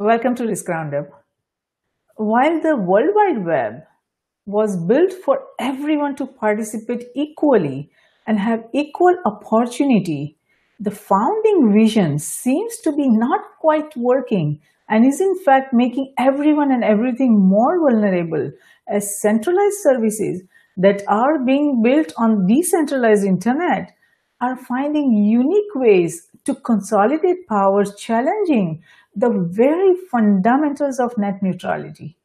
Welcome 0.00 0.34
to 0.36 0.46
Risk 0.46 0.66
Roundup. 0.66 1.10
While 2.16 2.58
the 2.62 2.74
World 2.74 3.10
Wide 3.14 3.44
Web 3.44 3.82
was 4.46 4.74
built 4.74 5.12
for 5.12 5.42
everyone 5.58 6.16
to 6.16 6.26
participate 6.26 7.08
equally 7.14 7.90
and 8.26 8.38
have 8.38 8.64
equal 8.72 9.14
opportunity, 9.26 10.38
the 10.78 10.90
founding 10.90 11.74
vision 11.74 12.18
seems 12.18 12.78
to 12.78 12.96
be 12.96 13.10
not 13.10 13.42
quite 13.60 13.94
working 13.94 14.62
and 14.88 15.04
is 15.04 15.20
in 15.20 15.38
fact 15.44 15.74
making 15.74 16.14
everyone 16.18 16.72
and 16.72 16.82
everything 16.82 17.38
more 17.38 17.78
vulnerable 17.78 18.50
as 18.88 19.20
centralized 19.20 19.80
services 19.82 20.40
that 20.78 21.02
are 21.08 21.38
being 21.44 21.82
built 21.82 22.14
on 22.16 22.46
decentralized 22.46 23.24
internet 23.24 23.92
are 24.40 24.56
finding 24.56 25.12
unique 25.12 25.74
ways 25.74 26.28
to 26.44 26.54
consolidate 26.54 27.46
powers 27.46 27.94
challenging 27.96 28.82
the 29.14 29.30
very 29.50 29.94
fundamentals 30.10 31.00
of 31.00 31.16
net 31.18 31.42
neutrality. 31.42 32.16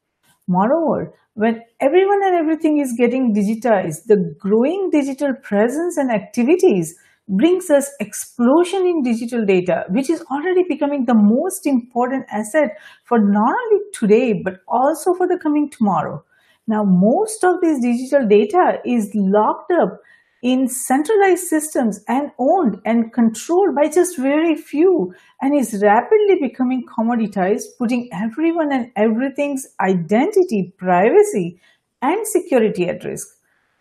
Moreover, 0.48 1.14
when 1.34 1.62
everyone 1.82 2.24
and 2.24 2.36
everything 2.36 2.80
is 2.80 2.94
getting 2.98 3.34
digitized, 3.34 4.06
the 4.06 4.36
growing 4.40 4.90
digital 4.92 5.34
presence 5.44 5.98
and 5.98 6.12
activities 6.12 6.96
brings 7.28 7.70
us 7.72 7.90
explosion 8.00 8.86
in 8.86 9.02
digital 9.02 9.46
data, 9.46 9.84
which 9.90 10.10
is 10.10 10.22
already 10.32 10.64
becoming 10.70 11.06
the 11.06 11.16
most 11.16 11.66
important 11.66 12.26
asset 12.32 12.78
for 13.04 13.20
not 13.20 13.54
only 13.64 13.84
today, 13.94 14.34
but 14.44 14.60
also 14.68 15.14
for 15.16 15.28
the 15.28 15.40
coming 15.42 15.70
tomorrow. 15.70 16.24
Now, 16.68 16.84
most 16.84 17.44
of 17.44 17.62
this 17.62 17.80
digital 17.80 18.28
data 18.28 18.80
is 18.86 19.12
locked 19.14 19.72
up 19.72 20.00
in 20.46 20.68
centralized 20.68 21.48
systems 21.48 22.02
and 22.08 22.30
owned 22.38 22.78
and 22.86 23.12
controlled 23.12 23.74
by 23.74 23.88
just 23.88 24.16
very 24.16 24.56
few 24.56 25.12
and 25.42 25.58
is 25.58 25.82
rapidly 25.82 26.36
becoming 26.40 26.84
commoditized, 26.86 27.64
putting 27.80 28.08
everyone 28.14 28.72
and 28.72 28.92
everything's 28.96 29.66
identity, 29.82 30.72
privacy, 30.78 31.60
and 32.04 32.28
security 32.28 32.88
at 32.88 33.04
risk. 33.04 33.28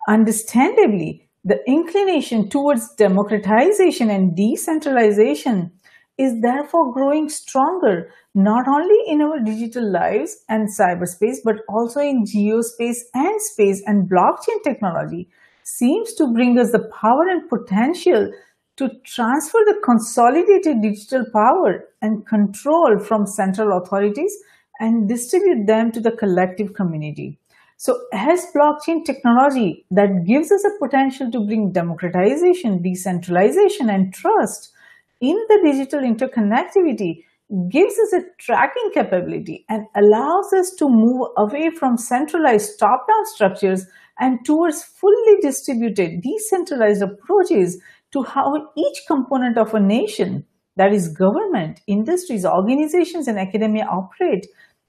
Understandably, 0.09 1.29
the 1.45 1.59
inclination 1.67 2.49
towards 2.49 2.95
democratization 2.95 4.09
and 4.09 4.35
decentralization 4.35 5.71
is 6.17 6.41
therefore 6.41 6.95
growing 6.95 7.29
stronger, 7.29 8.11
not 8.35 8.67
only 8.67 8.97
in 9.07 9.21
our 9.21 9.39
digital 9.39 9.93
lives 9.93 10.39
and 10.49 10.71
cyberspace, 10.71 11.41
but 11.45 11.57
also 11.69 12.01
in 12.01 12.25
geospace 12.25 13.01
and 13.13 13.43
space 13.43 13.83
and 13.87 14.09
blockchain 14.09 14.63
technology 14.65 15.29
seems 15.65 16.15
to 16.15 16.33
bring 16.33 16.59
us 16.59 16.71
the 16.71 16.89
power 17.01 17.29
and 17.29 17.49
potential 17.49 18.31
to 18.77 18.91
transfer 19.05 19.59
the 19.67 19.81
consolidated 19.85 20.83
digital 20.83 21.25
power 21.33 21.89
and 22.03 22.27
control 22.27 22.99
from 22.99 23.27
central 23.27 23.77
authorities 23.79 24.33
and 24.81 25.09
distribute 25.09 25.67
them 25.67 25.93
to 25.93 26.01
the 26.01 26.13
collective 26.13 26.75
community. 26.75 27.39
So 27.77 28.01
as 28.13 28.47
blockchain 28.55 29.05
technology 29.05 29.85
that 29.91 30.25
gives 30.27 30.51
us 30.53 30.65
a 30.65 30.79
potential 30.79 31.31
to 31.31 31.45
bring 31.45 31.73
democratization, 31.73 32.83
decentralization, 32.83 33.91
and 33.91 34.13
trust 34.13 34.73
in 35.21 35.37
the 35.49 35.61
digital 35.65 36.01
interconnectivity 36.01 37.25
gives 37.71 37.95
us 37.99 38.13
a 38.15 38.23
tracking 38.39 38.91
capability 38.93 39.65
and 39.69 39.87
allows 39.97 40.53
us 40.53 40.71
to 40.79 40.89
move 40.89 41.29
away 41.37 41.71
from 41.71 41.97
centralized 41.97 42.79
top-down 42.79 43.27
structures 43.27 43.87
and 44.19 44.45
towards 44.45 44.83
fully 44.83 45.41
distributed, 45.41 46.23
decentralized 46.23 47.03
approaches 47.03 47.81
to 48.13 48.23
how 48.23 48.69
each 48.77 49.03
component 49.07 49.59
of 49.59 49.75
a 49.75 49.81
nation, 49.81 50.45
that 50.77 50.93
is 50.93 51.09
government, 51.09 51.81
industries, 51.87 52.45
organizations, 52.45 53.29
and 53.29 53.39
academia 53.39 53.85
operate, 53.85 54.47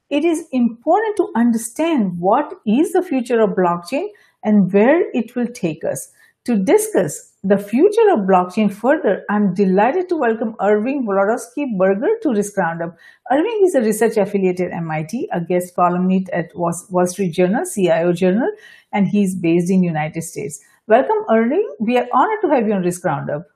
it 0.09 0.23
is 0.23 0.45
important 0.51 1.17
to 1.17 1.31
understand 1.35 2.19
what 2.19 2.53
is 2.65 2.93
the 2.93 3.01
future 3.01 3.41
of 3.41 3.51
blockchain 3.51 4.07
and 4.43 4.71
where 4.71 5.09
it 5.11 5.35
will 5.35 5.47
take 5.47 5.83
us. 5.83 6.11
To 6.45 6.55
discuss 6.55 7.33
the 7.43 7.57
future 7.57 8.07
of 8.13 8.19
blockchain 8.19 8.71
further, 8.71 9.23
I'm 9.31 9.55
delighted 9.55 10.07
to 10.09 10.15
welcome 10.15 10.55
Irving 10.61 11.07
Wladawsky-Berger 11.07 12.19
to 12.21 12.33
Risk 12.33 12.55
Roundup. 12.55 12.95
Irving 13.31 13.61
is 13.63 13.73
a 13.73 13.81
research 13.81 14.15
affiliate 14.17 14.59
at 14.59 14.71
MIT, 14.71 15.27
a 15.33 15.41
guest 15.41 15.75
columnist 15.75 16.29
at 16.29 16.51
Wall 16.53 17.07
Street 17.07 17.31
Journal, 17.31 17.63
CIO 17.65 18.13
Journal, 18.13 18.47
and 18.93 19.07
he's 19.07 19.33
based 19.33 19.71
in 19.71 19.81
United 19.81 20.21
States. 20.21 20.59
Welcome, 20.85 21.17
Irving. 21.31 21.67
We 21.79 21.97
are 21.97 22.07
honored 22.13 22.41
to 22.43 22.49
have 22.49 22.67
you 22.67 22.73
on 22.73 22.83
Risk 22.83 23.03
Roundup. 23.03 23.47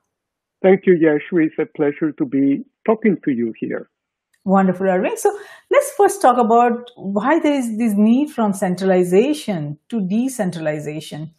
Thank 0.64 0.88
you, 0.88 0.96
Jayshree. 0.96 1.46
It's 1.46 1.60
a 1.60 1.68
pleasure 1.68 2.12
to 2.14 2.26
be 2.26 2.66
talking 2.88 3.18
to 3.24 3.30
you 3.30 3.54
here. 3.60 3.88
Wonderful, 4.46 4.88
Irving. 4.88 5.16
So 5.16 5.38
let's 5.70 5.92
first 5.92 6.24
talk 6.24 6.40
about 6.40 6.90
why 6.96 7.38
there 7.38 7.54
is 7.54 7.78
this 7.78 7.94
need 7.94 8.32
from 8.32 8.52
centralization 8.52 9.78
to 9.90 10.02
decentralization 10.02 11.36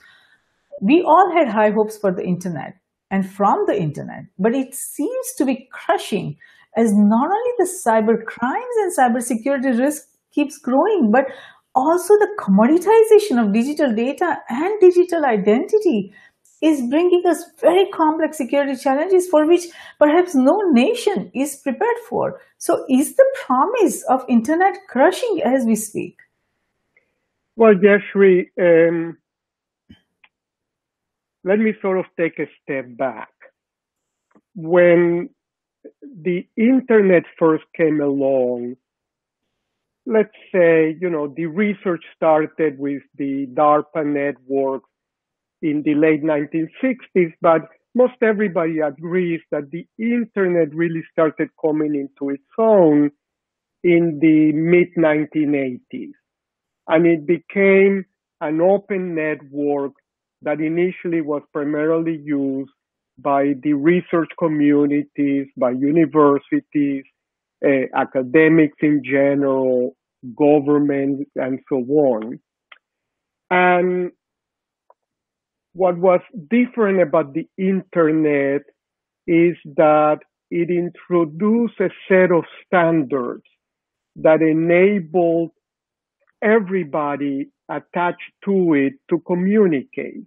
we 0.81 1.03
all 1.03 1.33
had 1.33 1.49
high 1.49 1.71
hopes 1.71 1.99
for 1.99 2.13
the 2.13 2.25
internet 2.25 2.75
and 3.11 3.29
from 3.29 3.65
the 3.67 3.79
internet, 3.79 4.25
but 4.39 4.55
it 4.55 4.75
seems 4.75 5.33
to 5.37 5.45
be 5.45 5.69
crushing 5.73 6.37
as 6.77 6.93
not 6.95 7.27
only 7.27 7.53
the 7.59 7.69
cyber 7.85 8.25
crimes 8.25 8.77
and 8.79 8.97
cybersecurity 8.97 9.79
risk 9.79 10.09
keeps 10.33 10.59
growing, 10.59 11.11
but 11.13 11.27
also 11.75 12.15
the 12.15 12.35
commoditization 12.39 13.45
of 13.45 13.53
digital 13.53 13.95
data 13.95 14.39
and 14.49 14.81
digital 14.81 15.25
identity 15.25 16.13
is 16.63 16.83
bringing 16.91 17.23
us 17.27 17.43
very 17.61 17.87
complex 17.91 18.37
security 18.37 18.77
challenges 18.77 19.29
for 19.29 19.47
which 19.47 19.63
perhaps 19.99 20.35
no 20.35 20.59
nation 20.73 21.31
is 21.35 21.57
prepared 21.57 21.97
for. 22.09 22.41
So 22.59 22.85
is 22.89 23.17
the 23.17 23.27
promise 23.47 24.05
of 24.11 24.25
internet 24.29 24.77
crushing 24.89 25.41
as 25.45 25.65
we 25.65 25.75
speak? 25.75 26.19
Well, 27.57 27.75
Jayshree, 27.75 28.49
um, 28.61 29.17
let 31.45 31.59
me 31.59 31.73
sort 31.81 31.99
of 31.99 32.05
take 32.19 32.39
a 32.39 32.47
step 32.63 32.87
back. 32.97 33.33
When 34.55 35.31
the 36.03 36.47
internet 36.57 37.25
first 37.39 37.65
came 37.77 38.01
along, 38.01 38.77
let's 40.07 40.35
say, 40.53 40.97
you 41.01 41.09
know, 41.09 41.33
the 41.35 41.47
research 41.47 42.03
started 42.17 42.79
with 42.79 43.03
the 43.17 43.47
DARPA 43.55 44.05
network 44.05 44.83
in 45.63 45.83
the 45.85 45.95
late 45.95 46.23
1960s, 46.23 47.33
but 47.41 47.63
most 47.95 48.15
everybody 48.23 48.81
agrees 48.81 49.41
that 49.51 49.71
the 49.71 49.87
internet 49.99 50.75
really 50.75 51.03
started 51.13 51.49
coming 51.61 51.95
into 51.95 52.33
its 52.33 52.45
own 52.59 53.11
in 53.83 54.19
the 54.21 54.53
mid 54.53 54.89
1980s. 54.97 56.13
And 56.87 57.07
it 57.07 57.27
became 57.27 58.05
an 58.41 58.61
open 58.61 59.15
network 59.15 59.93
that 60.43 60.61
initially 60.61 61.21
was 61.21 61.43
primarily 61.53 62.17
used 62.23 62.71
by 63.19 63.55
the 63.63 63.75
research 63.75 64.31
communities, 64.39 65.47
by 65.57 65.71
universities, 65.71 67.05
uh, 67.65 67.87
academics 67.95 68.79
in 68.81 69.03
general, 69.05 69.97
government, 70.37 71.29
and 71.37 71.61
so 71.69 71.77
on. 71.77 72.41
And 73.51 74.13
what 75.73 75.99
was 75.99 76.21
different 76.51 77.01
about 77.03 77.35
the 77.35 77.47
internet 77.59 78.63
is 79.27 79.57
that 79.77 80.19
it 80.51 80.71
introduced 80.71 81.81
a 81.81 81.91
set 82.09 82.33
of 82.33 82.45
standards 82.67 83.45
that 84.17 84.43
enabled 84.43 85.51
everybody 86.43 87.49
attached 87.71 88.33
to 88.45 88.75
it 88.75 88.95
to 89.09 89.21
communicate 89.27 90.27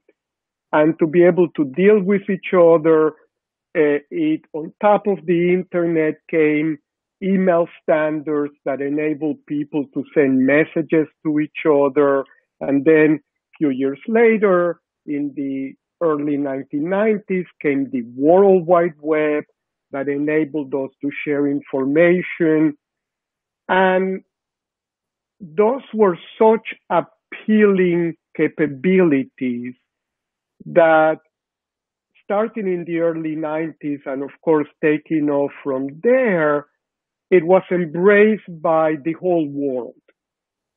and 0.72 0.98
to 1.00 1.06
be 1.06 1.24
able 1.24 1.50
to 1.56 1.66
deal 1.66 2.02
with 2.02 2.22
each 2.30 2.54
other. 2.54 3.10
Uh, 3.76 4.00
it 4.12 4.42
on 4.54 4.74
top 4.82 5.08
of 5.08 5.18
the 5.26 5.54
internet 5.54 6.16
came 6.30 6.78
email 7.24 7.68
standards 7.82 8.54
that 8.66 8.82
enable 8.82 9.36
people 9.48 9.86
to 9.94 10.04
send 10.14 10.46
messages 10.46 11.08
to 11.26 11.40
each 11.40 11.66
other. 11.66 12.24
And 12.60 12.86
then 12.86 13.20
a 13.20 13.52
few 13.58 13.70
years 13.70 14.00
later, 14.08 14.80
in 15.06 15.34
the 15.36 15.74
early 16.02 16.38
1990s, 16.38 17.46
came 17.62 17.90
the 17.92 18.04
World 18.16 18.68
Wide 18.68 19.00
Web 19.02 19.44
that 19.92 20.08
enabled 20.10 20.74
us 20.74 20.90
to 21.02 21.10
share 21.26 21.48
information. 21.48 22.78
And 23.70 24.24
those 25.40 25.84
were 25.94 26.18
such 26.38 26.76
appealing 27.44 28.16
capabilities 28.36 29.74
that 30.66 31.18
starting 32.24 32.68
in 32.68 32.86
the 32.86 33.00
early 33.00 33.36
90s 33.36 34.00
and 34.06 34.24
of 34.24 34.30
course 34.44 34.68
taking 34.84 35.30
off 35.30 35.52
from 35.64 35.88
there, 36.02 36.66
it 37.30 37.44
was 37.46 37.64
embraced 37.72 38.62
by 38.62 38.94
the 39.04 39.14
whole 39.14 39.48
world. 39.50 39.94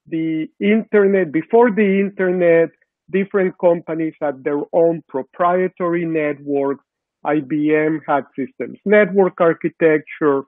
The 0.09 0.47
internet, 0.61 1.33
before 1.33 1.71
the 1.71 2.01
internet, 2.01 2.71
different 3.11 3.55
companies 3.59 4.15
had 4.21 4.43
their 4.43 4.63
own 4.73 5.03
proprietary 5.09 6.05
networks. 6.05 6.85
IBM 7.25 8.01
had 8.07 8.25
systems 8.39 8.79
network 8.85 9.41
architecture, 9.41 10.43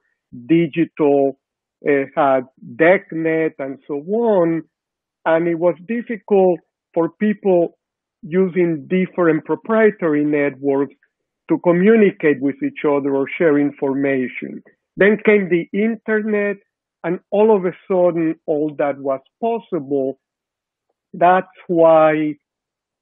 digital, 0.47 1.39
uh, 1.89 2.05
had 2.15 2.43
DECnet 2.77 3.53
and 3.59 3.79
so 3.87 3.95
on. 3.95 4.63
And 5.29 5.47
it 5.47 5.57
was 5.57 5.75
difficult 5.87 6.59
for 6.95 7.11
people 7.11 7.77
using 8.23 8.89
different 8.89 9.45
proprietary 9.45 10.25
networks 10.25 10.95
to 11.51 11.59
communicate 11.59 12.41
with 12.41 12.57
each 12.63 12.87
other 12.89 13.15
or 13.15 13.27
share 13.37 13.59
information. 13.59 14.63
Then 14.97 15.19
came 15.27 15.51
the 15.51 15.69
internet, 15.79 16.57
and 17.05 17.21
all 17.31 17.55
of 17.55 17.67
a 17.67 17.73
sudden, 17.87 18.37
all 18.47 18.75
that 18.79 18.99
was 18.99 19.21
possible. 19.39 20.19
That's 21.13 21.47
why 21.67 22.37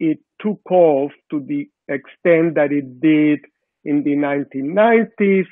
it 0.01 0.19
took 0.41 0.61
off 0.69 1.13
to 1.31 1.39
the 1.47 1.69
extent 1.89 2.57
that 2.57 2.73
it 2.73 3.01
did 3.01 3.39
in 3.85 4.03
the 4.03 4.17
1990s. 4.17 5.47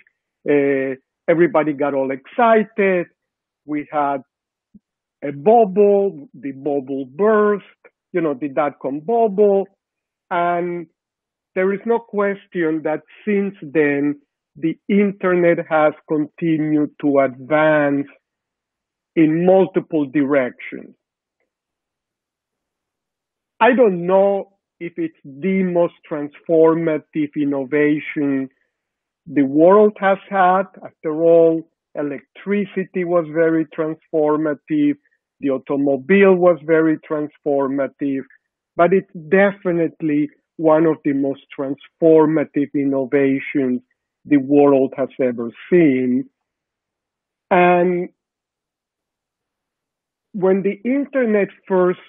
Uh, 0.51 0.97
everybody 1.29 1.73
got 1.73 1.95
all 1.95 2.11
excited. 2.11 3.07
We 3.65 3.87
had 3.93 4.23
a 5.25 5.33
bubble, 5.33 6.29
the 6.35 6.53
bubble 6.53 7.07
burst, 7.07 7.65
you 8.13 8.21
know, 8.21 8.35
the 8.39 8.49
dot 8.49 8.75
com 8.81 9.01
bubble. 9.01 9.67
And 10.31 10.87
there 11.55 11.73
is 11.73 11.81
no 11.87 11.99
question 11.99 12.83
that 12.85 13.01
since 13.25 13.55
then, 13.63 14.21
the 14.57 14.79
internet 14.89 15.59
has 15.69 15.95
continued 16.09 16.91
to 17.01 17.19
advance 17.21 18.07
in 19.17 19.47
multiple 19.47 20.07
directions. 20.07 20.95
I 23.61 23.75
don't 23.75 24.07
know 24.07 24.59
if 24.81 24.93
it's 24.97 25.15
the 25.25 25.63
most 25.63 25.95
transformative 26.11 27.31
innovation 27.37 28.49
the 29.27 29.43
world 29.43 29.97
has 30.01 30.19
had. 30.29 30.65
After 30.85 31.23
all, 31.23 31.71
electricity 31.95 33.05
was 33.05 33.27
very 33.33 33.67
transformative. 33.67 34.97
The 35.45 35.51
automobile 35.51 36.35
was 36.35 36.59
very 36.65 36.97
transformative, 37.01 38.23
but 38.77 38.95
it's 38.95 39.13
definitely 39.29 40.31
one 40.57 40.87
of 40.87 40.97
the 41.05 41.13
most 41.13 41.43
transformative 41.55 42.71
innovations 42.75 43.83
the 44.25 44.39
world 44.39 44.95
has 44.97 45.11
ever 45.21 45.51
seen. 45.71 46.31
And 47.51 48.09
when 50.33 50.63
the 50.63 50.81
internet 50.83 51.49
first 51.69 52.01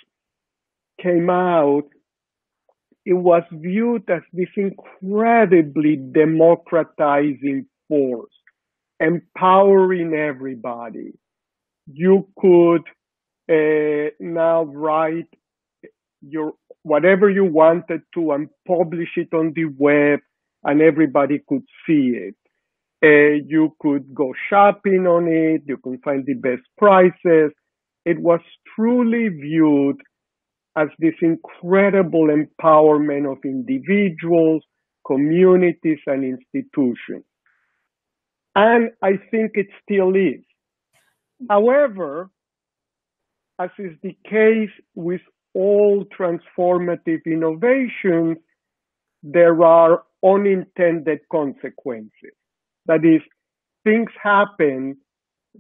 came 1.02 1.30
out, 1.30 1.90
it 3.06 3.16
was 3.16 3.44
viewed 3.52 4.10
as 4.10 4.22
this 4.32 4.48
incredibly 4.56 5.98
democratizing 5.98 7.66
force, 7.90 8.32
empowering 9.02 10.14
everybody. 10.14 11.12
You 11.92 12.30
could 12.40 12.84
uh, 13.50 14.10
now 14.20 14.64
write 14.64 15.30
your 16.22 16.54
whatever 16.84 17.30
you 17.30 17.46
wanted 17.46 18.02
to 18.14 18.32
and 18.32 18.50
publish 18.68 19.10
it 19.18 19.34
on 19.34 19.54
the 19.56 19.66
web 19.78 20.20
and 20.64 20.82
everybody 20.82 21.40
could 21.48 21.64
see 21.86 22.14
it. 22.16 22.36
Uh, 23.04 23.44
you 23.48 23.76
could 23.80 24.14
go 24.16 24.34
shopping 24.50 25.06
on 25.08 25.28
it. 25.28 25.62
You 25.68 25.78
can 25.78 26.00
find 26.00 26.26
the 26.26 26.34
best 26.34 26.64
prices. 26.78 27.52
It 28.06 28.20
was 28.20 28.40
truly 28.76 29.30
viewed 29.30 29.98
as 30.76 30.88
this 31.00 31.14
incredible 31.22 32.28
empowerment 32.28 33.32
of 33.32 33.38
individuals, 33.46 34.64
communities, 35.06 36.00
and 36.08 36.24
institutions. 36.24 37.24
And 38.56 38.92
I 39.02 39.12
think 39.32 39.52
it 39.56 39.68
still 39.84 40.16
is. 40.16 40.44
However, 41.50 42.30
as 43.60 43.70
is 43.80 43.94
the 44.04 44.18
case 44.30 44.72
with 44.96 45.22
all 45.54 46.06
transformative 46.18 47.26
innovations, 47.26 48.38
there 49.24 49.64
are 49.64 50.04
unintended 50.24 51.20
consequences. 51.32 52.36
That 52.88 53.06
is, 53.06 53.22
things 53.84 54.10
happen 54.22 54.98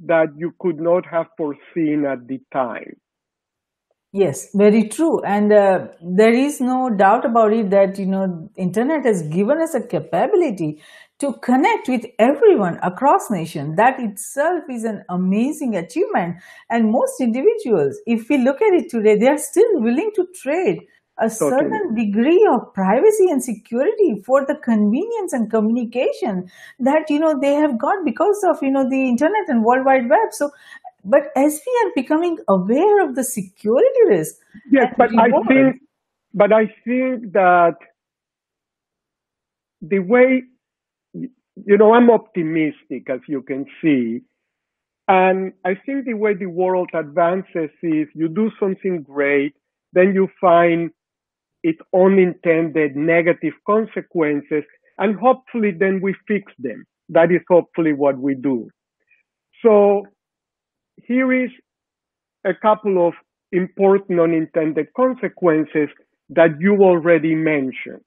that 0.06 0.28
you 0.38 0.54
could 0.60 0.80
not 0.80 1.06
have 1.06 1.28
foreseen 1.38 2.06
at 2.06 2.28
the 2.28 2.40
time. 2.52 2.96
Yes, 4.18 4.48
very 4.54 4.88
true. 4.88 5.22
And 5.24 5.52
uh, 5.52 5.88
there 6.02 6.34
is 6.34 6.62
no 6.62 6.90
doubt 6.90 7.26
about 7.26 7.52
it 7.52 7.70
that, 7.72 8.00
you 8.00 8.06
know, 8.06 8.50
internet 8.56 9.04
has 9.04 9.24
given 9.24 9.58
us 9.62 9.74
a 9.74 9.86
capability 9.86 10.82
to 11.20 11.34
connect 11.44 11.90
with 11.90 12.06
everyone 12.18 12.80
across 12.82 13.30
nation. 13.30 13.76
That 13.76 14.00
itself 14.00 14.64
is 14.72 14.86
an 14.86 15.04
amazing 15.10 15.76
achievement. 15.76 16.38
And 16.70 16.94
most 16.94 17.20
individuals, 17.20 18.00
if 18.06 18.30
we 18.30 18.38
look 18.38 18.62
at 18.62 18.74
it 18.74 18.90
today, 18.90 19.18
they 19.18 19.28
are 19.28 19.38
still 19.38 19.82
willing 19.82 20.12
to 20.16 20.26
trade 20.42 20.80
a 21.18 21.30
certain 21.30 21.96
degree 21.96 22.48
of 22.54 22.74
privacy 22.74 23.30
and 23.30 23.44
security 23.44 24.22
for 24.26 24.46
the 24.46 24.56
convenience 24.56 25.32
and 25.32 25.50
communication 25.50 26.46
that 26.78 27.10
you 27.10 27.18
know 27.20 27.40
they 27.40 27.54
have 27.54 27.80
got 27.80 28.04
because 28.04 28.44
of 28.50 28.58
you 28.62 28.70
know 28.70 28.84
the 28.90 29.08
internet 29.08 29.48
and 29.48 29.64
world 29.64 29.86
wide 29.86 30.10
web 30.10 30.28
so 30.32 30.50
but 31.06 31.32
as 31.36 31.62
we 31.66 31.86
are 31.86 31.92
becoming 31.96 32.38
aware 32.48 33.08
of 33.08 33.16
the 33.16 33.24
security 33.24 34.04
risk, 34.08 34.36
yes, 34.72 34.94
but 34.98 35.10
I 35.18 35.30
think, 35.48 35.82
but 36.34 36.52
I 36.52 36.66
think 36.84 37.34
that 37.34 37.76
the 39.82 40.00
way, 40.00 40.44
you 41.14 41.78
know, 41.78 41.94
I'm 41.94 42.10
optimistic, 42.10 43.10
as 43.10 43.20
you 43.28 43.44
can 43.44 43.66
see, 43.82 44.22
and 45.08 45.54
I 45.64 45.76
think 45.86 46.06
the 46.06 46.16
way 46.16 46.34
the 46.34 46.48
world 46.48 46.90
advances 46.94 47.70
is 47.84 48.08
you 48.16 48.28
do 48.28 48.50
something 48.60 49.04
great, 49.04 49.54
then 49.94 50.16
you 50.16 50.28
find 50.42 50.90
its 51.62 51.80
unintended 51.94 52.96
negative 52.96 53.54
consequences, 53.68 54.64
and 54.98 55.16
hopefully 55.20 55.72
then 55.72 56.02
we 56.02 56.16
fix 56.28 56.52
them. 56.58 56.86
That 57.10 57.32
is 57.32 57.42
hopefully 57.48 57.94
what 57.94 58.18
we 58.18 58.34
do. 58.34 58.70
So 59.64 60.06
here 61.04 61.32
is 61.34 61.52
a 62.46 62.54
couple 62.54 63.08
of 63.08 63.14
important 63.52 64.20
unintended 64.20 64.88
consequences 64.96 65.90
that 66.30 66.60
you 66.60 66.78
already 66.82 67.36
mentioned. 67.36 68.02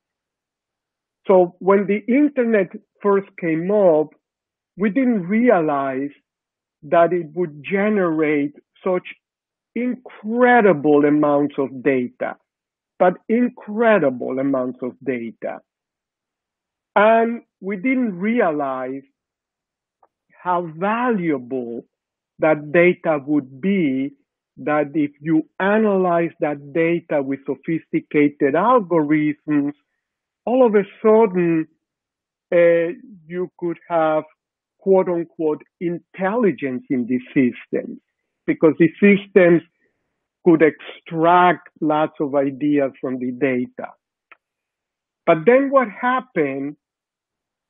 So 1.26 1.54
when 1.58 1.86
the 1.86 2.00
internet 2.12 2.68
first 3.02 3.28
came 3.40 3.70
up, 3.70 4.08
we 4.76 4.90
didn't 4.90 5.26
realize 5.28 6.10
that 6.82 7.12
it 7.12 7.26
would 7.34 7.62
generate 7.62 8.54
such 8.84 9.06
incredible 9.74 11.04
amounts 11.04 11.56
of 11.58 11.82
data, 11.82 12.36
but 12.98 13.14
incredible 13.28 14.38
amounts 14.38 14.78
of 14.82 14.92
data. 15.04 15.58
And 16.96 17.42
we 17.60 17.76
didn't 17.76 18.18
realize 18.18 19.02
how 20.42 20.70
valuable 20.76 21.84
that 22.38 22.72
data 22.72 23.20
would 23.26 23.60
be 23.60 24.12
that 24.58 24.90
if 24.94 25.12
you 25.20 25.48
analyze 25.60 26.30
that 26.40 26.72
data 26.72 27.22
with 27.22 27.40
sophisticated 27.46 28.54
algorithms, 28.54 29.72
all 30.44 30.66
of 30.66 30.74
a 30.74 30.84
sudden 31.02 31.66
uh, 32.52 32.92
you 33.26 33.50
could 33.58 33.78
have 33.88 34.24
quote 34.78 35.08
unquote 35.08 35.62
intelligence 35.80 36.82
in 36.90 37.06
the 37.06 37.20
systems 37.28 37.98
because 38.46 38.74
the 38.78 38.88
systems 39.00 39.62
could 40.44 40.62
extract 40.62 41.68
lots 41.80 42.14
of 42.20 42.34
ideas 42.34 42.92
from 43.00 43.18
the 43.18 43.32
data. 43.32 43.90
But 45.26 45.38
then 45.44 45.70
what 45.70 45.88
happened 45.90 46.76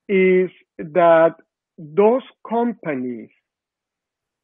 is 0.08 0.50
that 0.78 1.34
those 1.76 2.22
companies 2.48 3.30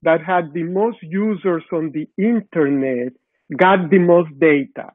that 0.05 0.23
had 0.25 0.53
the 0.53 0.63
most 0.63 0.99
users 1.03 1.65
on 1.73 1.93
the 1.93 2.07
internet 2.19 3.13
got 3.57 3.91
the 3.91 3.99
most 3.99 4.31
data. 4.39 4.93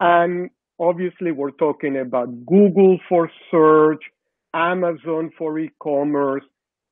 And 0.00 0.50
obviously, 0.78 1.32
we're 1.32 1.52
talking 1.52 1.96
about 1.98 2.28
Google 2.46 2.98
for 3.08 3.30
search, 3.50 4.02
Amazon 4.54 5.30
for 5.38 5.58
e 5.58 5.70
commerce, 5.82 6.44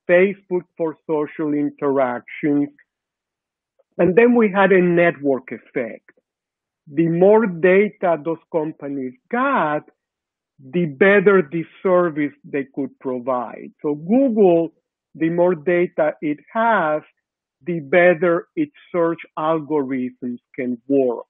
Facebook 0.09 0.63
for 0.77 0.97
social 1.07 1.53
interactions. 1.53 2.69
And 3.99 4.17
then 4.17 4.35
we 4.35 4.51
had 4.55 4.73
a 4.73 4.81
network 4.81 5.51
effect. 5.51 6.11
The 6.93 7.09
more 7.09 7.47
data 7.47 8.17
those 8.25 8.39
companies 8.51 9.13
got, 9.31 9.83
the 10.59 10.87
better 10.87 11.43
the 11.51 11.65
service 11.83 12.33
they 12.45 12.67
could 12.75 12.99
provide. 13.01 13.73
So 13.83 13.95
Google 13.95 14.73
the 15.15 15.31
more 15.31 15.55
data 15.55 16.15
it 16.23 16.39
has, 16.53 17.03
the 17.67 17.81
better 17.81 18.49
its 18.57 18.73
search 18.93 19.21
algorithms 19.39 20.39
can 20.55 20.79
work. 20.89 21.27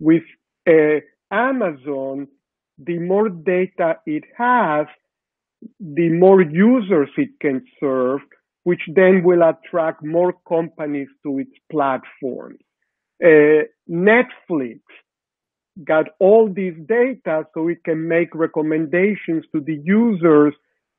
With 0.00 0.24
uh, 0.68 1.00
Amazon, 1.30 2.28
the 2.78 2.98
more 2.98 3.28
data 3.28 3.96
it 4.06 4.24
has, 4.36 4.86
the 5.80 6.08
more 6.10 6.42
users 6.42 7.08
it 7.16 7.30
can 7.40 7.64
serve, 7.80 8.20
which 8.64 8.82
then 8.94 9.22
will 9.22 9.42
attract 9.42 10.04
more 10.04 10.34
companies 10.48 11.08
to 11.24 11.38
its 11.38 11.52
platform. 11.70 12.56
Uh, 13.22 13.62
Netflix 13.88 14.80
got 15.84 16.06
all 16.18 16.48
this 16.48 16.74
data 16.86 17.46
so 17.54 17.68
it 17.68 17.82
can 17.84 18.08
make 18.08 18.34
recommendations 18.34 19.44
to 19.52 19.60
the 19.60 19.80
users 19.84 20.54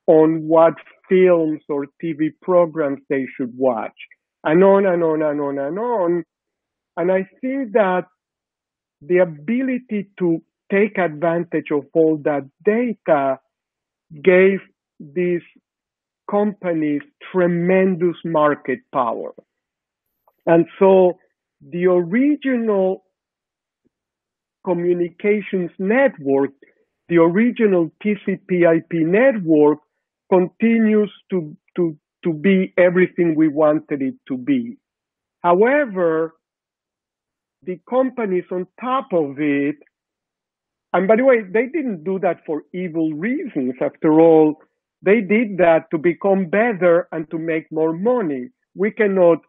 on 0.08 0.48
what 0.48 0.74
films 1.14 1.62
or 1.70 1.86
TV 2.04 2.30
programs 2.42 3.02
they 3.10 3.26
should 3.36 3.54
watch, 3.56 3.98
and 4.44 4.64
on 4.64 4.86
and 4.86 5.04
on 5.04 5.22
and 5.22 5.42
on 5.42 5.58
and 5.60 5.80
on. 5.80 6.24
And 6.98 7.12
I 7.12 7.28
think 7.42 7.74
that 7.74 8.06
the 9.02 9.18
ability 9.18 10.10
to 10.20 10.42
take 10.72 10.98
advantage 10.98 11.72
of 11.72 11.86
all 11.94 12.20
that 12.24 12.44
data 12.64 13.40
gave 14.24 14.60
these 15.00 15.42
companies 16.30 17.02
tremendous 17.32 18.16
market 18.24 18.80
power. 18.92 19.34
And 20.46 20.66
so 20.80 21.20
the 21.62 21.86
original 21.88 23.04
communications 24.66 25.72
network, 25.78 26.52
the 27.10 27.18
original 27.18 27.92
TCP 28.04 28.78
IP 28.78 29.06
network 29.06 29.80
continues 30.34 31.12
to, 31.30 31.56
to, 31.76 31.98
to 32.24 32.34
be 32.34 32.74
everything 32.78 33.36
we 33.36 33.48
wanted 33.48 34.02
it 34.02 34.16
to 34.28 34.38
be. 34.38 34.78
However, 35.42 36.36
the 37.64 37.80
companies 37.90 38.46
on 38.52 38.68
top 38.80 39.08
of 39.14 39.40
it, 39.40 39.76
and 40.94 41.08
by 41.08 41.16
the 41.18 41.26
way, 41.26 41.42
they 41.42 41.68
didn't 41.68 42.04
do 42.04 42.20
that 42.20 42.38
for 42.46 42.64
evil 42.74 43.14
reasons. 43.14 43.74
After 43.82 44.20
all, 44.20 44.48
they 45.02 45.22
did 45.22 45.58
that 45.58 45.90
to 45.92 45.98
become 45.98 46.50
better 46.50 47.08
and 47.12 47.30
to 47.32 47.38
make 47.38 47.72
more 47.72 47.94
money. 47.94 48.50
We 48.76 48.92
cannot 48.92 49.40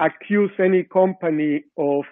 accuse 0.00 0.50
any 0.58 0.84
company 0.84 1.64
of 1.76 2.04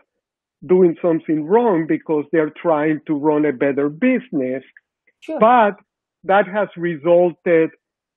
doing 0.66 0.96
something 1.00 1.44
wrong 1.44 1.86
because 1.86 2.24
they're 2.32 2.52
trying 2.60 3.00
to 3.06 3.14
run 3.14 3.46
a 3.46 3.52
better 3.52 3.88
business. 3.88 4.62
Sure. 5.20 5.38
But 5.40 5.76
that 6.24 6.46
has 6.48 6.68
resulted 6.76 7.70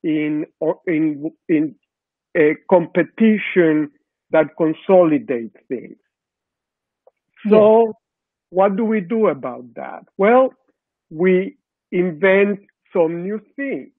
in, 0.04 0.46
in, 0.88 1.32
in 1.48 1.76
a 2.36 2.56
competition 2.70 3.92
that 4.32 4.56
consolidates 4.58 5.56
things. 5.68 5.98
So 7.48 7.86
yes. 7.88 7.94
what 8.50 8.76
do 8.76 8.86
we 8.86 9.02
do 9.02 9.28
about 9.28 9.74
that? 9.76 10.04
Well, 10.18 10.54
we 11.10 11.58
invent 11.92 12.60
some 12.94 13.24
new 13.24 13.42
things. 13.56 13.92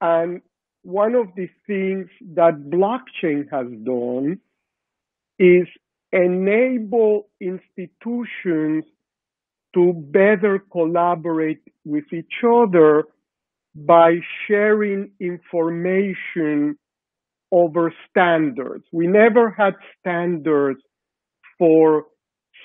And 0.00 0.42
one 0.82 1.14
of 1.14 1.28
the 1.36 1.48
things 1.66 2.08
that 2.34 2.70
blockchain 2.70 3.50
has 3.50 3.66
done 3.84 4.40
is 5.38 5.66
enable 6.12 7.28
institutions 7.40 8.84
to 9.74 9.92
better 9.92 10.58
collaborate 10.70 11.62
with 11.84 12.04
each 12.12 12.44
other 12.46 13.04
by 13.74 14.16
sharing 14.46 15.10
information 15.20 16.76
over 17.52 17.92
standards. 18.10 18.84
We 18.92 19.06
never 19.06 19.50
had 19.50 19.74
standards 20.00 20.80
for 21.58 22.04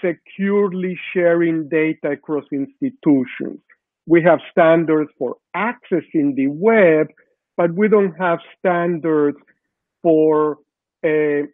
securely 0.04 0.98
sharing 1.13 1.70
data 1.70 2.12
across 2.13 2.46
institutions. 2.51 3.60
We 4.08 4.24
have 4.24 4.39
standards 4.51 5.12
for 5.18 5.36
accessing 5.56 6.36
the 6.36 6.48
web, 6.48 7.08
but 7.58 7.74
we 7.75 7.88
don't 7.88 8.13
have 8.20 8.39
standards 8.58 9.38
for 10.01 10.58
uh, 11.06 11.46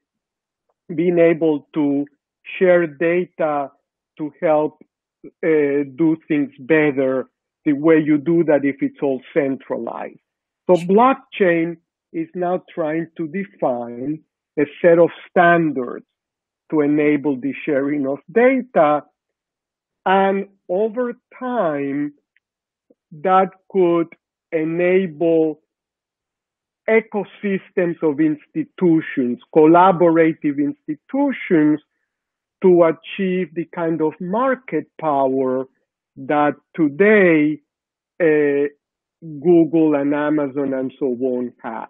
being 0.96 1.20
able 1.20 1.68
to 1.74 2.06
share 2.60 2.88
data 2.88 3.72
to 4.18 4.32
help 4.42 4.78
uh, 5.26 5.84
do 5.98 6.16
things 6.28 6.52
better 6.60 7.28
the 7.66 7.74
way 7.74 8.00
you 8.00 8.18
do 8.18 8.44
that 8.46 8.64
if 8.64 8.78
it's 8.82 9.00
all 9.02 9.22
centralized. 9.34 10.20
So 10.68 10.76
blockchain 10.86 11.78
is 12.14 12.28
now 12.34 12.64
trying 12.74 13.08
to 13.18 13.28
define 13.28 14.22
a 14.58 14.64
set 14.82 15.00
of 15.00 15.10
standards 15.30 16.06
to 16.72 16.82
enable 16.82 17.36
the 17.40 17.54
sharing 17.66 18.08
of 18.08 18.20
data. 18.32 19.04
And 20.06 20.48
over 20.70 21.14
time, 21.38 22.14
that 23.12 23.50
could 23.72 24.08
enable 24.52 25.60
ecosystems 26.90 28.02
of 28.04 28.20
institutions, 28.20 29.40
collaborative 29.56 30.58
institutions 30.60 31.82
to 32.62 32.84
achieve 32.84 33.54
the 33.54 33.66
kind 33.74 34.02
of 34.02 34.14
market 34.20 34.86
power 35.00 35.66
that 36.18 36.54
today 36.76 37.62
uh, 38.22 38.68
Google 39.22 39.96
and 39.96 40.14
Amazon 40.14 40.74
and 40.74 40.92
so 41.00 41.08
on 41.08 41.54
have. 41.64 41.90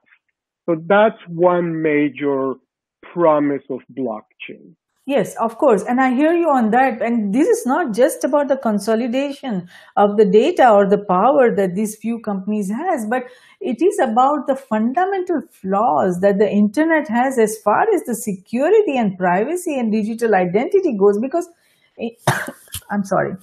So 0.65 0.81
that's 0.87 1.19
one 1.27 1.81
major 1.81 2.53
promise 3.13 3.63
of 3.69 3.81
blockchain. 3.97 4.75
Yes, 5.07 5.35
of 5.35 5.59
course. 5.59 5.83
And 5.83 6.01
I 6.01 6.15
hear 6.15 6.33
you 6.33 6.49
on 6.49 6.71
that. 6.71 6.99
And 6.99 7.33
this 7.33 7.47
is 7.47 7.63
not 7.67 7.93
just 7.93 8.23
about 8.23 8.47
the 8.47 8.57
consolidation 8.57 9.69
of 9.95 10.17
the 10.17 10.25
data 10.25 10.71
or 10.71 10.89
the 10.89 10.97
power 10.97 11.55
that 11.55 11.75
these 11.75 11.95
few 11.95 12.19
companies 12.19 12.71
has, 12.71 13.05
but 13.05 13.25
it 13.61 13.83
is 13.83 13.99
about 13.99 14.47
the 14.47 14.55
fundamental 14.55 15.41
flaws 15.51 16.21
that 16.21 16.39
the 16.39 16.49
internet 16.49 17.07
has 17.07 17.37
as 17.37 17.55
far 17.59 17.85
as 17.93 18.01
the 18.05 18.15
security 18.15 18.97
and 18.97 19.15
privacy 19.15 19.77
and 19.77 19.91
digital 19.91 20.33
identity 20.33 20.97
goes. 20.97 21.19
Because 21.19 21.47
it, 21.97 22.13
I'm 22.89 23.03
sorry. 23.03 23.33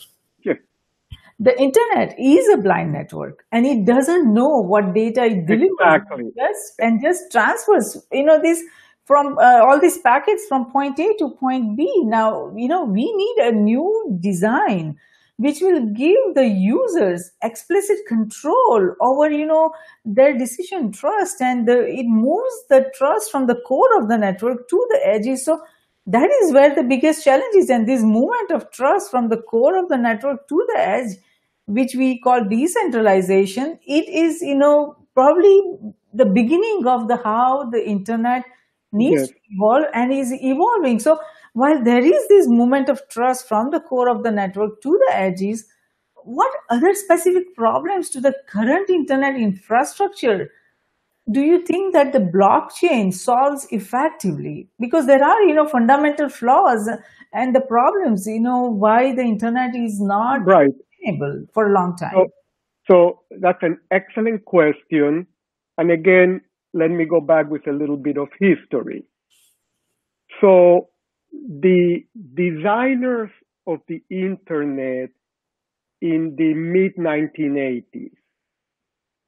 The 1.39 1.59
internet 1.61 2.15
is 2.19 2.49
a 2.49 2.57
blind 2.59 2.93
network 2.93 3.45
and 3.51 3.67
it 3.67 3.85
doesn't 3.85 4.33
know 4.33 4.63
what 4.63 4.95
data 4.95 5.25
it 5.25 5.47
delivers. 5.47 5.71
Exactly. 5.81 6.31
Just, 6.37 6.75
and 6.79 7.03
just 7.03 7.33
transfers, 7.33 8.07
you 8.13 8.25
know, 8.25 8.41
this 8.41 8.63
from 9.05 9.37
uh, 9.39 9.61
all 9.65 9.81
these 9.81 9.99
packets 9.99 10.45
from 10.47 10.71
point 10.71 10.99
A 11.01 11.15
to 11.19 11.31
point 11.41 11.77
B. 11.77 11.91
Now, 12.05 12.53
you 12.55 12.69
know, 12.69 12.85
we 12.85 13.13
need 13.13 13.37
a 13.39 13.53
new 13.53 14.17
design 14.21 14.97
which 15.39 15.61
will 15.61 15.87
give 15.87 16.35
the 16.35 16.47
users 16.47 17.33
explicit 17.43 17.99
control 18.07 18.95
over, 19.01 19.29
you 19.29 19.47
know, 19.47 19.73
their 20.05 20.39
decision 20.39 20.93
trust 20.93 21.41
and 21.41 21.67
the, 21.67 21.85
it 21.85 22.07
moves 22.07 22.55
the 22.69 22.89
trust 22.95 23.33
from 23.33 23.49
the 23.49 23.57
core 23.67 24.01
of 24.01 24.09
the 24.09 24.17
network 24.17 24.69
to 24.69 24.87
the 24.91 25.01
edges. 25.05 25.45
So 25.45 25.61
that 26.07 26.31
is 26.43 26.53
where 26.53 26.75
the 26.75 26.83
biggest 26.83 27.25
challenge 27.25 27.55
is. 27.57 27.71
And 27.71 27.87
this 27.87 28.03
movement 28.03 28.51
of 28.51 28.71
trust 28.71 29.11
from 29.11 29.29
the 29.29 29.37
core 29.37 29.79
of 29.79 29.89
the 29.89 29.97
network 29.97 30.49
to 30.49 30.67
the 30.75 30.81
edge, 30.81 31.17
which 31.67 31.95
we 31.95 32.21
call 32.21 32.45
decentralization, 32.45 33.79
it 33.87 34.09
is, 34.09 34.43
you 34.43 34.57
know, 34.57 34.97
probably 35.15 35.61
the 36.13 36.27
beginning 36.27 36.85
of 36.87 37.09
the 37.09 37.17
how 37.17 37.69
the 37.71 37.87
internet 37.87 38.45
needs 38.93 39.23
yes. 39.23 39.29
to 39.29 39.35
evolve 39.51 39.85
and 39.95 40.13
is 40.13 40.33
evolving. 40.33 40.99
So 40.99 41.19
while 41.55 41.83
there 41.83 42.05
is 42.05 42.29
this 42.29 42.47
movement 42.49 42.89
of 42.89 43.09
trust 43.09 43.49
from 43.49 43.71
the 43.71 43.81
core 43.81 44.09
of 44.09 44.23
the 44.23 44.31
network 44.31 44.81
to 44.83 45.01
the 45.07 45.15
edges, 45.15 45.67
what 46.25 46.53
other 46.71 46.95
specific 46.95 47.55
problems 47.57 48.11
to 48.11 48.21
the 48.21 48.35
current 48.49 48.91
internet 48.91 49.37
infrastructure 49.37 50.51
do 51.31 51.41
you 51.41 51.65
think 51.65 51.93
that 51.93 52.13
the 52.13 52.19
blockchain 52.19 53.13
solves 53.13 53.67
effectively? 53.71 54.69
Because 54.81 55.07
there 55.07 55.23
are, 55.23 55.43
you 55.43 55.55
know, 55.55 55.69
fundamental 55.69 56.29
flaws 56.29 56.89
and 57.33 57.55
the 57.55 57.61
problems, 57.61 58.27
you 58.27 58.41
know, 58.41 58.63
why 58.63 59.15
the 59.15 59.23
internet 59.23 59.75
is 59.77 60.01
not 60.01 60.45
right. 60.45 60.71
able 61.07 61.45
for 61.55 61.69
a 61.69 61.73
long 61.73 61.97
time. 61.97 62.13
So, 62.15 62.29
so 62.91 63.21
that's 63.41 63.63
an 63.63 63.79
excellent 63.91 64.45
question. 64.45 65.27
And 65.79 65.91
again, 65.91 66.41
let 66.75 66.91
me 66.91 67.05
go 67.05 67.21
back 67.21 67.49
with 67.49 67.67
a 67.69 67.73
little 67.73 67.97
bit 67.97 68.19
of 68.19 68.29
history. 68.41 69.05
So 70.41 70.89
the 71.33 72.01
designers 72.35 73.31
of 73.67 73.79
the 73.87 74.03
internet 74.11 75.11
in 76.01 76.35
the 76.37 76.53
mid 76.55 76.97
1980s 76.97 78.11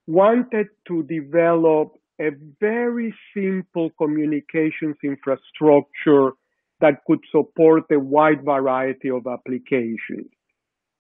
wanted 0.07 0.67
to 0.89 1.03
develop 1.05 1.93
a 2.21 2.31
very 2.61 3.15
simple 3.35 3.91
communications 3.99 4.97
infrastructure 5.03 6.33
that 6.81 7.01
could 7.07 7.21
support 7.31 7.85
a 7.91 7.99
wide 7.99 8.45
variety 8.45 9.11
of 9.11 9.27
applications. 9.27 10.31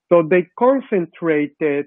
So 0.09 0.23
they 0.29 0.49
concentrated 0.59 1.87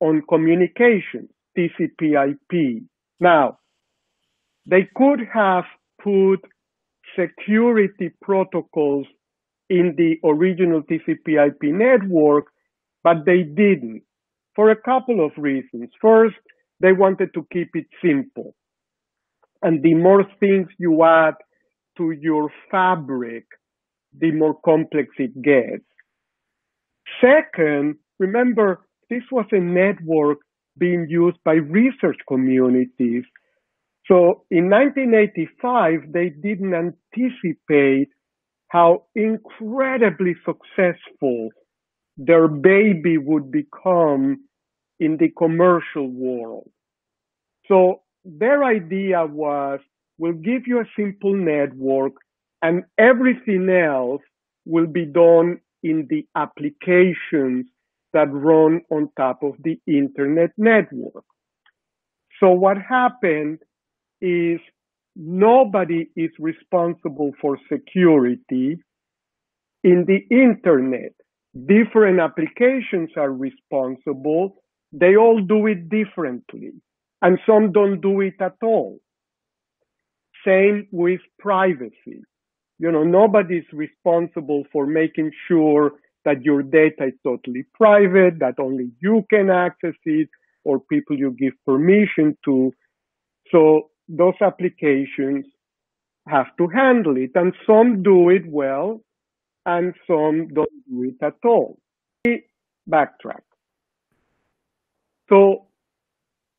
on 0.00 0.22
communications, 0.28 1.30
TCP 1.56 2.30
IP. 2.30 2.82
Now, 3.20 3.58
they 4.66 4.88
could 4.94 5.20
have 5.32 5.64
put 6.02 6.40
security 7.18 8.10
protocols 8.20 9.06
in 9.70 9.94
the 9.96 10.16
original 10.28 10.82
TCP 10.82 11.46
IP 11.48 11.74
network, 11.74 12.46
but 13.02 13.24
they 13.24 13.42
didn't 13.42 14.02
for 14.54 14.70
a 14.70 14.76
couple 14.76 15.24
of 15.24 15.32
reasons. 15.36 15.90
First, 16.00 16.36
they 16.80 16.92
wanted 16.92 17.32
to 17.34 17.46
keep 17.52 17.70
it 17.74 17.86
simple. 18.04 18.54
And 19.62 19.82
the 19.82 19.94
more 19.94 20.24
things 20.40 20.68
you 20.78 21.04
add 21.04 21.34
to 21.96 22.10
your 22.10 22.50
fabric, 22.70 23.44
the 24.18 24.32
more 24.32 24.58
complex 24.64 25.08
it 25.18 25.40
gets. 25.42 25.84
Second, 27.20 27.96
remember, 28.18 28.86
this 29.10 29.22
was 29.30 29.46
a 29.52 29.60
network 29.60 30.38
being 30.76 31.06
used 31.08 31.38
by 31.44 31.54
research 31.54 32.18
communities. 32.28 33.24
So 34.06 34.44
in 34.50 34.68
1985, 34.68 36.12
they 36.12 36.28
didn't 36.28 36.74
anticipate 36.74 38.08
how 38.68 39.04
incredibly 39.14 40.34
successful 40.44 41.50
their 42.16 42.48
baby 42.48 43.18
would 43.18 43.50
become 43.50 44.44
in 45.00 45.16
the 45.18 45.30
commercial 45.36 46.08
world. 46.08 46.70
So 47.66 48.02
their 48.24 48.64
idea 48.64 49.24
was, 49.26 49.80
we'll 50.18 50.32
give 50.32 50.66
you 50.66 50.80
a 50.80 50.90
simple 50.96 51.34
network 51.34 52.12
and 52.62 52.84
everything 52.98 53.68
else 53.68 54.22
will 54.64 54.86
be 54.86 55.04
done 55.04 55.60
in 55.82 56.06
the 56.08 56.26
applications 56.34 57.66
that 58.12 58.32
run 58.32 58.80
on 58.90 59.10
top 59.16 59.42
of 59.42 59.54
the 59.62 59.78
internet 59.86 60.50
network. 60.56 61.24
So 62.40 62.50
what 62.50 62.78
happened 62.78 63.58
is 64.20 64.60
nobody 65.16 66.08
is 66.16 66.30
responsible 66.38 67.32
for 67.40 67.58
security 67.70 68.78
in 69.82 70.06
the 70.06 70.20
internet. 70.30 71.12
Different 71.66 72.20
applications 72.20 73.10
are 73.16 73.30
responsible. 73.30 74.56
They 74.96 75.16
all 75.16 75.40
do 75.40 75.66
it 75.66 75.88
differently 75.88 76.72
and 77.20 77.38
some 77.46 77.72
don't 77.72 78.00
do 78.00 78.20
it 78.20 78.34
at 78.40 78.56
all. 78.62 79.00
Same 80.46 80.86
with 80.92 81.20
privacy. 81.38 82.22
You 82.78 82.92
know, 82.92 83.02
nobody's 83.02 83.64
responsible 83.72 84.64
for 84.70 84.86
making 84.86 85.32
sure 85.48 85.92
that 86.24 86.42
your 86.42 86.62
data 86.62 87.06
is 87.06 87.14
totally 87.24 87.64
private, 87.74 88.38
that 88.40 88.58
only 88.58 88.90
you 89.00 89.24
can 89.30 89.50
access 89.50 89.94
it, 90.04 90.28
or 90.64 90.80
people 90.80 91.16
you 91.18 91.30
give 91.38 91.54
permission 91.66 92.36
to. 92.44 92.72
So 93.50 93.90
those 94.08 94.34
applications 94.40 95.46
have 96.28 96.46
to 96.58 96.68
handle 96.68 97.16
it, 97.16 97.30
and 97.34 97.52
some 97.66 98.02
do 98.02 98.28
it 98.28 98.42
well, 98.46 99.00
and 99.66 99.94
some 100.06 100.48
don't 100.48 100.68
do 100.90 101.04
it 101.04 101.24
at 101.24 101.36
all. 101.44 101.78
Backtrack. 102.90 103.44
So 105.34 105.66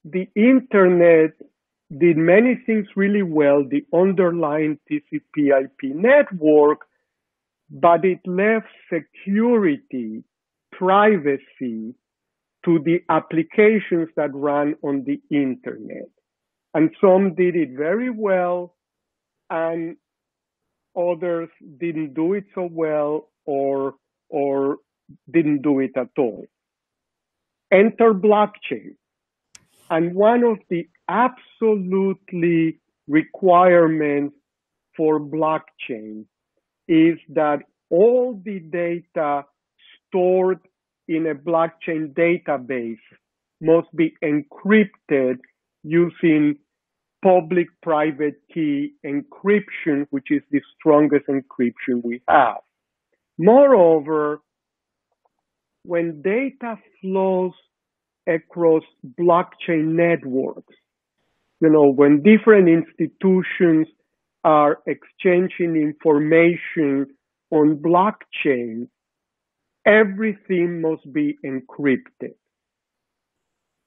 the 0.04 0.28
internet 0.36 1.32
did 1.98 2.18
many 2.18 2.62
things 2.66 2.88
really 2.98 3.22
well, 3.24 3.64
the 3.64 3.86
underlying 3.94 4.80
TCP 4.92 5.64
IP 5.64 5.96
network, 5.96 6.80
but 7.70 8.04
it 8.04 8.20
left 8.26 8.68
security, 8.92 10.26
privacy 10.74 11.96
to 12.66 12.80
the 12.84 13.00
applications 13.10 14.10
that 14.18 14.34
run 14.34 14.76
on 14.84 15.06
the 15.06 15.22
internet. 15.34 16.10
And 16.74 16.90
some 17.00 17.34
did 17.34 17.56
it 17.56 17.70
very 17.78 18.10
well 18.10 18.76
and 19.50 19.96
others 20.98 21.48
didn't 21.80 22.14
do 22.14 22.34
it 22.34 22.44
so 22.54 22.68
well 22.70 23.30
or, 23.46 23.94
or 24.28 24.80
didn't 25.32 25.62
do 25.62 25.80
it 25.80 25.92
at 25.96 26.10
all. 26.18 26.46
Enter 27.72 28.14
blockchain. 28.14 28.96
And 29.90 30.16
one 30.16 30.44
of 30.44 30.58
the 30.70 30.88
absolutely 31.08 32.80
requirements 33.08 34.36
for 34.96 35.20
blockchain 35.20 36.26
is 36.88 37.18
that 37.30 37.60
all 37.90 38.42
the 38.44 38.60
data 38.60 39.44
stored 40.08 40.60
in 41.08 41.28
a 41.28 41.36
blockchain 41.36 42.14
database 42.14 42.98
must 43.62 43.94
be 43.96 44.16
encrypted 44.24 45.38
using 45.84 46.58
public 47.24 47.68
private 47.82 48.36
key 48.54 48.94
encryption, 49.06 50.06
which 50.10 50.28
is 50.30 50.42
the 50.52 50.62
strongest 50.78 51.26
encryption 51.28 52.04
we 52.04 52.22
have. 52.28 52.58
Moreover, 53.38 54.42
when 55.86 56.22
data 56.22 56.78
flows 57.02 57.54
across 58.28 58.84
blockchain 59.20 59.96
networks. 59.96 60.74
You 61.62 61.70
know, 61.70 61.92
when 61.92 62.22
different 62.22 62.68
institutions 62.68 63.88
are 64.44 64.80
exchanging 64.88 65.76
information 65.76 67.08
on 67.52 67.78
blockchain, 67.78 68.88
everything 69.86 70.82
must 70.82 71.12
be 71.12 71.38
encrypted. 71.46 72.36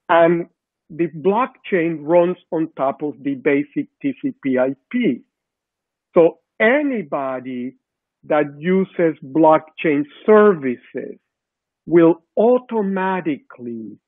And 0.08 0.46
the 0.90 1.08
blockchain 1.08 1.98
runs 2.00 2.38
on 2.50 2.70
top 2.76 3.02
of 3.02 3.14
the 3.22 3.34
basic 3.34 3.88
TCP 4.02 4.70
IP. 4.70 5.22
So 6.14 6.38
anybody 6.58 7.76
that 8.24 8.46
uses 8.58 9.18
blockchain 9.22 10.04
services 10.24 11.18
will 11.88 12.22
automatically 12.36 13.98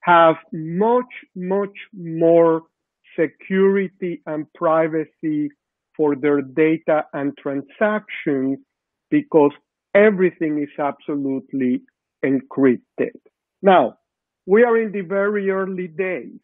have 0.00 0.34
much, 0.52 1.12
much 1.36 1.76
more 1.92 2.62
security 3.18 4.20
and 4.26 4.52
privacy 4.54 5.48
for 5.96 6.16
their 6.16 6.42
data 6.42 7.04
and 7.12 7.32
transactions 7.38 8.58
because 9.08 9.52
everything 9.94 10.60
is 10.60 10.68
absolutely 10.80 11.82
encrypted. 12.24 13.14
Now, 13.62 13.98
we 14.44 14.64
are 14.64 14.76
in 14.76 14.90
the 14.90 15.02
very 15.02 15.48
early 15.48 15.86
days. 15.86 16.40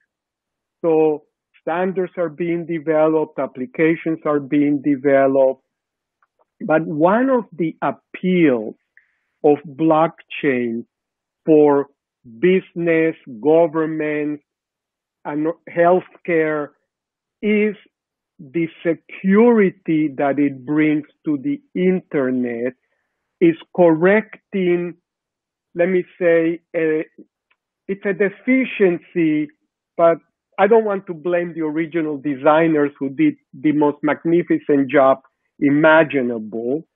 So 0.80 1.24
standards 1.60 2.12
are 2.16 2.28
being 2.28 2.66
developed, 2.66 3.40
applications 3.40 4.20
are 4.24 4.38
being 4.38 4.80
developed. 4.80 5.64
But 6.60 6.82
one 6.86 7.30
of 7.30 7.46
the 7.52 7.76
appeals 7.82 8.76
of 9.44 9.58
blockchain 9.66 10.84
for 11.46 11.88
business, 12.40 13.16
government, 13.42 14.40
and 15.24 15.48
healthcare 15.70 16.68
is 17.42 17.76
the 18.38 18.68
security 18.86 20.10
that 20.16 20.38
it 20.38 20.64
brings 20.66 21.06
to 21.24 21.38
the 21.42 21.60
internet 21.74 22.74
is 23.40 23.56
correcting, 23.76 24.94
let 25.74 25.88
me 25.88 26.04
say, 26.20 26.60
a, 26.74 27.04
it's 27.88 28.04
a 28.06 28.12
deficiency, 28.12 29.48
but 29.96 30.18
I 30.58 30.66
don't 30.66 30.84
want 30.84 31.06
to 31.06 31.14
blame 31.14 31.54
the 31.54 31.62
original 31.62 32.16
designers 32.18 32.92
who 32.98 33.10
did 33.10 33.34
the 33.52 33.72
most 33.72 33.98
magnificent 34.02 34.90
job 34.90 35.18
imaginable. 35.60 36.86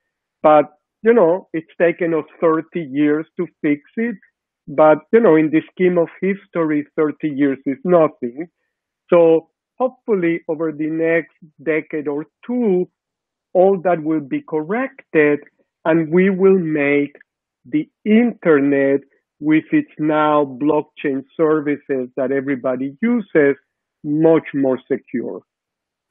But, 0.43 0.67
you 1.03 1.13
know, 1.15 1.49
it's 1.53 1.73
taken 1.81 2.15
us 2.15 2.25
30 2.41 2.81
years 2.81 3.27
to 3.37 3.47
fix 3.63 3.83
it. 3.97 4.17
But, 4.67 4.99
you 5.13 5.21
know, 5.21 5.37
in 5.37 5.51
the 5.51 5.63
scheme 5.73 5.99
of 5.99 6.09
history, 6.21 6.87
30 6.97 7.29
years 7.29 7.59
is 7.67 7.79
nothing. 7.85 8.49
So 9.13 9.49
hopefully 9.79 10.43
over 10.49 10.73
the 10.73 10.89
next 10.89 11.35
decade 11.63 12.09
or 12.09 12.27
two, 12.47 12.89
all 13.55 13.81
that 13.85 14.03
will 14.03 14.21
be 14.21 14.43
corrected 14.43 15.41
and 15.85 16.13
we 16.13 16.31
will 16.31 16.59
make 16.59 17.17
the 17.65 17.89
internet 18.05 19.01
with 19.41 19.65
its 19.73 19.91
now 19.99 20.45
blockchain 20.45 21.23
services 21.37 22.09
that 22.17 22.33
everybody 22.33 22.97
uses 23.01 23.57
much 24.05 24.45
more 24.55 24.79
secure. 24.91 25.41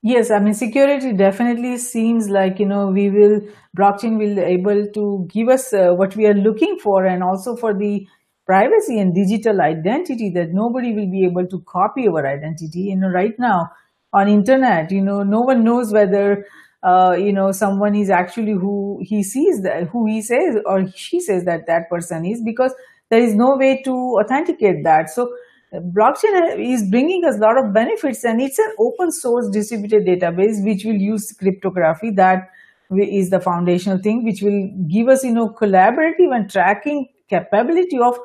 Yes, 0.04 0.30
I 0.32 0.40
mean 0.40 0.54
security 0.54 1.12
definitely 1.14 1.78
seems 1.78 2.30
like 2.30 2.60
you 2.60 2.66
know 2.68 2.88
we 2.88 3.10
will 3.10 3.42
blockchain 3.78 4.18
will 4.18 4.40
able 4.40 4.86
to 4.94 5.28
give 5.30 5.50
us 5.50 5.74
uh, 5.74 5.90
what 5.94 6.16
we 6.16 6.28
are 6.28 6.34
looking 6.36 6.78
for 6.80 7.06
and 7.06 7.24
also 7.24 7.56
for 7.56 7.74
the 7.74 8.08
privacy 8.46 9.00
and 9.00 9.14
digital 9.14 9.60
identity 9.60 10.30
that 10.36 10.54
nobody 10.54 10.94
will 10.94 11.10
be 11.12 11.26
able 11.26 11.46
to 11.48 11.62
copy 11.68 12.08
our 12.08 12.26
identity. 12.26 12.82
You 12.92 12.96
know 12.98 13.10
right 13.10 13.38
now 13.40 13.70
on 14.14 14.30
internet 14.30 14.92
you 14.92 15.02
know 15.02 15.24
no 15.24 15.42
one 15.42 15.64
knows 15.64 15.92
whether 15.92 16.46
uh, 16.84 17.16
you 17.20 17.34
know 17.34 17.52
someone 17.52 17.96
is 17.96 18.10
actually 18.10 18.54
who 18.54 19.00
he 19.02 19.24
sees 19.24 19.62
that 19.64 19.88
who 19.90 20.06
he 20.06 20.22
says 20.22 20.58
or 20.66 20.88
she 20.96 21.20
says 21.20 21.44
that 21.46 21.66
that 21.68 21.90
person 21.90 22.24
is 22.26 22.42
because 22.42 22.74
there 23.10 23.20
is 23.22 23.34
no 23.34 23.56
way 23.58 23.82
to 23.84 23.94
authenticate 24.22 24.84
that. 24.84 25.10
So 25.10 25.34
blockchain 25.74 26.58
is 26.60 26.90
bringing 26.90 27.26
us 27.26 27.36
a 27.36 27.40
lot 27.40 27.58
of 27.58 27.74
benefits 27.74 28.24
and 28.24 28.42
it's 28.42 28.60
an 28.60 28.74
open 28.80 29.12
source 29.12 29.50
distributed 29.50 30.06
database 30.06 30.64
which 30.64 30.86
will 30.86 30.96
use 30.96 31.34
cryptography. 31.34 32.12
That 32.12 32.50
is 32.92 33.30
the 33.30 33.42
foundational 33.42 33.98
thing 34.02 34.24
which 34.24 34.42
will 34.42 34.72
give 34.90 35.10
us 35.10 35.24
you 35.24 35.34
know 35.34 35.50
collaborative 35.50 36.34
and 36.34 36.50
tracking 36.50 37.10
capability 37.30 38.00
of 38.00 38.18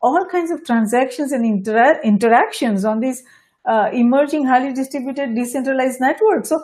all 0.00 0.24
kinds 0.26 0.50
of 0.50 0.64
transactions 0.64 1.32
and 1.32 1.44
inter- 1.44 2.00
interactions 2.04 2.84
on 2.84 3.00
these 3.00 3.22
uh, 3.66 3.88
emerging 3.92 4.46
highly 4.46 4.72
distributed 4.72 5.34
decentralized 5.34 6.00
network. 6.00 6.46
So, 6.46 6.60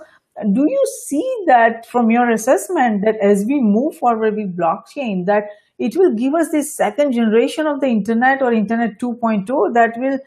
do 0.52 0.64
you 0.68 0.84
see 1.06 1.44
that 1.46 1.86
from 1.86 2.10
your 2.10 2.30
assessment 2.30 3.02
that 3.04 3.16
as 3.20 3.44
we 3.46 3.60
move 3.60 3.96
forward 3.96 4.36
with 4.36 4.56
blockchain, 4.56 5.26
that 5.26 5.44
it 5.80 5.96
will 5.96 6.14
give 6.14 6.34
us 6.34 6.50
this 6.50 6.72
second 6.72 7.12
generation 7.12 7.66
of 7.66 7.80
the 7.80 7.86
internet 7.86 8.42
or 8.42 8.52
internet 8.52 9.00
2.0 9.00 9.74
that 9.74 9.94
will 9.96 10.18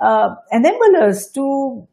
uh, 0.00 0.34
enable 0.50 0.96
us 1.02 1.30
to 1.30 1.86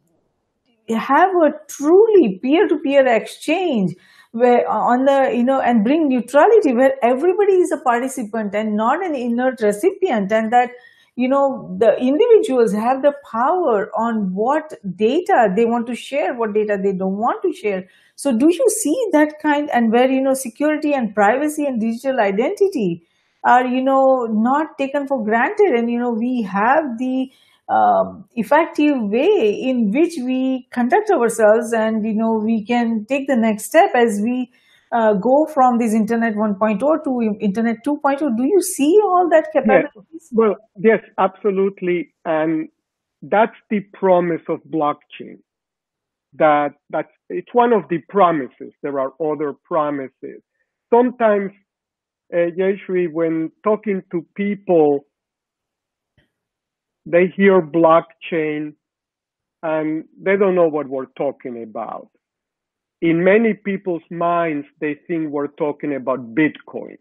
have 0.98 1.30
a 1.36 1.52
truly 1.68 2.40
peer-to-peer 2.42 3.06
exchange 3.06 3.94
where 4.32 4.68
on 4.70 5.06
the 5.06 5.32
you 5.36 5.44
know 5.44 5.60
and 5.60 5.84
bring 5.84 6.08
neutrality 6.08 6.74
where 6.74 6.94
everybody 7.04 7.54
is 7.54 7.72
a 7.72 7.78
participant 7.78 8.56
and 8.56 8.76
not 8.76 9.04
an 9.04 9.16
inert 9.16 9.60
recipient 9.62 10.32
and 10.32 10.54
that 10.54 10.72
you 11.16 11.28
know 11.28 11.76
the 11.80 11.98
individuals 11.98 12.72
have 12.72 13.02
the 13.02 13.14
power 13.30 13.92
on 13.96 14.34
what 14.34 14.74
data 14.96 15.52
they 15.56 15.66
want 15.66 15.86
to 15.88 15.96
share 15.96 16.34
what 16.34 16.54
data 16.54 16.80
they 16.82 16.94
don't 16.94 17.18
want 17.18 17.42
to 17.44 17.52
share. 17.52 17.88
So 18.16 18.38
do 18.38 18.48
you 18.50 18.70
see 18.70 18.98
that 19.12 19.40
kind 19.42 19.70
and 19.72 19.92
where 19.92 20.10
you 20.10 20.22
know 20.22 20.34
security 20.34 20.94
and 20.94 21.14
privacy 21.14 21.66
and 21.66 21.82
digital 21.82 22.20
identity 22.20 23.08
are 23.44 23.66
you 23.66 23.82
know 23.82 24.26
not 24.26 24.78
taken 24.78 25.08
for 25.08 25.24
granted. 25.24 25.74
And 25.76 25.90
you 25.92 26.00
know 26.00 26.12
we 26.12 26.42
have 26.44 26.98
the 26.98 27.32
um, 27.70 28.26
effective 28.36 28.98
way 29.00 29.54
in 29.54 29.92
which 29.92 30.14
we 30.24 30.68
conduct 30.72 31.12
ourselves 31.12 31.72
and 31.72 32.06
you 32.06 32.14
know 32.14 32.34
we 32.34 32.66
can 32.66 33.06
take 33.06 33.28
the 33.28 33.36
next 33.36 33.66
step 33.66 33.92
as 33.94 34.20
we 34.24 34.52
uh, 34.92 35.14
go 35.14 35.46
from 35.54 35.78
this 35.78 35.94
internet 35.94 36.34
1.0 36.34 37.04
to 37.04 37.38
internet 37.40 37.78
2.0 37.86 38.36
do 38.36 38.44
you 38.44 38.60
see 38.60 38.98
all 39.04 39.30
that 39.30 39.48
capabilities? 39.54 39.92
Yes. 40.14 40.30
well 40.32 40.56
yes 40.80 41.00
absolutely. 41.20 42.12
And 42.26 42.70
that's 43.22 43.56
the 43.70 43.82
promise 43.94 44.42
of 44.48 44.60
blockchain. 44.64 45.40
That 46.34 46.74
that's 46.90 47.12
it's 47.30 47.54
one 47.54 47.74
of 47.74 47.84
the 47.90 48.00
promises. 48.10 48.74
There 48.82 49.00
are 49.00 49.14
other 49.22 49.54
promises. 49.64 50.42
Sometimes 50.92 51.52
uh, 52.34 53.08
when 53.12 53.52
talking 53.64 54.02
to 54.12 54.26
people 54.36 55.06
they 57.06 57.34
hear 57.36 57.62
blockchain 57.62 58.74
and 59.64 60.06
they 60.22 60.38
don't 60.38 60.56
know 60.56 60.68
what 60.70 60.88
we're 60.88 61.14
talking 61.18 61.64
about. 61.64 62.10
In 63.02 63.24
many 63.24 63.54
people's 63.54 64.04
minds, 64.12 64.68
they 64.80 64.96
think 65.08 65.30
we're 65.30 65.48
talking 65.48 65.96
about 65.96 66.36
Bitcoin. 66.36 66.98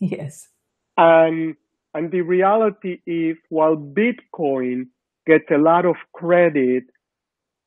Yes. 0.00 0.48
And, 0.96 1.54
and 1.94 2.10
the 2.10 2.22
reality 2.22 2.98
is, 3.06 3.36
while 3.48 3.76
Bitcoin 3.76 4.88
gets 5.26 5.44
a 5.50 5.58
lot 5.58 5.86
of 5.86 5.96
credit 6.12 6.84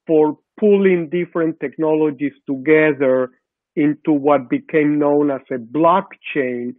for 0.05 0.37
pulling 0.59 1.09
different 1.09 1.59
technologies 1.59 2.33
together 2.47 3.29
into 3.75 4.11
what 4.11 4.49
became 4.49 4.99
known 4.99 5.31
as 5.31 5.41
a 5.51 5.57
blockchain 5.57 6.75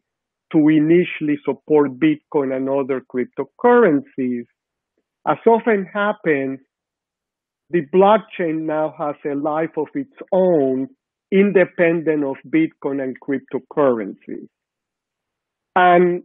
to 0.53 0.69
initially 0.69 1.39
support 1.45 1.99
Bitcoin 1.99 2.55
and 2.55 2.69
other 2.69 3.03
cryptocurrencies, 3.13 4.45
as 5.27 5.39
often 5.47 5.87
happens, 5.93 6.61
the 7.71 7.83
blockchain 7.95 8.63
now 8.63 8.95
has 8.99 9.15
a 9.25 9.35
life 9.35 9.77
of 9.77 9.87
its 9.95 10.15
own, 10.33 10.89
independent 11.31 12.25
of 12.25 12.37
Bitcoin 12.49 13.03
and 13.03 13.17
cryptocurrency. 13.21 14.49
And, 15.77 16.25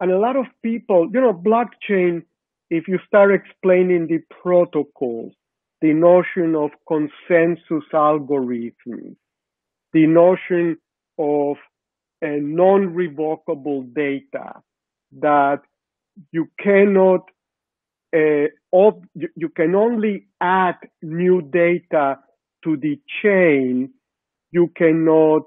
and 0.00 0.10
a 0.10 0.18
lot 0.18 0.36
of 0.36 0.46
people, 0.62 1.08
you 1.12 1.20
know, 1.20 1.32
blockchain, 1.32 2.22
if 2.70 2.86
you 2.86 2.98
start 3.06 3.34
explaining 3.34 4.06
the 4.06 4.20
protocols, 4.42 5.32
the 5.80 5.92
notion 5.92 6.54
of 6.54 6.70
consensus 6.86 7.88
algorithms, 7.92 9.16
the 9.92 10.06
notion 10.06 10.76
of 11.18 11.56
non-revocable 12.26 13.82
data 13.94 14.62
that 15.20 15.60
you 16.32 16.48
cannot 16.60 17.22
uh, 18.16 18.48
you 19.12 19.48
can 19.56 19.74
only 19.74 20.28
add 20.40 20.76
new 21.02 21.42
data 21.42 22.18
to 22.64 22.76
the 22.76 23.00
chain. 23.22 23.90
You 24.50 24.68
cannot 24.76 25.42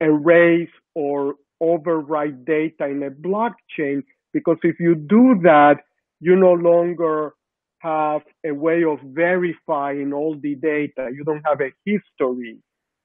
erase 0.00 0.70
or 0.94 1.34
overwrite 1.62 2.44
data 2.46 2.86
in 2.86 3.02
a 3.02 3.10
blockchain 3.10 4.02
because 4.32 4.58
if 4.62 4.80
you 4.80 4.94
do 4.94 5.40
that, 5.42 5.76
you 6.20 6.36
no 6.36 6.52
longer 6.52 7.32
have 7.80 8.22
a 8.44 8.52
way 8.52 8.84
of 8.84 8.98
verifying 9.04 10.12
all 10.12 10.36
the 10.40 10.54
data. 10.56 11.10
You 11.14 11.24
don't 11.24 11.44
have 11.46 11.60
a 11.60 11.72
history 11.84 12.58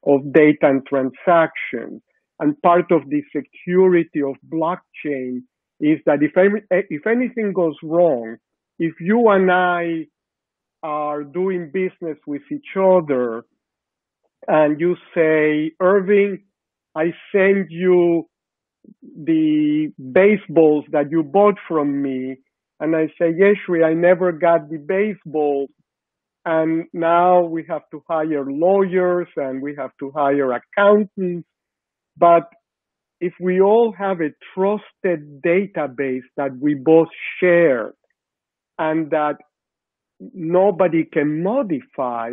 of 0.06 0.34
data 0.34 0.63
and 0.70 0.86
transactions. 0.88 2.02
And 2.42 2.60
part 2.64 2.92
of 2.92 3.04
the 3.08 3.22
security 3.36 4.24
of 4.24 4.36
blockchain 4.52 5.44
is 5.80 6.00
that 6.08 6.24
if, 6.24 6.32
if 6.90 7.06
anything 7.06 7.54
goes 7.54 7.76
wrong, 7.84 8.38
if 8.80 8.96
you 9.00 9.30
and 9.30 9.52
I 9.52 10.08
are 10.82 11.24
doing 11.24 11.72
business 11.72 12.18
with 12.26 12.42
each 12.52 12.76
other 12.76 13.44
and 14.48 14.80
you 14.80 14.96
say, 15.14 15.72
Irving, 15.80 16.40
I 16.96 17.14
send 17.32 17.68
you 17.70 18.28
the 19.04 19.94
baseballs 20.12 20.86
that 20.92 21.12
you 21.12 21.22
bought 21.22 21.60
from 21.68 22.02
me. 22.02 22.38
And 22.80 22.96
I 22.96 23.06
say, 23.20 23.34
Jayshree, 23.34 23.86
I 23.86 23.94
never 23.94 24.32
got 24.32 24.68
the 24.68 24.80
baseballs. 24.80 25.70
And 26.44 26.86
now 26.92 27.44
we 27.44 27.66
have 27.70 27.84
to 27.92 28.04
hire 28.10 28.46
lawyers 28.48 29.28
and 29.36 29.62
we 29.62 29.76
have 29.78 29.92
to 30.00 30.12
hire 30.16 30.54
accountants. 30.54 31.48
But 32.22 32.50
if 33.22 33.34
we 33.42 33.62
all 33.62 33.94
have 33.98 34.22
a 34.22 34.32
trusted 34.56 35.42
database 35.44 36.28
that 36.38 36.58
we 36.62 36.76
both 36.76 37.10
share, 37.40 37.96
and 38.80 39.12
that 39.12 39.38
nobody 40.34 41.06
can 41.06 41.44
modify, 41.44 42.32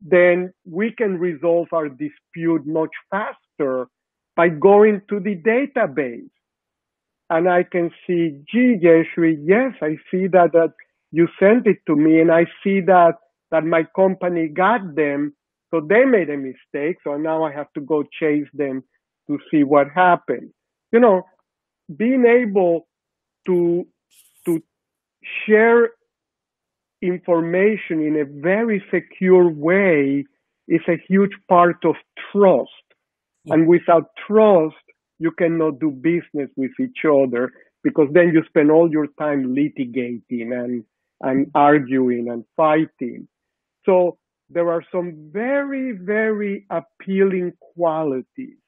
then 0.00 0.52
we 0.64 0.92
can 0.92 1.18
resolve 1.18 1.68
our 1.72 1.88
dispute 1.88 2.66
much 2.66 2.90
faster 3.10 3.88
by 4.36 4.48
going 4.48 5.02
to 5.10 5.20
the 5.20 5.36
database. 5.36 6.30
And 7.30 7.48
I 7.48 7.64
can 7.64 7.90
see, 8.06 8.40
gee, 8.52 8.76
Jayshree, 8.84 9.36
yes, 9.44 9.74
I 9.82 9.96
see 10.10 10.28
that, 10.28 10.50
that 10.54 10.74
you 11.12 11.28
sent 11.40 11.66
it 11.66 11.78
to 11.86 11.96
me 11.96 12.20
and 12.20 12.30
I 12.32 12.44
see 12.64 12.80
that, 12.82 13.14
that 13.50 13.64
my 13.64 13.84
company 13.96 14.48
got 14.48 14.94
them. 14.96 15.34
So 15.72 15.80
they 15.80 16.04
made 16.04 16.30
a 16.30 16.36
mistake. 16.36 16.98
So 17.04 17.16
now 17.16 17.44
I 17.44 17.52
have 17.52 17.72
to 17.74 17.80
go 17.80 18.04
chase 18.20 18.48
them 18.54 18.84
to 19.28 19.38
see 19.50 19.62
what 19.62 19.88
happens. 19.94 20.50
You 20.92 21.00
know, 21.00 21.22
being 21.96 22.24
able 22.26 22.86
to 23.46 23.86
to 24.46 24.62
share 25.46 25.90
information 27.00 28.00
in 28.00 28.16
a 28.20 28.24
very 28.24 28.82
secure 28.90 29.48
way 29.48 30.24
is 30.68 30.80
a 30.88 31.02
huge 31.08 31.32
part 31.48 31.84
of 31.84 31.96
trust. 32.30 32.70
Yeah. 33.44 33.54
And 33.54 33.66
without 33.66 34.04
trust, 34.26 34.76
you 35.18 35.32
cannot 35.32 35.80
do 35.80 35.90
business 35.90 36.50
with 36.56 36.70
each 36.80 37.04
other 37.04 37.52
because 37.82 38.08
then 38.12 38.30
you 38.32 38.42
spend 38.48 38.70
all 38.70 38.90
your 38.90 39.08
time 39.18 39.54
litigating 39.54 40.52
and, 40.52 40.84
and 41.20 41.50
arguing 41.54 42.28
and 42.28 42.44
fighting. 42.56 43.28
So 43.84 44.18
there 44.48 44.70
are 44.70 44.82
some 44.92 45.30
very, 45.32 45.92
very 45.92 46.66
appealing 46.70 47.52
qualities 47.74 48.61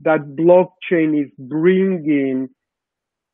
that 0.00 0.20
blockchain 0.36 1.20
is 1.24 1.30
bringing 1.38 2.48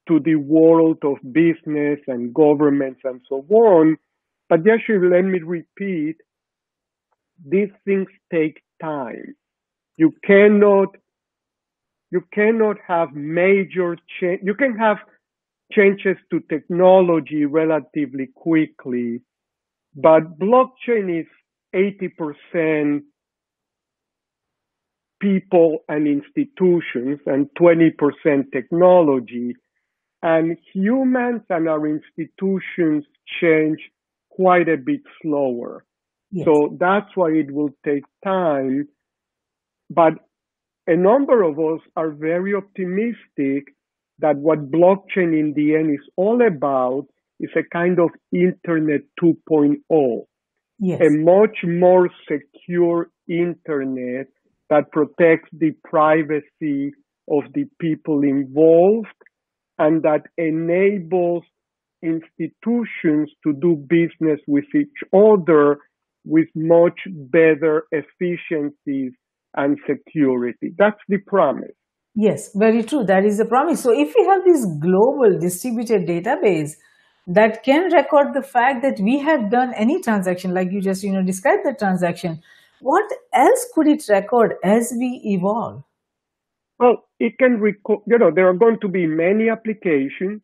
to 0.08 0.20
the 0.20 0.36
world 0.36 0.98
of 1.02 1.16
business 1.32 1.98
and 2.06 2.34
governments 2.34 3.00
and 3.04 3.20
so 3.28 3.44
on. 3.50 3.96
But 4.48 4.62
Jayshree, 4.64 5.10
let 5.10 5.22
me 5.22 5.40
repeat, 5.40 6.16
these 7.46 7.70
things 7.84 8.08
take 8.32 8.62
time. 8.82 9.34
You 9.96 10.12
cannot, 10.24 10.96
you 12.10 12.22
cannot 12.32 12.76
have 12.86 13.12
major 13.14 13.96
change. 14.20 14.40
You 14.44 14.54
can 14.54 14.76
have 14.76 14.98
changes 15.72 16.16
to 16.30 16.40
technology 16.48 17.46
relatively 17.46 18.28
quickly, 18.34 19.22
but 19.94 20.38
blockchain 20.38 21.20
is 21.20 21.26
80% 21.74 23.00
people 25.24 25.78
and 25.88 26.06
institutions 26.06 27.18
and 27.24 27.48
20% 27.58 28.52
technology. 28.52 29.54
And 30.22 30.56
humans 30.74 31.42
and 31.48 31.68
our 31.68 31.86
institutions 31.86 33.04
change 33.40 33.78
quite 34.30 34.68
a 34.68 34.76
bit 34.76 35.00
slower. 35.22 35.84
Yes. 36.30 36.46
So 36.46 36.76
that's 36.78 37.10
why 37.14 37.30
it 37.30 37.50
will 37.52 37.70
take 37.84 38.04
time. 38.24 38.88
But 39.88 40.14
a 40.86 40.96
number 40.96 41.42
of 41.42 41.58
us 41.58 41.80
are 41.96 42.10
very 42.10 42.54
optimistic 42.54 43.74
that 44.18 44.36
what 44.36 44.70
blockchain 44.70 45.38
in 45.38 45.54
the 45.56 45.74
end 45.74 45.90
is 45.90 46.06
all 46.16 46.40
about 46.46 47.06
is 47.40 47.50
a 47.56 47.62
kind 47.72 47.98
of 47.98 48.10
Internet 48.32 49.02
2.0, 49.22 50.24
Yes. 50.78 51.00
a 51.00 51.10
much 51.10 51.58
more 51.64 52.08
secure 52.28 53.08
Internet 53.28 54.28
that 54.70 54.90
protects 54.92 55.48
the 55.52 55.72
privacy 55.84 56.92
of 57.30 57.44
the 57.54 57.64
people 57.80 58.22
involved 58.22 59.08
and 59.78 60.02
that 60.02 60.22
enables 60.36 61.42
institutions 62.02 63.30
to 63.42 63.52
do 63.52 63.76
business 63.88 64.40
with 64.46 64.64
each 64.74 65.02
other 65.12 65.78
with 66.24 66.48
much 66.54 66.98
better 67.06 67.84
efficiencies 67.92 69.12
and 69.56 69.78
security. 69.86 70.72
That's 70.76 71.00
the 71.08 71.18
promise. 71.18 71.72
Yes, 72.14 72.50
very 72.54 72.82
true. 72.82 73.04
That 73.04 73.24
is 73.24 73.38
the 73.38 73.44
promise. 73.44 73.82
So 73.82 73.90
if 73.90 74.14
we 74.16 74.24
have 74.26 74.44
this 74.44 74.64
global 74.80 75.38
distributed 75.40 76.06
database 76.06 76.72
that 77.26 77.64
can 77.64 77.92
record 77.92 78.34
the 78.34 78.42
fact 78.42 78.82
that 78.82 79.00
we 79.00 79.18
have 79.20 79.50
done 79.50 79.72
any 79.74 80.00
transaction, 80.00 80.54
like 80.54 80.70
you 80.70 80.80
just 80.80 81.02
you 81.02 81.12
know 81.12 81.22
described 81.22 81.62
the 81.64 81.74
transaction, 81.74 82.40
what 82.84 83.10
else 83.32 83.66
could 83.74 83.88
it 83.88 84.04
record 84.10 84.56
as 84.62 84.92
we 84.94 85.22
evolve? 85.24 85.82
Well, 86.78 87.08
it 87.18 87.38
can 87.38 87.58
record, 87.58 88.00
you 88.06 88.18
know, 88.18 88.30
there 88.30 88.46
are 88.46 88.54
going 88.54 88.78
to 88.82 88.88
be 88.88 89.06
many 89.06 89.48
applications 89.48 90.42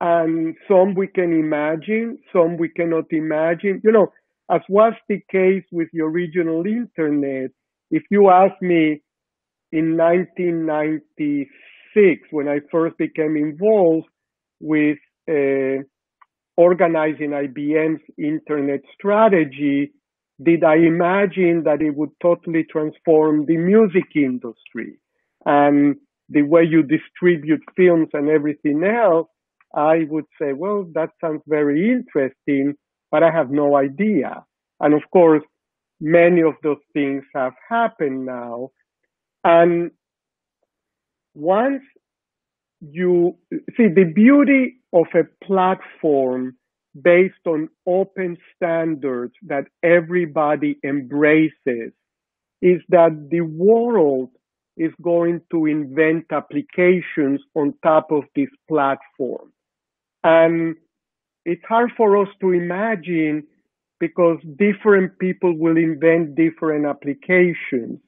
and 0.00 0.56
some 0.66 0.94
we 0.94 1.08
can 1.08 1.34
imagine, 1.34 2.18
some 2.32 2.56
we 2.56 2.70
cannot 2.70 3.04
imagine. 3.10 3.82
You 3.84 3.92
know, 3.92 4.10
as 4.50 4.62
was 4.70 4.94
the 5.10 5.20
case 5.30 5.64
with 5.70 5.88
the 5.92 6.00
original 6.00 6.64
internet, 6.64 7.50
if 7.90 8.04
you 8.10 8.30
ask 8.30 8.54
me 8.62 9.02
in 9.70 9.98
1996, 9.98 12.22
when 12.30 12.48
I 12.48 12.60
first 12.72 12.96
became 12.96 13.36
involved 13.36 14.08
with 14.60 14.96
uh, 15.28 15.82
organizing 16.56 17.32
IBM's 17.32 18.00
internet 18.16 18.80
strategy, 18.94 19.92
did 20.42 20.62
I 20.64 20.76
imagine 20.76 21.64
that 21.64 21.82
it 21.82 21.96
would 21.96 22.10
totally 22.22 22.64
transform 22.64 23.46
the 23.46 23.56
music 23.56 24.14
industry 24.14 24.98
and 25.44 25.96
the 26.28 26.42
way 26.42 26.62
you 26.62 26.82
distribute 26.82 27.62
films 27.76 28.08
and 28.12 28.28
everything 28.28 28.84
else? 28.84 29.28
I 29.74 30.04
would 30.08 30.26
say, 30.40 30.52
well, 30.52 30.86
that 30.94 31.10
sounds 31.20 31.42
very 31.46 31.90
interesting, 31.90 32.74
but 33.10 33.22
I 33.22 33.30
have 33.30 33.50
no 33.50 33.76
idea. 33.76 34.44
And 34.80 34.94
of 34.94 35.02
course, 35.12 35.42
many 36.00 36.42
of 36.42 36.54
those 36.62 36.82
things 36.92 37.24
have 37.34 37.54
happened 37.68 38.24
now. 38.24 38.70
And 39.44 39.90
once 41.34 41.82
you 42.80 43.36
see 43.76 43.88
the 43.88 44.10
beauty 44.14 44.76
of 44.92 45.06
a 45.14 45.24
platform 45.44 46.56
based 47.00 47.46
on 47.46 47.68
open 47.86 48.36
standards 48.56 49.34
that 49.46 49.64
everybody 49.82 50.78
embraces 50.84 51.92
is 52.62 52.80
that 52.88 53.28
the 53.30 53.40
world 53.42 54.30
is 54.76 54.92
going 55.02 55.40
to 55.50 55.66
invent 55.66 56.26
applications 56.30 57.40
on 57.54 57.74
top 57.82 58.10
of 58.10 58.24
this 58.34 58.48
platform. 58.68 59.52
And 60.24 60.76
it's 61.44 61.64
hard 61.68 61.90
for 61.96 62.16
us 62.16 62.28
to 62.40 62.52
imagine 62.52 63.44
because 64.00 64.38
different 64.56 65.18
people 65.18 65.56
will 65.56 65.76
invent 65.76 66.34
different 66.36 66.86
applications. 66.86 67.98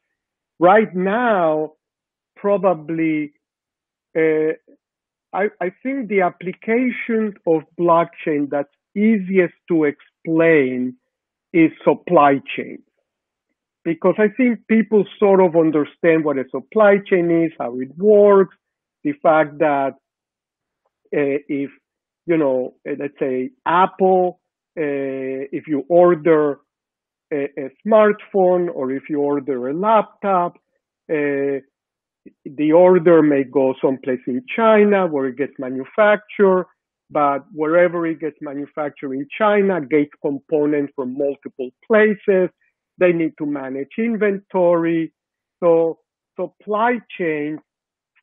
Right 0.59 0.95
now, 0.95 1.73
probably, 2.37 3.33
uh, 4.17 4.53
I, 5.33 5.47
I 5.61 5.71
think 5.83 6.09
the 6.09 6.23
application 6.23 7.35
of 7.47 7.63
blockchain 7.79 8.51
that's 8.51 8.69
easiest 8.97 9.55
to 9.69 9.85
explain 9.85 10.97
is 11.53 11.71
supply 11.85 12.41
chain. 12.57 12.83
Because 13.85 14.15
I 14.19 14.29
think 14.37 14.67
people 14.69 15.05
sort 15.19 15.41
of 15.41 15.57
understand 15.57 16.25
what 16.25 16.37
a 16.37 16.45
supply 16.51 16.97
chain 17.09 17.45
is, 17.45 17.53
how 17.59 17.79
it 17.81 17.89
works, 17.97 18.57
the 19.05 19.13
fact 19.23 19.59
that 19.59 19.95
uh, 21.17 21.41
if, 21.49 21.71
you 22.27 22.37
know, 22.37 22.75
uh, 22.89 22.93
let's 22.99 23.19
say 23.19 23.51
Apple, 23.67 24.41
uh, 24.79 25.49
if 25.53 25.67
you 25.67 25.85
order 25.89 26.61
a, 27.33 27.45
a, 27.57 27.71
smartphone 27.87 28.69
or 28.73 28.93
if 28.93 29.05
you 29.09 29.21
order 29.21 29.69
a 29.69 29.75
laptop, 29.75 30.57
uh, 31.11 31.59
the 32.45 32.73
order 32.73 33.23
may 33.23 33.45
go 33.45 33.75
someplace 33.83 34.21
in 34.27 34.43
China 34.55 35.07
where 35.07 35.27
it 35.27 35.37
gets 35.37 35.53
manufactured, 35.59 36.67
but 37.11 37.41
wherever 37.53 38.07
it 38.07 38.21
gets 38.21 38.37
manufactured 38.41 39.13
in 39.13 39.27
China, 39.37 39.81
gets 39.81 40.11
components 40.23 40.93
from 40.95 41.17
multiple 41.17 41.71
places. 41.87 42.49
They 42.99 43.13
need 43.13 43.33
to 43.39 43.47
manage 43.47 43.89
inventory. 43.99 45.13
So 45.63 45.99
supply 46.39 46.99
chain 47.19 47.59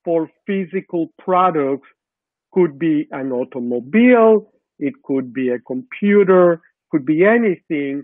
for 0.04 0.30
physical 0.46 1.08
products 1.20 1.88
could 2.54 2.80
be 2.80 3.08
an 3.12 3.32
automobile, 3.32 4.52
it 4.80 4.94
could 5.04 5.34
be 5.34 5.50
a 5.50 5.60
computer, 5.60 6.62
could 6.92 7.06
be 7.06 7.26
anything, 7.26 8.04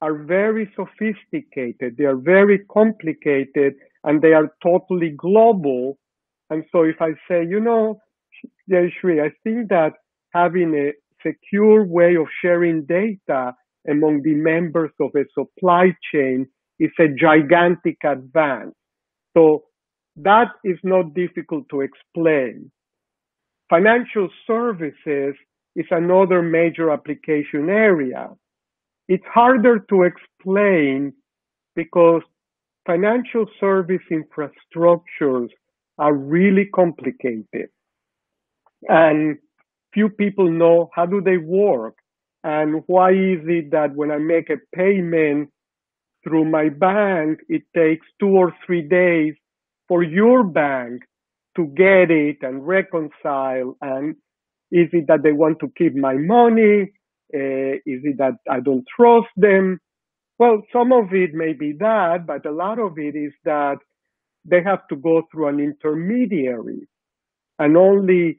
are 0.00 0.14
very 0.14 0.70
sophisticated. 0.74 1.96
They 1.96 2.04
are 2.04 2.16
very 2.16 2.60
complicated 2.70 3.74
and 4.04 4.22
they 4.22 4.32
are 4.32 4.50
totally 4.62 5.10
global. 5.10 5.98
And 6.50 6.64
so 6.70 6.82
if 6.84 6.96
I 7.00 7.12
say, 7.28 7.44
you 7.46 7.60
know, 7.60 8.00
Shri, 8.68 9.20
I 9.20 9.30
think 9.42 9.68
that 9.70 9.94
having 10.32 10.74
a 10.74 10.92
secure 11.26 11.84
way 11.84 12.16
of 12.16 12.26
sharing 12.42 12.84
data 12.84 13.54
among 13.88 14.22
the 14.22 14.34
members 14.34 14.90
of 15.00 15.10
a 15.16 15.24
supply 15.34 15.94
chain 16.12 16.46
is 16.78 16.90
a 16.98 17.08
gigantic 17.08 17.96
advance. 18.04 18.74
So 19.36 19.64
that 20.16 20.48
is 20.64 20.78
not 20.82 21.14
difficult 21.14 21.68
to 21.70 21.80
explain. 21.80 22.70
Financial 23.70 24.28
services 24.46 25.34
is 25.76 25.86
another 25.90 26.42
major 26.42 26.90
application 26.90 27.68
area. 27.68 28.28
It's 29.08 29.24
harder 29.32 29.80
to 29.90 30.02
explain 30.02 31.12
because 31.74 32.22
financial 32.86 33.46
service 33.60 34.02
infrastructures 34.10 35.48
are 35.98 36.14
really 36.14 36.66
complicated 36.74 37.68
and 38.88 39.38
few 39.92 40.08
people 40.08 40.50
know 40.50 40.90
how 40.94 41.06
do 41.06 41.20
they 41.20 41.36
work 41.38 41.94
and 42.42 42.82
why 42.86 43.10
is 43.10 43.40
it 43.46 43.70
that 43.70 43.94
when 43.94 44.10
I 44.10 44.18
make 44.18 44.50
a 44.50 44.58
payment 44.76 45.48
through 46.24 46.44
my 46.44 46.68
bank, 46.68 47.40
it 47.48 47.62
takes 47.74 48.06
two 48.20 48.28
or 48.28 48.54
three 48.66 48.82
days 48.82 49.34
for 49.88 50.02
your 50.02 50.44
bank 50.44 51.02
to 51.56 51.66
get 51.76 52.10
it 52.10 52.38
and 52.42 52.66
reconcile 52.66 53.76
and 53.80 54.16
is 54.72 54.88
it 54.92 55.06
that 55.08 55.22
they 55.22 55.32
want 55.32 55.60
to 55.60 55.72
keep 55.78 55.94
my 55.94 56.14
money? 56.14 56.92
Uh, 57.34 57.78
is 57.86 58.02
it 58.04 58.18
that 58.18 58.34
I 58.50 58.60
don't 58.60 58.84
trust 58.96 59.28
them? 59.36 59.78
Well, 60.38 60.62
some 60.72 60.92
of 60.92 61.12
it 61.14 61.34
may 61.34 61.52
be 61.54 61.74
that, 61.80 62.26
but 62.26 62.46
a 62.46 62.52
lot 62.52 62.78
of 62.80 62.98
it 62.98 63.16
is 63.16 63.32
that 63.44 63.76
they 64.44 64.62
have 64.64 64.86
to 64.88 64.96
go 64.96 65.22
through 65.32 65.48
an 65.48 65.60
intermediary. 65.60 66.88
And 67.58 67.76
only 67.76 68.38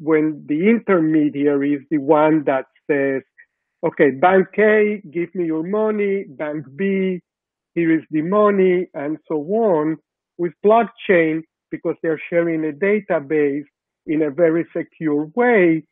when 0.00 0.44
the 0.48 0.68
intermediary 0.70 1.74
is 1.74 1.82
the 1.90 1.98
one 1.98 2.44
that 2.46 2.66
says, 2.90 3.22
okay, 3.86 4.10
bank 4.12 4.48
A, 4.58 5.02
give 5.12 5.34
me 5.34 5.46
your 5.46 5.64
money, 5.64 6.24
bank 6.28 6.66
B, 6.76 7.20
here 7.74 7.94
is 7.98 8.04
the 8.10 8.22
money, 8.22 8.88
and 8.94 9.18
so 9.28 9.36
on. 9.36 9.98
With 10.38 10.54
blockchain, 10.66 11.42
because 11.70 11.96
they're 12.02 12.22
sharing 12.30 12.64
a 12.66 12.72
database 12.72 13.64
in 14.06 14.22
a 14.22 14.30
very 14.30 14.66
secure 14.76 15.26
way, 15.36 15.84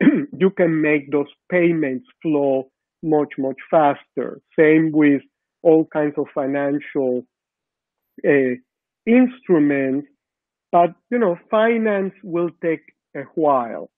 you 0.02 0.50
can 0.56 0.82
make 0.82 1.10
those 1.12 1.28
payments 1.52 2.06
flow 2.22 2.70
much, 3.02 3.34
much 3.38 3.58
faster. 3.70 4.40
Same 4.58 4.92
with 4.92 5.22
all 5.62 5.86
kinds 5.92 6.14
of 6.16 6.26
financial 6.34 7.26
uh, 8.26 8.54
instruments. 9.06 10.08
But, 10.70 10.94
you 11.10 11.18
know, 11.18 11.38
finance 11.50 12.14
will 12.22 12.50
take 12.62 12.80
a 13.14 13.24
while. 13.34 13.90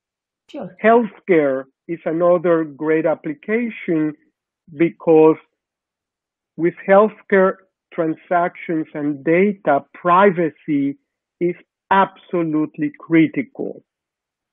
Sure. 0.50 0.74
Healthcare 0.82 1.64
is 1.88 2.00
another 2.04 2.64
great 2.64 3.06
application 3.06 4.14
because 4.76 5.36
with 6.56 6.74
healthcare 6.88 7.54
transactions 7.92 8.86
and 8.94 9.24
data, 9.24 9.84
privacy 9.94 10.98
is 11.40 11.54
absolutely 11.90 12.90
critical. 12.98 13.84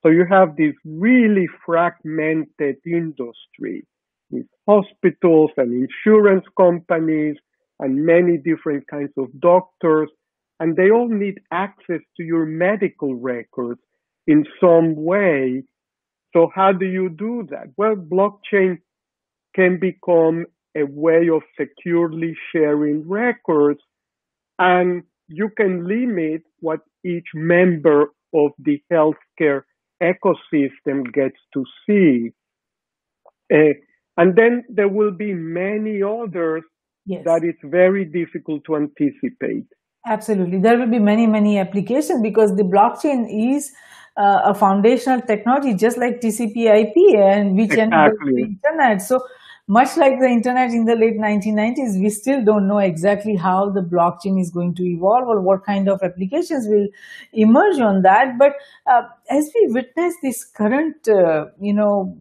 So 0.03 0.09
you 0.09 0.25
have 0.29 0.55
this 0.55 0.73
really 0.85 1.47
fragmented 1.65 2.77
industry 2.85 3.85
with 4.31 4.45
hospitals 4.67 5.51
and 5.57 5.87
insurance 5.87 6.45
companies 6.57 7.35
and 7.79 8.05
many 8.05 8.37
different 8.37 8.87
kinds 8.87 9.11
of 9.17 9.27
doctors, 9.39 10.09
and 10.59 10.75
they 10.75 10.91
all 10.91 11.09
need 11.09 11.39
access 11.51 12.01
to 12.17 12.23
your 12.23 12.45
medical 12.45 13.15
records 13.15 13.81
in 14.27 14.45
some 14.59 14.95
way. 14.95 15.63
So 16.33 16.49
how 16.53 16.71
do 16.71 16.85
you 16.85 17.09
do 17.09 17.47
that? 17.49 17.73
Well, 17.77 17.95
blockchain 17.95 18.77
can 19.55 19.79
become 19.79 20.45
a 20.75 20.83
way 20.85 21.27
of 21.33 21.41
securely 21.59 22.33
sharing 22.53 23.07
records 23.09 23.81
and 24.57 25.03
you 25.27 25.49
can 25.57 25.87
limit 25.87 26.43
what 26.59 26.81
each 27.03 27.27
member 27.33 28.13
of 28.33 28.51
the 28.59 28.81
healthcare 28.91 29.63
ecosystem 30.01 31.11
gets 31.13 31.37
to 31.53 31.63
see. 31.85 32.31
Uh, 33.53 33.73
and 34.17 34.35
then 34.35 34.63
there 34.69 34.87
will 34.87 35.11
be 35.11 35.33
many 35.33 36.01
others 36.03 36.63
yes. 37.05 37.23
that 37.25 37.43
it's 37.43 37.61
very 37.63 38.05
difficult 38.05 38.63
to 38.65 38.75
anticipate. 38.75 39.65
Absolutely. 40.05 40.59
There 40.59 40.77
will 40.77 40.89
be 40.89 40.99
many, 40.99 41.27
many 41.27 41.59
applications 41.59 42.21
because 42.21 42.55
the 42.55 42.63
blockchain 42.63 43.27
is 43.55 43.71
uh, 44.17 44.41
a 44.45 44.53
foundational 44.53 45.21
technology, 45.21 45.75
just 45.75 45.97
like 45.97 46.21
TCP 46.21 46.65
IP 46.65 47.17
and 47.17 47.55
which 47.55 47.71
exactly. 47.71 48.33
the 48.33 48.43
internet. 48.43 49.01
So 49.01 49.23
much 49.67 49.95
like 49.95 50.19
the 50.19 50.27
internet 50.27 50.71
in 50.71 50.85
the 50.85 50.95
late 50.95 51.17
1990s, 51.17 52.01
we 52.01 52.09
still 52.09 52.43
don't 52.43 52.67
know 52.67 52.79
exactly 52.79 53.35
how 53.35 53.69
the 53.69 53.81
blockchain 53.81 54.41
is 54.41 54.49
going 54.49 54.73
to 54.75 54.83
evolve 54.83 55.27
or 55.27 55.39
what 55.39 55.63
kind 55.63 55.87
of 55.87 56.01
applications 56.03 56.67
will 56.67 56.87
emerge 57.31 57.79
on 57.79 58.01
that. 58.01 58.37
But 58.37 58.53
uh, 58.91 59.03
as 59.29 59.49
we 59.55 59.67
witness 59.71 60.15
this 60.23 60.43
current, 60.43 61.07
uh, 61.07 61.45
you 61.59 61.73
know, 61.73 62.17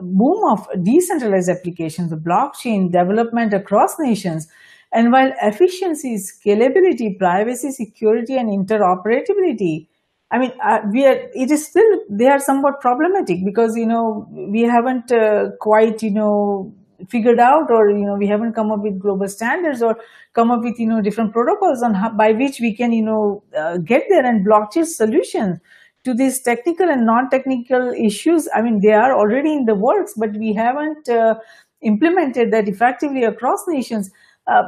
boom 0.00 0.44
of 0.50 0.66
decentralized 0.82 1.48
applications, 1.48 2.12
blockchain 2.12 2.90
development 2.90 3.52
across 3.54 3.98
nations, 3.98 4.48
and 4.92 5.10
while 5.10 5.32
efficiency, 5.42 6.16
scalability, 6.16 7.18
privacy, 7.18 7.72
security, 7.72 8.36
and 8.36 8.48
interoperability, 8.48 9.88
I 10.30 10.38
mean, 10.38 10.52
uh, 10.64 10.78
we 10.92 11.04
are, 11.04 11.16
it 11.34 11.50
is 11.50 11.66
still, 11.66 12.00
they 12.08 12.26
are 12.26 12.38
somewhat 12.38 12.80
problematic 12.80 13.44
because, 13.44 13.76
you 13.76 13.86
know, 13.86 14.26
we 14.30 14.62
haven't 14.62 15.12
uh, 15.12 15.50
quite, 15.60 16.02
you 16.02 16.10
know, 16.10 16.72
figured 17.08 17.38
out 17.38 17.70
or, 17.70 17.90
you 17.90 18.04
know, 18.04 18.16
we 18.16 18.26
haven't 18.26 18.54
come 18.54 18.70
up 18.70 18.80
with 18.80 18.98
global 18.98 19.28
standards 19.28 19.82
or 19.82 19.96
come 20.32 20.50
up 20.50 20.62
with, 20.62 20.78
you 20.78 20.86
know, 20.86 21.00
different 21.00 21.32
protocols 21.32 21.82
on 21.82 21.94
how, 21.94 22.10
by 22.10 22.32
which 22.32 22.60
we 22.60 22.74
can, 22.74 22.92
you 22.92 23.04
know, 23.04 23.42
uh, 23.56 23.78
get 23.78 24.04
there 24.08 24.24
and 24.24 24.46
blockchain 24.46 24.84
solutions 24.84 25.58
to 26.04 26.14
these 26.14 26.42
technical 26.42 26.88
and 26.88 27.06
non-technical 27.06 27.92
issues. 27.92 28.48
I 28.54 28.62
mean, 28.62 28.80
they 28.80 28.92
are 28.92 29.14
already 29.14 29.52
in 29.52 29.64
the 29.64 29.74
works, 29.74 30.14
but 30.16 30.32
we 30.36 30.52
haven't 30.52 31.08
uh, 31.08 31.34
implemented 31.82 32.52
that 32.52 32.68
effectively 32.68 33.24
across 33.24 33.64
nations. 33.66 34.10
Uh, 34.46 34.64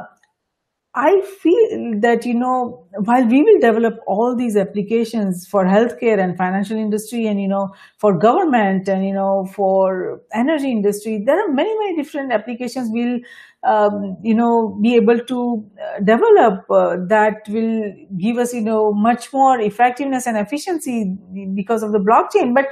I 0.95 1.21
feel 1.21 1.99
that, 1.99 2.25
you 2.25 2.33
know, 2.33 2.87
while 3.03 3.23
we 3.27 3.43
will 3.43 3.59
develop 3.59 3.99
all 4.07 4.35
these 4.35 4.57
applications 4.57 5.45
for 5.45 5.63
healthcare 5.63 6.17
and 6.17 6.35
financial 6.35 6.75
industry 6.75 7.27
and, 7.27 7.39
you 7.39 7.47
know, 7.47 7.69
for 7.99 8.17
government 8.17 8.87
and, 8.89 9.05
you 9.05 9.13
know, 9.13 9.47
for 9.53 10.21
energy 10.33 10.71
industry, 10.71 11.21
there 11.23 11.39
are 11.39 11.53
many, 11.53 11.77
many 11.77 11.95
different 11.97 12.31
applications 12.31 12.89
we'll, 12.91 13.19
um, 13.63 14.17
you 14.23 14.35
know, 14.35 14.77
be 14.81 14.95
able 14.95 15.19
to 15.19 15.65
uh, 15.81 15.99
develop 15.99 16.65
uh, 16.69 16.97
that 17.07 17.41
will 17.49 17.93
give 18.19 18.37
us, 18.37 18.53
you 18.53 18.61
know, 18.61 18.93
much 18.93 19.33
more 19.33 19.59
effectiveness 19.59 20.27
and 20.27 20.37
efficiency 20.37 21.15
because 21.55 21.83
of 21.83 21.91
the 21.91 21.99
blockchain. 21.99 22.53
But 22.53 22.67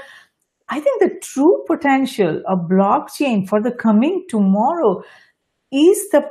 I 0.69 0.79
think 0.79 1.01
the 1.01 1.19
true 1.21 1.63
potential 1.67 2.41
of 2.47 2.69
blockchain 2.69 3.47
for 3.47 3.61
the 3.61 3.71
coming 3.71 4.25
tomorrow 4.29 5.03
is 5.71 6.09
the 6.09 6.29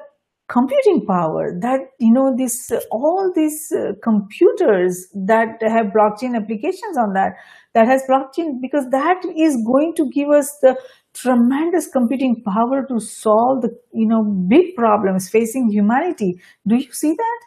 computing 0.48 1.06
power 1.06 1.58
that 1.60 1.80
you 1.98 2.12
know 2.12 2.34
this 2.36 2.70
all 2.90 3.32
these 3.34 3.72
uh, 3.72 3.92
computers 4.02 5.06
that 5.14 5.56
have 5.62 5.86
blockchain 5.86 6.36
applications 6.36 6.98
on 6.98 7.14
that 7.14 7.32
that 7.72 7.86
has 7.86 8.02
blockchain 8.08 8.60
because 8.60 8.84
that 8.90 9.16
is 9.36 9.56
going 9.64 9.94
to 9.96 10.10
give 10.10 10.28
us 10.28 10.58
the 10.60 10.76
tremendous 11.14 11.88
computing 11.88 12.42
power 12.42 12.84
to 12.86 12.98
solve 13.00 13.62
the 13.62 13.70
you 13.92 14.06
know 14.06 14.22
big 14.24 14.74
problems 14.74 15.28
facing 15.28 15.70
humanity 15.70 16.40
do 16.66 16.76
you 16.76 16.92
see 16.92 17.14
that 17.14 17.40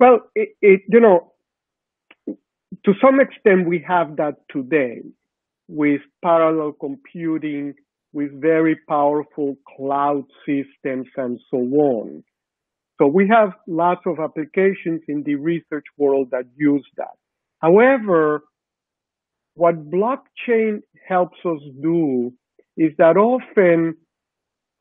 well 0.00 0.18
it, 0.34 0.50
it 0.60 0.80
you 0.88 1.00
know 1.00 1.32
to 2.84 2.92
some 3.00 3.20
extent 3.20 3.68
we 3.68 3.84
have 3.86 4.16
that 4.16 4.34
today 4.50 5.00
with 5.68 6.00
parallel 6.22 6.72
computing 6.72 7.74
with 8.14 8.40
very 8.40 8.76
powerful 8.88 9.56
cloud 9.76 10.24
systems 10.46 11.08
and 11.16 11.38
so 11.50 11.58
on. 11.58 12.22
So 12.98 13.08
we 13.08 13.28
have 13.28 13.50
lots 13.66 14.02
of 14.06 14.20
applications 14.20 15.02
in 15.08 15.24
the 15.24 15.34
research 15.34 15.84
world 15.98 16.28
that 16.30 16.44
use 16.56 16.86
that. 16.96 17.16
However, 17.58 18.44
what 19.54 19.90
blockchain 19.90 20.82
helps 21.08 21.38
us 21.44 21.58
do 21.82 22.32
is 22.76 22.92
that 22.98 23.16
often 23.16 23.96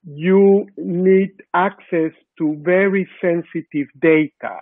you 0.06 0.66
need 0.78 1.32
access 1.54 2.12
to 2.38 2.58
very 2.62 3.08
sensitive 3.22 3.88
data 4.02 4.60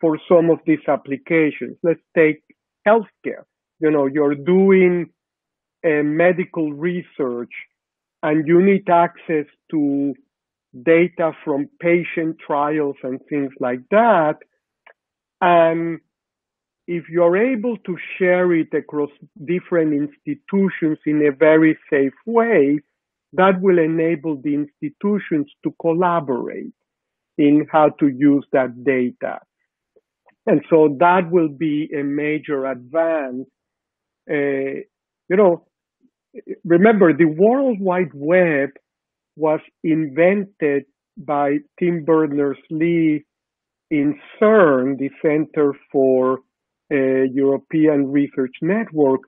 for 0.00 0.18
some 0.28 0.50
of 0.50 0.58
these 0.66 0.78
applications. 0.88 1.76
Let's 1.82 2.00
take 2.16 2.42
healthcare. 2.86 3.44
You 3.80 3.90
know, 3.90 4.06
you're 4.06 4.34
doing 4.34 5.10
a 5.84 6.02
medical 6.02 6.72
research 6.72 7.52
and 8.22 8.46
you 8.46 8.60
need 8.62 8.88
access 8.88 9.46
to 9.70 10.14
data 10.84 11.32
from 11.44 11.68
patient 11.80 12.36
trials 12.44 12.96
and 13.02 13.20
things 13.28 13.52
like 13.60 13.80
that. 13.90 14.36
And 15.40 16.00
if 16.88 17.04
you're 17.10 17.36
able 17.36 17.76
to 17.84 17.96
share 18.18 18.50
it 18.54 18.72
across 18.72 19.10
different 19.44 19.92
institutions 19.92 20.98
in 21.04 21.24
a 21.26 21.30
very 21.30 21.78
safe 21.90 22.14
way, 22.24 22.80
that 23.34 23.60
will 23.60 23.78
enable 23.78 24.40
the 24.40 24.54
institutions 24.54 25.52
to 25.62 25.74
collaborate 25.82 26.72
in 27.36 27.66
how 27.70 27.90
to 28.00 28.08
use 28.08 28.46
that 28.52 28.84
data. 28.84 29.38
And 30.46 30.62
so 30.70 30.96
that 30.98 31.30
will 31.30 31.50
be 31.50 31.90
a 31.94 32.02
major 32.02 32.64
advance. 32.64 33.46
Uh, 34.28 34.80
you 35.28 35.36
know, 35.36 35.66
remember 36.64 37.12
the 37.12 37.26
World 37.26 37.80
Wide 37.80 38.14
Web 38.14 38.70
was 39.36 39.60
invented 39.84 40.84
by 41.18 41.58
Tim 41.78 42.06
Berners-Lee 42.06 43.24
in 43.90 44.18
CERN, 44.40 44.98
the 44.98 45.10
Center 45.20 45.74
for 45.92 46.38
European 46.94 48.10
Research 48.10 48.54
Network, 48.62 49.20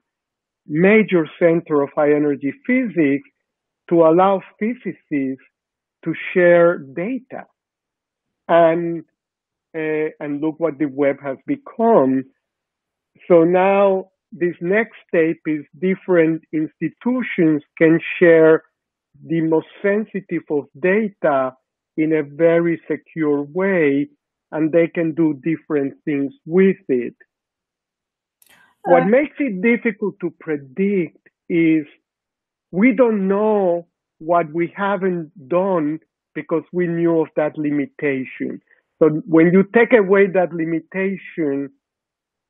major 0.67 1.27
center 1.39 1.81
of 1.81 1.89
high 1.95 2.13
energy 2.13 2.53
physics, 2.65 3.27
to 3.89 4.03
allow 4.03 4.41
physicists 4.59 5.43
to 6.03 6.13
share 6.33 6.77
data. 6.77 7.45
And 8.47 9.03
uh, 9.75 10.11
and 10.19 10.41
look 10.41 10.59
what 10.59 10.77
the 10.79 10.85
web 10.85 11.17
has 11.23 11.37
become. 11.47 12.23
So 13.27 13.43
now 13.43 14.09
this 14.31 14.55
next 14.59 14.97
step 15.07 15.37
is 15.45 15.63
different 15.79 16.43
institutions 16.51 17.63
can 17.77 17.99
share 18.19 18.63
the 19.25 19.41
most 19.41 19.67
sensitive 19.81 20.43
of 20.49 20.65
data 20.79 21.53
in 21.97 22.13
a 22.13 22.23
very 22.23 22.81
secure 22.89 23.43
way 23.43 24.09
and 24.51 24.71
they 24.71 24.87
can 24.87 25.13
do 25.13 25.39
different 25.43 25.93
things 26.03 26.33
with 26.45 26.77
it. 26.87 27.15
What 28.83 29.01
uh-huh. 29.01 29.09
makes 29.09 29.35
it 29.39 29.61
difficult 29.61 30.15
to 30.21 30.33
predict 30.39 31.17
is 31.49 31.85
we 32.71 32.93
don't 32.95 33.27
know 33.27 33.87
what 34.19 34.51
we 34.53 34.73
haven't 34.75 35.31
done 35.47 35.99
because 36.33 36.63
we 36.71 36.87
knew 36.87 37.21
of 37.21 37.27
that 37.35 37.57
limitation. 37.57 38.61
So 38.99 39.09
when 39.25 39.51
you 39.51 39.63
take 39.73 39.93
away 39.93 40.27
that 40.27 40.53
limitation, 40.53 41.69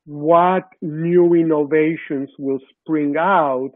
what 0.06 0.64
new 0.82 1.34
innovations 1.34 2.30
will 2.38 2.60
spring 2.82 3.16
out 3.18 3.72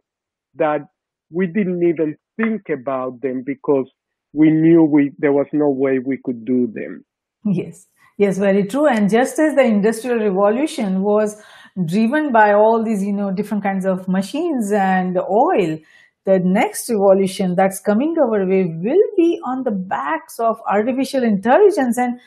that 0.56 0.88
we 1.32 1.48
didn't 1.48 1.84
even 1.84 2.16
think 2.38 2.64
about 2.70 3.22
them 3.22 3.44
because 3.46 3.90
we 4.34 4.52
knew 4.52 4.84
we 4.84 5.12
there 5.18 5.32
was 5.32 5.48
no 5.54 5.70
way 5.70 6.00
we 6.00 6.20
could 6.24 6.46
do 6.46 6.68
them. 6.74 7.06
Yes. 7.46 7.88
Yes 8.18 8.38
very 8.38 8.66
true. 8.66 8.88
And 8.88 9.10
just 9.10 9.40
as 9.40 9.56
the 9.56 9.64
industrial 9.64 10.20
revolution 10.20 11.02
was 11.02 11.42
driven 11.84 12.32
by 12.32 12.54
all 12.54 12.84
these 12.84 13.04
you 13.04 13.12
know 13.12 13.32
different 13.32 13.62
kinds 13.62 13.86
of 13.86 14.08
machines 14.08 14.72
and 14.72 15.18
oil 15.30 15.78
the 16.26 16.40
next 16.40 16.90
revolution 16.90 17.56
that's 17.56 17.80
coming 17.80 18.16
our 18.18 18.46
way 18.46 18.66
will 18.66 19.08
be 19.18 19.40
on 19.46 19.64
the 19.64 19.72
backs 19.72 20.40
of 20.40 20.60
artificial 20.68 21.24
intelligence 21.24 21.98
and 21.98 22.20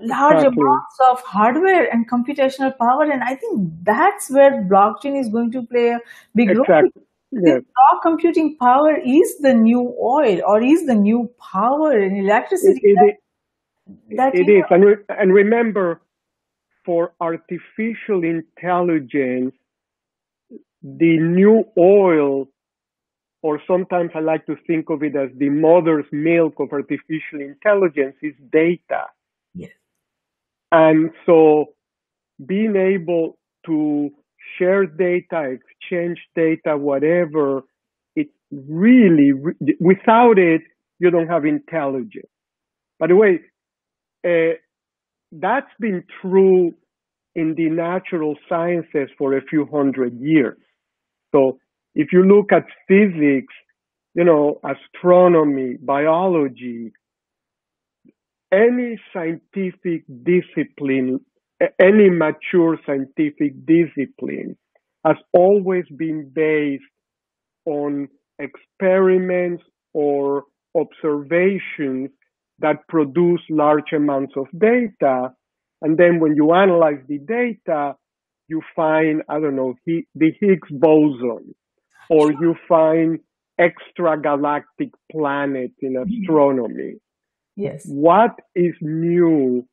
large 0.00 0.36
exactly. 0.36 0.62
amounts 0.62 0.98
of 1.10 1.20
hardware 1.22 1.88
and 1.92 2.10
computational 2.10 2.76
power. 2.78 3.04
And 3.04 3.22
I 3.22 3.36
think 3.36 3.70
that's 3.82 4.30
where 4.30 4.62
blockchain 4.64 5.18
is 5.18 5.28
going 5.28 5.52
to 5.52 5.62
play 5.62 5.90
a 5.90 6.00
big 6.34 6.50
exactly. 6.50 6.74
role. 6.74 6.90
Yes. 7.32 7.62
Raw 7.62 8.00
computing 8.00 8.56
power 8.58 8.96
is 8.96 9.38
the 9.40 9.54
new 9.54 9.94
oil 10.00 10.40
or 10.46 10.62
is 10.62 10.86
the 10.86 10.94
new 10.94 11.30
power 11.52 11.98
in 11.98 12.16
electricity. 12.16 12.80
It, 12.82 12.98
it, 13.00 13.16
that, 14.10 14.16
that 14.16 14.34
it 14.34 14.48
is. 14.48 14.64
And, 14.70 14.84
re- 14.84 15.04
and 15.08 15.32
remember, 15.32 16.00
for 16.84 17.12
artificial 17.20 18.22
intelligence, 18.22 19.54
the 20.82 21.18
new 21.18 21.64
oil, 21.78 22.46
or 23.42 23.60
sometimes 23.66 24.10
I 24.14 24.20
like 24.20 24.46
to 24.46 24.56
think 24.66 24.90
of 24.90 25.02
it 25.02 25.16
as 25.16 25.30
the 25.36 25.50
mother's 25.50 26.06
milk 26.12 26.54
of 26.58 26.72
artificial 26.72 27.40
intelligence, 27.40 28.16
is 28.22 28.34
data. 28.52 29.04
Yes. 29.54 29.72
And 30.72 31.10
so 31.26 31.74
being 32.44 32.76
able 32.76 33.38
to 33.66 34.10
share 34.58 34.86
data, 34.86 35.56
exchange 35.56 36.18
data, 36.34 36.76
whatever, 36.76 37.62
it's 38.16 38.32
really, 38.50 39.32
without 39.80 40.38
it, 40.38 40.62
you 40.98 41.10
don't 41.10 41.28
have 41.28 41.44
intelligence. 41.44 42.30
By 42.98 43.08
the 43.08 43.16
way, 43.16 43.40
uh, 44.26 44.56
that's 45.40 45.70
been 45.80 46.04
true 46.22 46.74
in 47.34 47.54
the 47.56 47.68
natural 47.68 48.36
sciences 48.48 49.08
for 49.18 49.36
a 49.36 49.42
few 49.42 49.66
hundred 49.66 50.20
years. 50.20 50.58
So 51.34 51.58
if 51.94 52.08
you 52.12 52.22
look 52.22 52.52
at 52.52 52.64
physics, 52.86 53.52
you 54.14 54.24
know, 54.24 54.60
astronomy, 54.64 55.76
biology, 55.80 56.92
any 58.52 59.00
scientific 59.12 60.04
discipline, 60.22 61.20
any 61.80 62.10
mature 62.10 62.78
scientific 62.86 63.54
discipline 63.66 64.56
has 65.04 65.16
always 65.32 65.84
been 65.96 66.30
based 66.32 66.84
on 67.66 68.08
experiments 68.38 69.62
or 69.92 70.44
observations 70.76 72.10
that 72.60 72.86
produce 72.88 73.40
large 73.50 73.92
amounts 73.94 74.34
of 74.36 74.46
data. 74.58 75.34
And 75.82 75.98
then 75.98 76.20
when 76.20 76.34
you 76.34 76.52
analyze 76.52 77.02
the 77.08 77.18
data, 77.18 77.96
you 78.48 78.62
find, 78.76 79.22
I 79.28 79.40
don't 79.40 79.56
know, 79.56 79.74
the 79.86 80.32
Higgs 80.40 80.68
boson, 80.70 81.54
or 82.10 82.32
you 82.32 82.54
find 82.68 83.18
extragalactic 83.60 84.90
planets 85.10 85.74
in 85.80 85.96
astronomy. 85.96 86.94
Yes. 87.56 87.84
What 87.86 88.32
is 88.54 88.74
new 88.80 89.66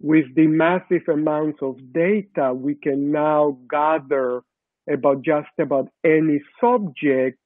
with 0.00 0.26
the 0.36 0.46
massive 0.46 1.08
amounts 1.12 1.58
of 1.62 1.76
data 1.92 2.54
we 2.54 2.74
can 2.76 3.10
now 3.10 3.58
gather 3.68 4.42
about 4.90 5.22
just 5.24 5.48
about 5.58 5.88
any 6.04 6.40
subject 6.60 7.38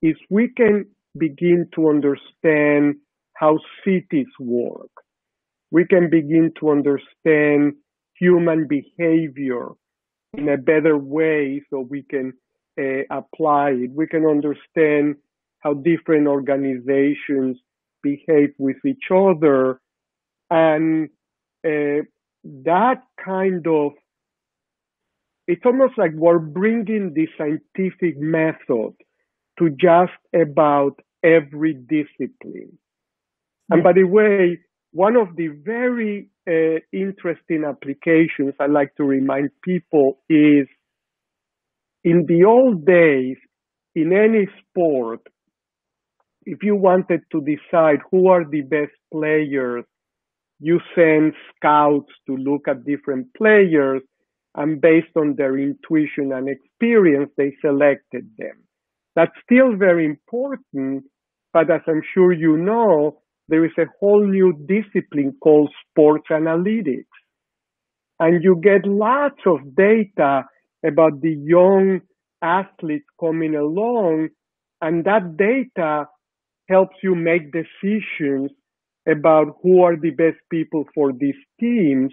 is 0.00 0.14
we 0.30 0.48
can 0.48 0.86
begin 1.18 1.68
to 1.74 1.88
understand 1.88 2.96
how 3.40 3.58
cities 3.84 4.32
work. 4.38 4.90
We 5.70 5.86
can 5.86 6.10
begin 6.10 6.52
to 6.60 6.70
understand 6.70 7.74
human 8.18 8.68
behavior 8.68 9.68
in 10.36 10.48
a 10.50 10.58
better 10.58 10.98
way 10.98 11.62
so 11.70 11.80
we 11.80 12.02
can 12.02 12.34
uh, 12.78 13.02
apply 13.10 13.70
it. 13.70 13.90
We 13.92 14.06
can 14.06 14.26
understand 14.26 15.16
how 15.60 15.72
different 15.74 16.26
organizations 16.26 17.58
behave 18.02 18.50
with 18.58 18.76
each 18.86 19.06
other. 19.10 19.80
And 20.50 21.08
uh, 21.64 22.04
that 22.44 23.02
kind 23.24 23.66
of, 23.66 23.92
it's 25.46 25.64
almost 25.64 25.94
like 25.96 26.12
we're 26.14 26.38
bringing 26.38 27.14
the 27.14 27.26
scientific 27.38 28.18
method 28.18 28.92
to 29.58 29.70
just 29.70 30.12
about 30.34 31.00
every 31.24 31.72
discipline. 31.74 32.78
And 33.70 33.82
by 33.82 33.92
the 33.92 34.04
way, 34.04 34.58
one 34.92 35.16
of 35.16 35.36
the 35.36 35.48
very 35.64 36.28
uh, 36.48 36.80
interesting 36.92 37.64
applications 37.64 38.54
I 38.58 38.66
like 38.66 38.94
to 38.96 39.04
remind 39.04 39.50
people 39.62 40.18
is 40.28 40.66
in 42.02 42.24
the 42.26 42.44
old 42.44 42.84
days, 42.84 43.36
in 43.94 44.12
any 44.12 44.48
sport, 44.60 45.20
if 46.46 46.62
you 46.62 46.74
wanted 46.74 47.20
to 47.32 47.42
decide 47.42 47.98
who 48.10 48.28
are 48.28 48.44
the 48.44 48.62
best 48.62 48.92
players, 49.12 49.84
you 50.58 50.80
send 50.94 51.34
scouts 51.56 52.12
to 52.26 52.36
look 52.36 52.66
at 52.68 52.84
different 52.84 53.28
players, 53.34 54.02
and 54.56 54.80
based 54.80 55.14
on 55.16 55.34
their 55.36 55.56
intuition 55.58 56.32
and 56.32 56.48
experience, 56.48 57.30
they 57.36 57.54
selected 57.60 58.28
them. 58.38 58.64
That's 59.14 59.32
still 59.44 59.76
very 59.76 60.04
important, 60.06 61.04
but 61.52 61.70
as 61.70 61.82
I'm 61.86 62.02
sure 62.14 62.32
you 62.32 62.56
know, 62.56 63.20
there 63.50 63.64
is 63.66 63.72
a 63.78 63.86
whole 64.00 64.26
new 64.26 64.52
discipline 64.66 65.36
called 65.42 65.70
sports 65.90 66.28
analytics. 66.30 67.04
And 68.20 68.44
you 68.44 68.60
get 68.62 68.86
lots 68.86 69.40
of 69.46 69.74
data 69.76 70.44
about 70.86 71.20
the 71.20 71.34
young 71.44 72.00
athletes 72.42 73.06
coming 73.18 73.56
along, 73.56 74.28
and 74.80 75.04
that 75.04 75.36
data 75.36 76.06
helps 76.68 76.96
you 77.02 77.14
make 77.14 77.52
decisions 77.52 78.50
about 79.08 79.56
who 79.62 79.82
are 79.82 79.96
the 79.96 80.10
best 80.10 80.38
people 80.50 80.84
for 80.94 81.12
these 81.12 81.40
teams. 81.60 82.12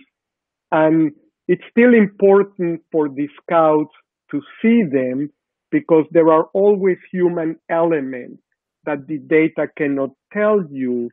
And 0.72 1.12
it's 1.48 1.64
still 1.72 1.94
important 1.94 2.82
for 2.92 3.10
the 3.10 3.30
scouts 3.42 3.94
to 4.32 4.42
see 4.62 4.84
them 4.84 5.32
because 5.72 6.06
there 6.12 6.30
are 6.32 6.46
always 6.54 6.98
human 7.12 7.58
elements 7.70 8.42
that 8.86 9.08
the 9.08 9.20
data 9.20 9.68
cannot 9.78 10.12
tell 10.34 10.64
you. 10.72 11.10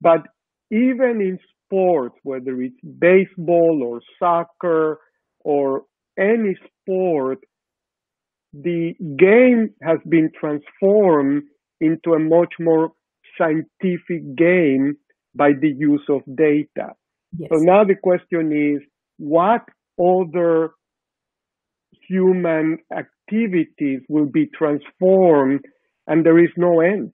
But 0.00 0.26
even 0.70 1.20
in 1.20 1.38
sports, 1.64 2.16
whether 2.22 2.60
it's 2.60 2.80
baseball 2.98 3.82
or 3.84 4.00
soccer 4.18 4.98
or 5.40 5.82
any 6.18 6.56
sport, 6.82 7.38
the 8.52 8.94
game 9.18 9.70
has 9.82 9.98
been 10.08 10.30
transformed 10.38 11.44
into 11.80 12.12
a 12.14 12.18
much 12.18 12.54
more 12.58 12.92
scientific 13.38 14.36
game 14.36 14.96
by 15.34 15.50
the 15.60 15.72
use 15.76 16.04
of 16.08 16.22
data. 16.36 16.94
Yes. 17.38 17.50
So 17.52 17.60
now 17.60 17.84
the 17.84 17.94
question 17.94 18.52
is, 18.52 18.82
what 19.18 19.62
other 19.98 20.70
human 22.08 22.78
activities 22.92 24.00
will 24.08 24.26
be 24.26 24.46
transformed 24.46 25.60
and 26.06 26.26
there 26.26 26.42
is 26.42 26.50
no 26.56 26.80
end? 26.80 27.12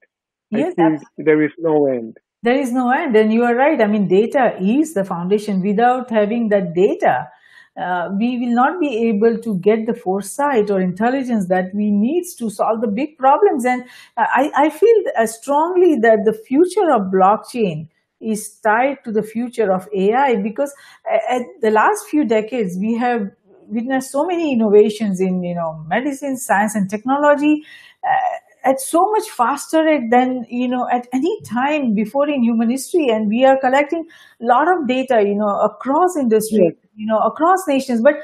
Yes, 0.51 0.73
I 0.79 0.91
think 0.91 1.03
there 1.19 1.43
is 1.43 1.51
no 1.59 1.87
end. 1.87 2.17
There 2.43 2.59
is 2.59 2.73
no 2.73 2.91
end. 2.91 3.17
And 3.17 3.33
you 3.33 3.45
are 3.45 3.55
right. 3.55 3.81
I 3.81 3.87
mean, 3.87 4.09
data 4.09 4.57
is 4.61 4.95
the 4.95 5.05
foundation. 5.05 5.63
Without 5.63 6.11
having 6.11 6.49
that 6.51 6.75
data, 6.75 7.29
uh, 7.81 8.09
we 8.19 8.39
will 8.39 8.55
not 8.55 8.81
be 8.81 9.09
able 9.09 9.39
to 9.39 9.59
get 9.59 9.87
the 9.87 9.95
foresight 9.95 10.71
or 10.71 10.81
intelligence 10.81 11.49
that 11.49 11.75
we 11.75 11.91
need 11.91 12.25
to 12.39 12.49
solve 12.49 12.81
the 12.81 12.89
big 12.89 13.19
problems. 13.19 13.65
And 13.65 13.85
I, 14.17 14.51
I 14.55 14.71
feel 14.71 14.97
uh, 15.19 15.27
strongly 15.27 15.97
that 16.03 16.23
the 16.25 16.33
future 16.33 16.91
of 16.93 17.13
blockchain 17.13 17.89
is 18.21 18.59
tied 18.61 19.05
to 19.05 19.13
the 19.13 19.23
future 19.23 19.71
of 19.73 19.89
AI 19.95 20.37
because 20.37 20.73
at 21.31 21.43
the 21.61 21.71
last 21.71 22.07
few 22.07 22.25
decades, 22.25 22.77
we 22.79 22.97
have 22.97 23.31
witnessed 23.69 24.11
so 24.11 24.25
many 24.25 24.53
innovations 24.53 25.21
in, 25.21 25.43
you 25.43 25.55
know, 25.55 25.85
medicine, 25.87 26.37
science 26.39 26.75
and 26.75 26.89
technology. 26.89 27.63
Uh, 28.03 28.39
at 28.67 28.81
so 28.81 29.11
much 29.13 29.29
faster 29.31 30.01
than 30.11 30.45
you 30.51 30.69
know 30.69 30.89
at 30.93 31.07
any 31.13 31.41
time 31.43 31.95
before 31.95 32.29
in 32.29 32.43
human 32.43 32.71
history. 32.71 33.09
And 33.09 33.29
we 33.29 33.45
are 33.45 33.59
collecting 33.59 34.07
a 34.43 34.45
lot 34.45 34.69
of 34.69 34.87
data 34.89 35.23
you 35.23 35.35
know 35.35 35.61
across 35.61 36.17
industry 36.17 36.77
you 36.97 37.07
know 37.07 37.19
across 37.19 37.67
nations. 37.69 38.03
But 38.03 38.17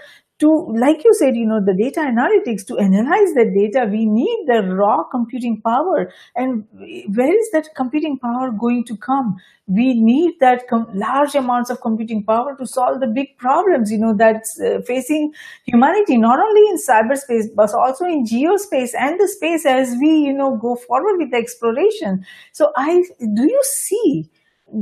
to 0.43 0.51
like 0.85 1.05
you 1.05 1.15
said 1.15 1.37
you 1.37 1.47
know 1.47 1.61
the 1.65 1.75
data 1.81 2.01
analytics 2.01 2.67
to 2.67 2.77
analyze 2.85 3.33
that 3.35 3.53
data 3.55 3.87
we 3.91 4.05
need 4.05 4.45
the 4.47 4.63
raw 4.81 5.05
computing 5.05 5.61
power. 5.61 6.13
And 6.35 6.67
where 7.15 7.35
is 7.41 7.51
that 7.53 7.69
computing 7.77 8.19
power 8.19 8.51
going 8.51 8.85
to 8.87 8.97
come? 8.97 9.37
We 9.69 9.95
need 9.95 10.41
that 10.41 10.65
large 10.93 11.37
amounts 11.37 11.71
of 11.71 11.81
computing 11.81 12.25
power 12.25 12.57
to 12.57 12.67
solve 12.67 13.01
the 13.01 13.07
big 13.07 13.39
problems 13.39 13.93
you 13.93 13.99
know 13.99 14.15
that's 14.17 14.61
uh, 14.61 14.81
facing 14.87 15.33
humanity 15.65 16.19
not 16.19 16.41
only 16.41 16.69
in 16.71 16.77
cyberspace 16.77 17.47
but 17.55 17.73
also 17.73 18.05
in 18.05 18.25
geospace 18.25 18.91
and 18.99 19.21
the 19.21 19.29
space 19.29 19.65
as 19.65 19.97
we 20.01 20.13
you 20.27 20.33
know 20.33 20.57
go 20.57 20.75
forward 20.75 21.19
with 21.19 21.31
the 21.31 21.37
exploration. 21.37 22.25
So 22.53 22.73
i 22.77 23.03
do 23.41 23.51
you 23.57 23.63
see 23.65 24.31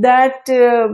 that 0.07 0.49
uh, 0.49 0.87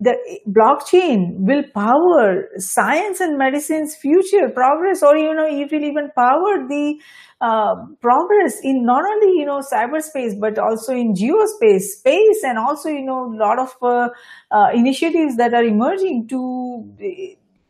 the 0.00 0.14
blockchain 0.46 1.34
will 1.38 1.64
power 1.74 2.48
science 2.56 3.18
and 3.20 3.36
medicine's 3.36 3.96
future 3.96 4.48
progress 4.54 5.02
or 5.02 5.16
you 5.16 5.34
know 5.34 5.46
it 5.46 5.72
will 5.72 5.82
even 5.82 6.08
power 6.14 6.68
the 6.68 6.94
uh, 7.40 7.74
progress 8.00 8.60
in 8.62 8.84
not 8.84 9.02
only 9.04 9.38
you 9.38 9.44
know 9.44 9.60
cyberspace 9.60 10.38
but 10.38 10.56
also 10.58 10.92
in 10.92 11.14
geospace 11.14 11.98
space 11.98 12.44
and 12.44 12.58
also 12.58 12.88
you 12.88 13.04
know 13.04 13.24
a 13.24 13.36
lot 13.36 13.58
of 13.58 13.74
uh, 13.82 14.08
uh, 14.52 14.68
initiatives 14.72 15.36
that 15.36 15.52
are 15.52 15.64
emerging 15.64 16.26
to 16.28 16.84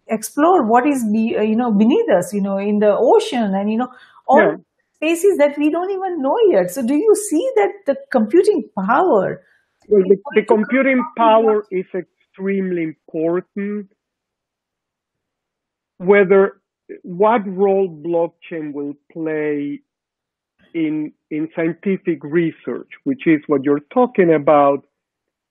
explore 0.08 0.68
what 0.68 0.86
is 0.86 1.04
be, 1.10 1.34
uh, 1.36 1.42
you 1.42 1.56
know 1.56 1.72
beneath 1.72 2.10
us 2.10 2.34
you 2.34 2.42
know 2.42 2.58
in 2.58 2.78
the 2.78 2.94
ocean 2.94 3.54
and 3.54 3.70
you 3.70 3.78
know 3.78 3.88
all 4.26 4.38
yeah. 4.38 4.56
spaces 4.96 5.38
that 5.38 5.56
we 5.56 5.70
don't 5.70 5.90
even 5.90 6.20
know 6.20 6.36
yet 6.50 6.70
so 6.70 6.86
do 6.86 6.94
you 6.94 7.14
see 7.30 7.50
that 7.56 7.70
the 7.86 7.96
computing 8.10 8.68
power 8.76 9.42
well, 9.88 10.02
the, 10.06 10.16
the 10.34 10.44
computing 10.44 11.02
power 11.16 11.64
is 11.70 11.86
a 11.94 12.02
extremely 12.38 12.82
important. 12.82 13.90
Whether 15.98 16.60
what 17.02 17.46
role 17.46 17.88
blockchain 17.88 18.72
will 18.72 18.94
play 19.12 19.80
in 20.74 21.12
in 21.30 21.48
scientific 21.56 22.22
research, 22.22 22.88
which 23.04 23.26
is 23.26 23.40
what 23.46 23.64
you're 23.64 23.86
talking 23.92 24.32
about, 24.34 24.86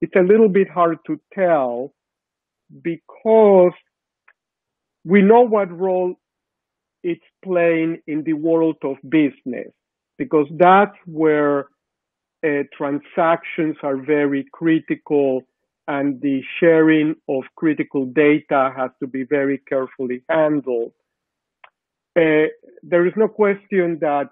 it's 0.02 0.16
a 0.16 0.22
little 0.22 0.50
bit 0.50 0.70
hard 0.70 0.98
to 1.08 1.20
tell 1.34 1.94
because 2.82 3.74
we 5.06 5.22
know 5.22 5.42
what 5.42 5.72
role 5.72 6.16
it's 7.04 7.22
playing 7.44 8.02
in 8.08 8.24
the 8.24 8.34
world 8.34 8.78
of 8.84 8.98
business 9.10 9.72
because 10.18 10.48
that's 10.58 10.98
where 11.06 11.68
uh, 12.46 12.64
transactions 12.78 13.76
are 13.84 13.98
very 13.98 14.46
critical 14.52 15.44
and 15.88 16.22
the 16.22 16.42
sharing 16.60 17.16
of 17.30 17.44
critical 17.56 18.06
data 18.06 18.72
has 18.76 18.92
to 19.00 19.08
be 19.08 19.24
very 19.24 19.60
carefully 19.70 20.22
handled. 20.30 20.92
Uh, 22.18 22.50
there 22.84 23.06
is 23.06 23.14
no 23.16 23.28
question 23.28 23.98
that 24.02 24.28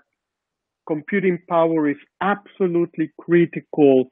computing 0.88 1.40
power 1.50 1.90
is 1.90 1.98
absolutely 2.22 3.12
critical 3.20 4.10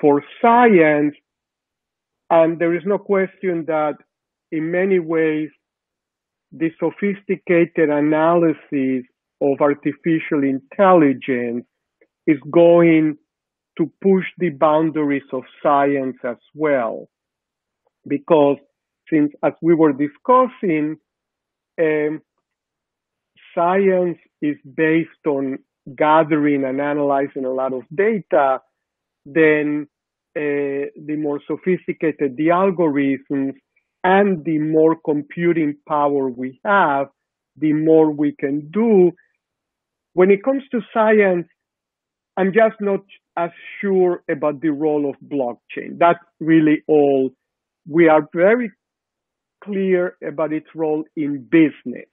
for 0.00 0.22
science. 0.42 1.14
And 2.30 2.58
there 2.58 2.74
is 2.74 2.82
no 2.84 2.98
question 2.98 3.64
that 3.66 3.94
in 4.52 4.70
many 4.70 4.98
ways, 4.98 5.50
the 6.52 6.70
sophisticated 6.78 7.90
analysis 7.90 9.04
of 9.40 9.60
artificial 9.60 10.42
intelligence 10.44 11.64
is 12.26 12.38
going 12.50 13.16
to 13.78 13.90
push 14.02 14.24
the 14.38 14.50
boundaries 14.50 15.28
of 15.32 15.42
science 15.62 16.16
as 16.24 16.36
well. 16.54 17.08
Because 18.06 18.58
since, 19.10 19.32
as 19.42 19.52
we 19.60 19.74
were 19.74 19.92
discussing, 19.92 20.96
um, 21.80 22.20
science 23.54 24.18
is 24.40 24.56
based 24.76 25.26
on 25.26 25.58
gathering 25.96 26.64
and 26.64 26.80
analyzing 26.80 27.44
a 27.44 27.50
lot 27.50 27.72
of 27.72 27.82
data, 27.94 28.60
then 29.26 29.86
uh, 30.36 30.90
the 31.06 31.16
more 31.18 31.40
sophisticated 31.46 32.36
the 32.36 32.48
algorithms 32.48 33.54
and 34.02 34.44
the 34.44 34.58
more 34.58 34.96
computing 35.04 35.76
power 35.88 36.28
we 36.28 36.60
have, 36.64 37.08
the 37.56 37.72
more 37.72 38.10
we 38.10 38.34
can 38.38 38.68
do. 38.70 39.12
When 40.12 40.30
it 40.30 40.44
comes 40.44 40.62
to 40.72 40.80
science, 40.92 41.46
I'm 42.36 42.52
just 42.52 42.80
not 42.80 43.00
as 43.36 43.50
sure 43.80 44.22
about 44.30 44.60
the 44.60 44.70
role 44.70 45.08
of 45.10 45.16
blockchain. 45.28 45.98
That's 45.98 46.18
really 46.40 46.82
all. 46.88 47.30
We 47.88 48.08
are 48.08 48.28
very 48.34 48.70
clear 49.62 50.16
about 50.26 50.52
its 50.52 50.66
role 50.74 51.04
in 51.16 51.44
business 51.50 52.06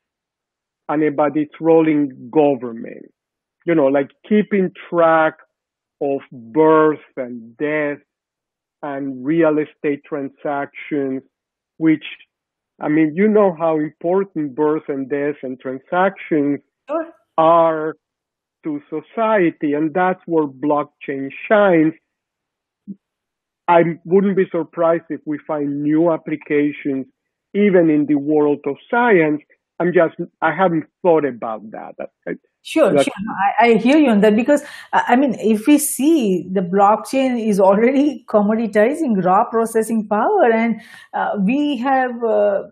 and 0.90 1.04
about 1.04 1.38
its 1.38 1.54
role 1.60 1.88
in 1.88 2.30
government. 2.32 3.06
You 3.66 3.76
know, 3.76 3.86
like 3.88 4.10
keeping 4.28 4.72
track 4.90 5.36
of 6.02 6.22
birth 6.32 7.00
and 7.18 7.56
death 7.58 8.00
and 8.82 9.26
real 9.26 9.58
estate 9.60 10.02
transactions, 10.06 11.22
which, 11.78 12.04
I 12.82 12.90
mean, 12.90 13.14
you 13.16 13.28
know 13.28 13.56
how 13.58 13.80
important 13.80 14.56
birth 14.56 14.84
and 14.88 15.10
death 15.10 15.36
and 15.44 15.60
transactions 15.60 16.62
Sure. 16.90 17.14
are 17.38 17.96
to 18.64 18.82
society, 18.90 19.74
and 19.74 19.94
that's 19.94 20.22
where 20.26 20.48
blockchain 20.48 21.30
shines. 21.48 21.94
I 23.68 24.00
wouldn't 24.06 24.36
be 24.36 24.46
surprised 24.52 25.06
if 25.10 25.22
we 25.26 25.38
find 25.48 25.84
new 25.84 26.12
applications 26.12 27.06
even 27.54 27.90
in 27.90 28.06
the 28.06 28.16
world 28.16 28.60
of 28.66 28.76
science. 28.90 29.42
I'm 29.80 29.94
just, 29.94 30.16
I 30.42 30.52
haven't 30.54 30.86
thought 31.02 31.26
about 31.26 31.72
that. 31.72 31.96
Sure, 32.64 32.92
sure. 32.92 33.14
I, 33.60 33.66
I 33.66 33.74
hear 33.76 33.98
you 33.98 34.10
on 34.12 34.22
that 34.22 34.36
because 34.36 34.62
I 34.94 35.16
mean, 35.16 35.36
if 35.40 35.66
we 35.66 35.80
see 35.80 36.48
the 36.52 36.62
blockchain 36.62 37.44
is 37.48 37.60
already 37.60 38.24
commoditizing 38.30 39.24
raw 39.24 39.46
processing 39.46 40.08
power, 40.08 40.52
and 40.54 40.80
uh, 41.16 41.32
we 41.40 41.78
have, 41.78 42.24
uh, 42.24 42.64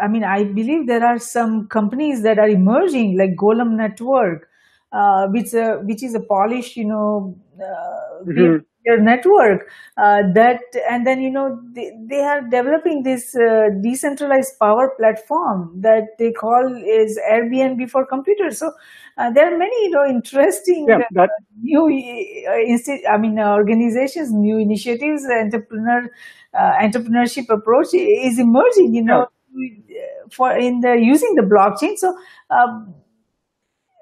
I 0.00 0.08
mean, 0.08 0.24
I 0.24 0.44
believe 0.44 0.86
there 0.86 1.04
are 1.04 1.18
some 1.18 1.66
companies 1.68 2.22
that 2.24 2.38
are 2.38 2.48
emerging, 2.48 3.16
like 3.16 3.34
Golem 3.36 3.76
Network, 3.76 4.48
uh, 4.92 5.26
which 5.28 5.54
uh, 5.54 5.76
which 5.78 6.02
is 6.02 6.14
a 6.14 6.20
polished, 6.20 6.76
you 6.76 6.84
know, 6.86 7.36
uh, 7.62 8.24
Mhm. 8.26 8.64
peer 8.84 9.00
network 9.00 9.68
uh, 9.96 10.22
that, 10.34 10.60
and 10.90 11.06
then 11.06 11.20
you 11.22 11.30
know 11.30 11.60
they, 11.74 11.92
they 12.08 12.20
are 12.20 12.42
developing 12.42 13.02
this 13.02 13.34
uh, 13.36 13.68
decentralized 13.82 14.58
power 14.58 14.92
platform 14.98 15.72
that 15.80 16.08
they 16.18 16.32
call 16.32 16.66
is 16.84 17.18
Airbnb 17.30 17.88
for 17.90 18.04
computers. 18.06 18.58
So 18.58 18.72
uh, 19.18 19.30
there 19.30 19.52
are 19.52 19.58
many, 19.58 19.76
you 19.84 19.90
know, 19.90 20.04
interesting 20.06 20.86
yeah, 20.88 20.98
that, 21.10 21.30
new, 21.60 21.84
uh, 21.86 22.52
insti- 22.52 23.02
I 23.10 23.18
mean, 23.18 23.38
uh, 23.38 23.54
organizations, 23.54 24.32
new 24.32 24.58
initiatives, 24.58 25.24
entrepreneur, 25.26 26.10
uh, 26.54 26.72
entrepreneurship 26.82 27.48
approach 27.50 27.88
is 27.94 28.38
emerging. 28.38 28.94
You 28.94 29.04
know, 29.04 29.26
for 30.30 30.56
in 30.56 30.80
the 30.80 30.96
using 30.98 31.34
the 31.34 31.42
blockchain. 31.42 31.96
So. 31.96 32.16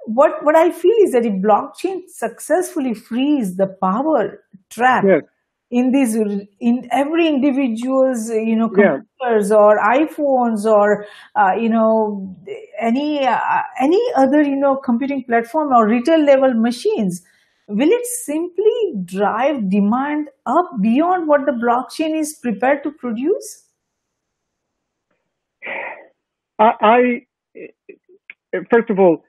What 0.07 0.45
what 0.45 0.57
I 0.57 0.71
feel 0.71 0.97
is 1.03 1.13
that 1.13 1.27
if 1.27 1.35
blockchain 1.35 2.09
successfully 2.09 2.95
frees 2.95 3.57
the 3.57 3.67
power 3.83 4.43
trap 4.71 5.05
yes, 5.05 5.23
in 5.71 5.93
these 5.93 6.17
in 6.61 6.89
every 6.91 7.29
individual's 7.29 8.29
you 8.31 8.57
know 8.57 8.69
Yeah. 8.69 8.99
computers 9.21 9.53
or 9.53 9.79
iphones 9.79 10.65
or 10.65 11.07
uh, 11.37 11.53
you 11.59 11.69
know 11.69 12.37
any 12.81 13.27
uh, 13.27 13.63
any 13.81 14.01
other 14.17 14.43
you 14.43 14.57
know 14.57 14.77
computing 14.77 15.25
platform 15.25 15.73
or 15.73 15.87
retail 15.89 16.19
level 16.25 16.55
machines 16.55 17.23
will 17.69 17.91
it 17.91 18.07
simply 18.07 18.95
drive 19.05 19.69
demand 19.71 20.29
up 20.47 20.71
beyond 20.81 21.29
what 21.29 21.47
the 21.47 21.53
blockchain 21.53 22.19
is 22.19 22.35
prepared 22.43 22.83
to 22.83 22.91
produce 22.91 23.65
I, 26.59 26.73
I 26.81 27.27
first 28.71 28.91
of 28.91 28.99
all, 28.99 29.25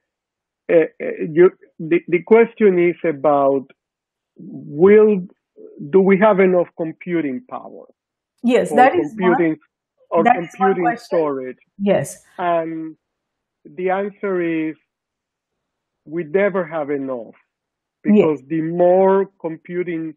Uh, 0.72 0.76
uh, 1.03 1.05
you, 1.30 1.51
the, 1.80 1.99
the 2.07 2.22
question 2.24 2.80
is 2.80 2.95
about 3.03 3.65
will 4.38 5.22
do 5.89 5.99
we 5.99 6.17
have 6.17 6.39
enough 6.39 6.67
computing 6.78 7.41
power? 7.49 7.86
Yes 8.43 8.72
or 8.72 8.78
that 8.78 8.95
is 8.95 9.13
one 9.17 9.36
computing 9.36 9.59
or 10.09 10.24
that 10.24 10.38
is 10.38 10.49
computing 10.55 10.97
storage? 10.97 11.57
yes. 11.78 12.24
And 12.38 12.95
the 13.65 13.89
answer 13.89 14.41
is 14.69 14.76
we 16.05 16.24
never 16.24 16.65
have 16.65 16.89
enough 16.89 17.36
because 18.03 18.41
the 18.47 18.61
more 18.61 19.30
computing 19.39 20.15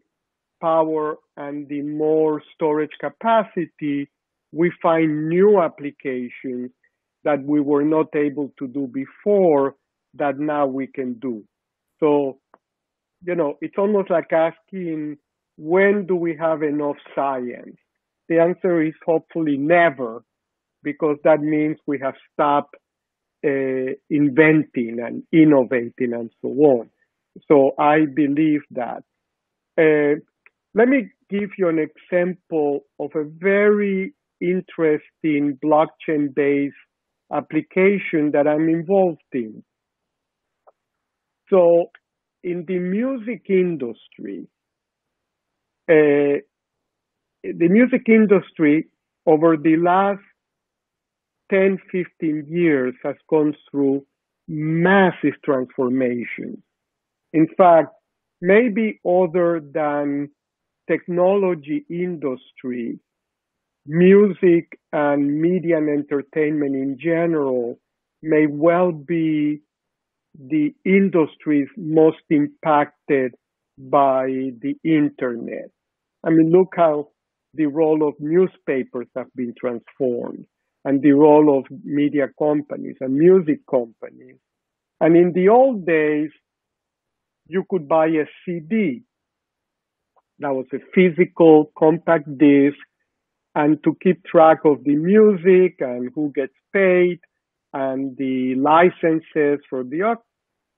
power 0.61 1.17
and 1.37 1.67
the 1.67 1.81
more 1.81 2.41
storage 2.53 2.95
capacity, 2.99 4.09
we 4.51 4.71
find 4.81 5.29
new 5.29 5.61
applications 5.61 6.71
that 7.23 7.43
we 7.43 7.59
were 7.59 7.83
not 7.83 8.15
able 8.15 8.51
to 8.57 8.67
do 8.67 8.87
before 8.87 9.75
that 10.17 10.39
now 10.39 10.65
we 10.67 10.87
can 10.87 11.13
do. 11.15 11.43
So, 11.99 12.39
you 13.23 13.35
know, 13.35 13.57
it's 13.61 13.77
almost 13.77 14.09
like 14.09 14.31
asking, 14.31 15.17
when 15.57 16.05
do 16.05 16.15
we 16.15 16.35
have 16.39 16.63
enough 16.63 16.97
science? 17.15 17.77
The 18.27 18.39
answer 18.39 18.81
is 18.81 18.93
hopefully 19.05 19.57
never, 19.57 20.23
because 20.83 21.17
that 21.23 21.41
means 21.41 21.77
we 21.87 21.99
have 21.99 22.15
stopped 22.33 22.75
uh, 23.45 23.93
inventing 24.09 24.99
and 24.99 25.23
innovating 25.31 26.13
and 26.13 26.31
so 26.41 26.49
on. 26.49 26.89
So 27.47 27.71
I 27.77 28.05
believe 28.05 28.61
that. 28.71 29.03
Uh, 29.77 30.19
let 30.73 30.87
me 30.87 31.09
give 31.29 31.51
you 31.57 31.69
an 31.69 31.79
example 31.79 32.81
of 32.99 33.11
a 33.15 33.23
very 33.23 34.13
interesting 34.41 35.57
blockchain 35.63 36.33
based 36.33 36.75
application 37.31 38.31
that 38.31 38.47
I'm 38.47 38.69
involved 38.69 39.21
in. 39.33 39.63
So, 41.49 41.91
in 42.43 42.65
the 42.65 42.79
music 42.79 43.49
industry, 43.49 44.47
uh, 45.89 46.41
the 47.43 47.67
music 47.69 48.03
industry 48.09 48.87
over 49.25 49.57
the 49.57 49.77
last 49.77 50.21
10, 51.49 51.77
15 51.91 52.45
years 52.49 52.93
has 53.03 53.15
gone 53.29 53.55
through 53.69 54.05
massive 54.47 55.33
transformations. 55.43 56.57
In 57.33 57.47
fact, 57.57 57.89
maybe 58.41 58.99
other 59.05 59.59
than 59.61 60.29
technology 60.89 61.85
industry, 61.89 62.99
music 63.85 64.79
and 64.93 65.41
media 65.41 65.77
and 65.77 65.89
entertainment 65.89 66.75
in 66.75 66.97
general 66.99 67.79
may 68.21 68.47
well 68.47 68.91
be 68.91 69.61
the 70.39 70.73
industries 70.85 71.67
most 71.77 72.21
impacted 72.29 73.35
by 73.77 74.27
the 74.61 74.75
internet. 74.83 75.69
I 76.23 76.29
mean, 76.31 76.51
look 76.51 76.73
how 76.75 77.09
the 77.53 77.67
role 77.67 78.07
of 78.07 78.15
newspapers 78.19 79.07
have 79.15 79.27
been 79.35 79.53
transformed. 79.59 80.45
and 80.85 81.01
the 81.01 81.11
role 81.13 81.57
of 81.57 81.65
media 81.83 82.27
companies 82.39 82.97
and 83.01 83.15
music 83.15 83.59
companies. 83.69 84.37
And 85.01 85.17
in 85.17 85.33
the 85.33 85.49
old 85.49 85.85
days, 85.85 86.31
you 87.47 87.63
could 87.69 87.87
buy 87.87 88.07
a 88.07 88.25
CD. 88.45 89.03
That 90.39 90.53
was 90.55 90.65
a 90.73 90.79
physical 90.93 91.71
compact 91.77 92.37
disc. 92.37 92.77
And 93.55 93.83
to 93.83 93.95
keep 94.03 94.23
track 94.25 94.59
of 94.65 94.83
the 94.83 94.95
music 94.95 95.77
and 95.81 96.11
who 96.15 96.31
gets 96.33 96.53
paid 96.73 97.19
and 97.75 98.17
the 98.17 98.55
licenses 98.55 99.59
for 99.69 99.83
the 99.83 100.15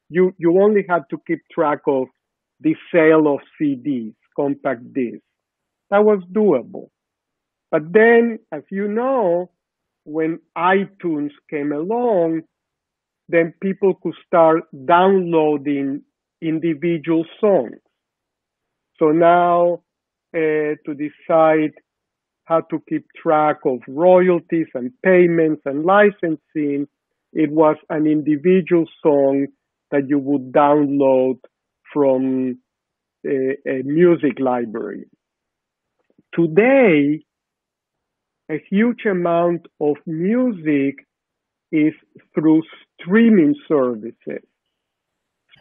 you 0.09 0.33
you 0.37 0.61
only 0.61 0.85
had 0.89 1.03
to 1.11 1.17
keep 1.27 1.41
track 1.51 1.79
of 1.87 2.07
the 2.61 2.75
sale 2.93 3.27
of 3.33 3.41
CDs, 3.61 4.15
compact 4.35 4.93
discs. 4.93 5.21
That 5.91 6.03
was 6.05 6.23
doable. 6.33 6.89
But 7.71 7.93
then, 7.93 8.39
as 8.51 8.63
you 8.71 8.87
know, 8.87 9.51
when 10.05 10.39
iTunes 10.57 11.31
came 11.49 11.71
along, 11.73 12.43
then 13.29 13.53
people 13.61 13.95
could 14.01 14.15
start 14.25 14.63
downloading 14.85 16.03
individual 16.41 17.25
songs. 17.41 17.77
So 18.99 19.07
now 19.11 19.83
uh, 20.35 20.75
to 20.85 20.93
decide 20.95 21.73
how 22.47 22.61
to 22.61 22.81
keep 22.87 23.05
track 23.21 23.57
of 23.65 23.79
royalties 23.89 24.67
and 24.73 24.91
payments 25.03 25.61
and 25.65 25.83
licensing, 25.83 26.87
it 27.33 27.51
was 27.51 27.75
an 27.89 28.07
individual 28.07 28.85
song 29.03 29.47
that 29.91 30.07
you 30.07 30.17
would 30.17 30.53
download 30.53 31.39
from 31.93 32.57
a, 33.25 33.57
a 33.67 33.83
music 33.83 34.39
library. 34.39 35.05
Today, 36.33 37.23
a 38.49 38.63
huge 38.69 39.05
amount 39.05 39.65
of 39.81 39.97
music 40.05 41.05
is 41.73 41.93
through 42.33 42.61
streaming 43.01 43.55
services. 43.67 44.45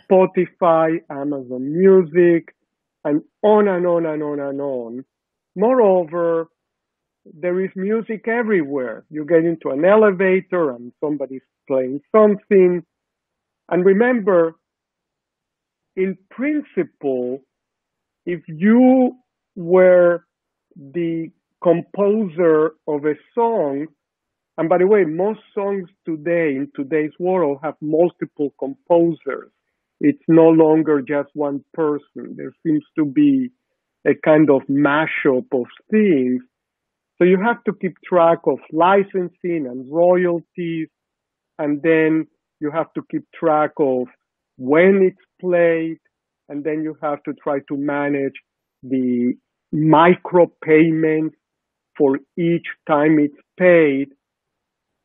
Spotify, 0.09 0.99
Amazon 1.11 1.77
Music, 1.77 2.55
and 3.05 3.23
on 3.43 3.67
and 3.67 3.85
on 3.87 4.07
and 4.07 4.23
on 4.23 4.39
and 4.39 4.61
on. 4.61 5.05
Moreover, 5.57 6.49
there 7.35 7.61
is 7.65 7.71
music 7.77 8.29
everywhere. 8.29 9.05
You 9.11 9.25
get 9.25 9.45
into 9.45 9.71
an 9.71 9.85
elevator 9.85 10.71
and 10.71 10.93
somebody's 11.01 11.43
playing 11.67 12.01
something. 12.15 12.83
And 13.69 13.85
remember, 13.85 14.55
in 15.97 16.17
principle, 16.31 17.41
if 18.25 18.43
you 18.49 19.17
were 19.55 20.25
the 20.77 21.31
composer 21.63 22.73
of 22.87 23.05
a 23.05 23.15
song, 23.35 23.87
and 24.59 24.69
by 24.69 24.79
the 24.79 24.87
way, 24.87 25.05
most 25.05 25.41
songs 25.55 25.89
today 26.05 26.57
in 26.57 26.71
today's 26.75 27.13
world 27.19 27.59
have 27.63 27.75
multiple 27.81 28.55
composers. 28.59 29.51
It's 30.01 30.23
no 30.29 30.49
longer 30.49 31.01
just 31.01 31.31
one 31.35 31.65
person. 31.75 32.37
There 32.37 32.53
seems 32.65 32.85
to 32.99 33.05
be 33.05 33.51
a 34.07 34.13
kind 34.25 34.51
of 34.51 34.63
mashup 34.69 35.47
of 35.53 35.67
things. 35.91 36.43
So 37.19 37.25
you 37.25 37.39
have 37.43 37.65
to 37.65 37.73
keep 37.73 37.95
track 38.05 38.41
of 38.47 38.59
licensing 38.73 39.67
and 39.67 39.91
royalties, 39.91 40.89
and 41.59 41.81
then 41.83 42.27
you 42.61 42.71
have 42.71 42.93
to 42.95 43.03
keep 43.11 43.25
track 43.35 43.73
of 43.79 44.07
when 44.59 45.03
it's 45.03 45.25
played, 45.41 45.99
and 46.49 46.63
then 46.63 46.83
you 46.83 46.97
have 47.03 47.23
to 47.25 47.33
try 47.43 47.59
to 47.69 47.77
manage 47.77 48.35
the 48.83 49.35
micro 49.73 50.51
payments 50.63 51.37
for 51.97 52.19
each 52.39 52.67
time 52.87 53.19
it's 53.19 53.35
paid. 53.59 54.09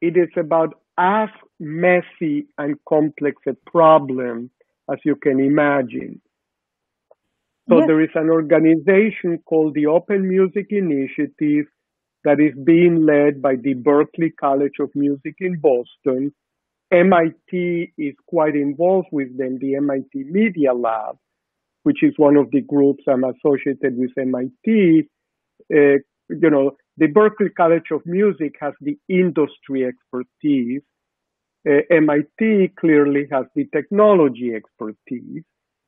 It 0.01 0.17
is 0.17 0.29
about 0.37 0.73
as 0.97 1.29
messy 1.59 2.47
and 2.57 2.75
complex 2.87 3.37
a 3.47 3.53
problem 3.69 4.51
as 4.91 4.97
you 5.05 5.15
can 5.15 5.39
imagine. 5.39 6.21
So 7.69 7.77
yes. 7.77 7.87
there 7.87 8.01
is 8.01 8.09
an 8.15 8.29
organization 8.29 9.39
called 9.45 9.75
the 9.75 9.85
Open 9.85 10.27
Music 10.27 10.67
Initiative 10.69 11.67
that 12.23 12.39
is 12.39 12.53
being 12.63 13.05
led 13.05 13.41
by 13.41 13.55
the 13.55 13.73
Berklee 13.73 14.35
College 14.39 14.79
of 14.79 14.89
Music 14.95 15.35
in 15.39 15.59
Boston. 15.59 16.33
MIT 16.91 17.93
is 17.97 18.13
quite 18.27 18.55
involved 18.55 19.07
with 19.11 19.37
them, 19.37 19.57
the 19.59 19.75
MIT 19.75 20.25
Media 20.29 20.73
Lab, 20.73 21.17
which 21.83 22.03
is 22.03 22.13
one 22.17 22.35
of 22.35 22.51
the 22.51 22.61
groups 22.61 23.03
I'm 23.07 23.23
associated 23.23 23.97
with 23.97 24.11
MIT. 24.17 25.07
Uh, 25.73 25.99
you 26.29 26.49
know, 26.49 26.71
the 26.97 27.07
Berklee 27.07 27.55
College 27.55 27.91
of 27.91 28.01
Music 28.05 28.55
has 28.59 28.73
the 28.81 28.97
industry 29.09 29.85
expertise. 29.85 30.81
Uh, 31.67 31.81
MIT 31.89 32.71
clearly 32.79 33.27
has 33.31 33.45
the 33.55 33.65
technology 33.73 34.53
expertise. 34.55 35.43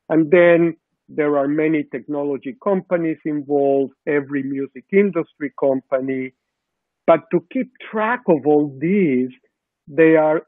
And 0.08 0.30
then 0.30 0.76
there 1.08 1.36
are 1.36 1.48
many 1.48 1.84
technology 1.90 2.56
companies 2.62 3.18
involved, 3.24 3.92
every 4.06 4.42
music 4.42 4.84
industry 4.92 5.52
company. 5.60 6.32
But 7.06 7.20
to 7.32 7.44
keep 7.52 7.70
track 7.90 8.22
of 8.28 8.46
all 8.46 8.76
these, 8.80 9.30
they 9.86 10.16
are 10.16 10.42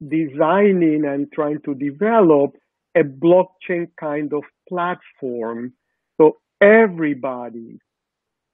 designing 0.00 1.04
and 1.06 1.30
trying 1.32 1.60
to 1.64 1.74
develop 1.74 2.52
a 2.96 3.02
blockchain 3.02 3.88
kind 4.00 4.32
of 4.32 4.42
platform 4.68 5.72
so 6.18 6.38
everybody 6.62 7.78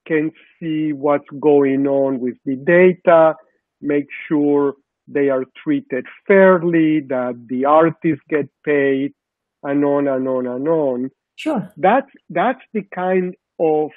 can 0.05 0.31
see 0.59 0.91
what's 0.91 1.29
going 1.39 1.87
on 1.87 2.19
with 2.19 2.35
the 2.45 2.55
data, 2.55 3.35
make 3.81 4.07
sure 4.27 4.73
they 5.07 5.29
are 5.29 5.45
treated 5.63 6.05
fairly, 6.27 7.01
that 7.07 7.45
the 7.47 7.65
artists 7.65 8.23
get 8.29 8.49
paid, 8.65 9.13
and 9.63 9.83
on 9.85 10.07
and 10.07 10.27
on 10.27 10.47
and 10.47 10.67
on. 10.67 11.09
Sure. 11.35 11.71
That's 11.77 12.09
that's 12.29 12.61
the 12.73 12.83
kind 12.93 13.35
of 13.59 13.89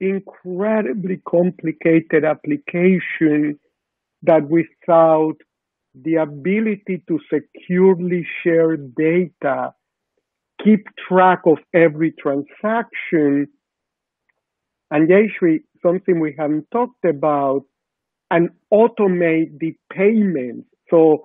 incredibly 0.00 1.20
complicated 1.28 2.24
application 2.24 3.58
that 4.22 4.48
without 4.48 5.36
the 5.94 6.14
ability 6.14 7.02
to 7.08 7.18
securely 7.32 8.26
share 8.42 8.76
data, 8.76 9.74
keep 10.64 10.86
track 11.08 11.40
of 11.46 11.58
every 11.74 12.12
transaction, 12.12 13.48
and 14.90 15.10
actually 15.12 15.60
something 15.82 16.20
we 16.20 16.34
haven't 16.38 16.66
talked 16.70 17.04
about, 17.04 17.62
and 18.30 18.50
automate 18.72 19.58
the 19.58 19.74
payments. 19.92 20.68
So 20.90 21.24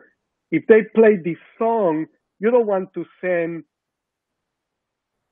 if 0.52 0.66
they 0.68 0.82
play 0.96 1.18
this 1.24 1.38
song, 1.58 2.06
you 2.40 2.52
don't 2.52 2.68
want 2.68 2.94
to 2.94 3.06
send 3.22 3.64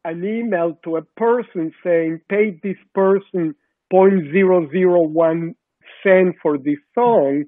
an 0.05 0.23
email 0.23 0.77
to 0.83 0.97
a 0.97 1.01
person 1.17 1.71
saying, 1.83 2.21
pay 2.29 2.59
this 2.61 2.77
person 2.93 3.55
0.001 3.91 5.55
cent 6.03 6.35
for 6.41 6.57
this 6.57 6.79
song. 6.95 7.43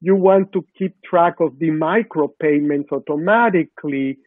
You 0.00 0.16
want 0.16 0.52
to 0.52 0.64
keep 0.78 0.94
track 1.02 1.34
of 1.40 1.58
the 1.58 1.70
micropayments 1.70 2.92
automatically 2.92 4.18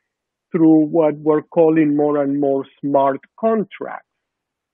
through 0.52 0.88
what 0.88 1.16
we're 1.18 1.44
calling 1.44 1.96
more 1.96 2.22
and 2.22 2.40
more 2.40 2.66
smart 2.82 3.20
contracts, 3.40 4.08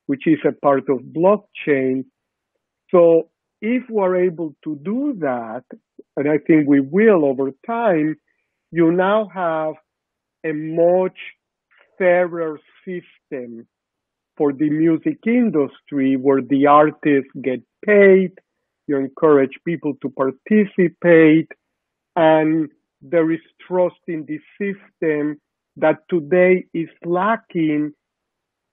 which 0.05 0.23
is 0.25 0.39
a 0.47 0.51
part 0.51 0.83
of 0.89 0.99
blockchain. 0.99 2.05
So 2.91 3.29
if 3.61 3.83
we're 3.89 4.25
able 4.25 4.55
to 4.63 4.79
do 4.83 5.15
that, 5.19 5.63
and 6.15 6.29
I 6.29 6.37
think 6.45 6.67
we 6.67 6.79
will 6.79 7.25
over 7.25 7.51
time, 7.65 8.15
you 8.71 8.91
now 8.91 9.29
have 9.33 9.75
a 10.45 10.53
much 10.53 11.17
fairer 11.97 12.59
system 12.85 13.67
for 14.37 14.51
the 14.51 14.69
music 14.69 15.19
industry 15.25 16.15
where 16.15 16.41
the 16.41 16.65
artists 16.67 17.29
get 17.41 17.61
paid, 17.85 18.31
you 18.87 18.97
encourage 18.97 19.51
people 19.65 19.93
to 20.01 20.09
participate, 20.09 21.49
and 22.15 22.69
there 23.01 23.31
is 23.31 23.39
trust 23.67 24.01
in 24.07 24.25
the 24.25 24.39
system 24.59 25.39
that 25.77 25.97
today 26.09 26.65
is 26.73 26.89
lacking, 27.05 27.91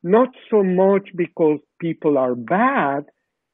not 0.02 0.28
so 0.50 0.62
much 0.62 1.08
because 1.16 1.58
people 1.80 2.18
are 2.18 2.34
bad, 2.34 3.04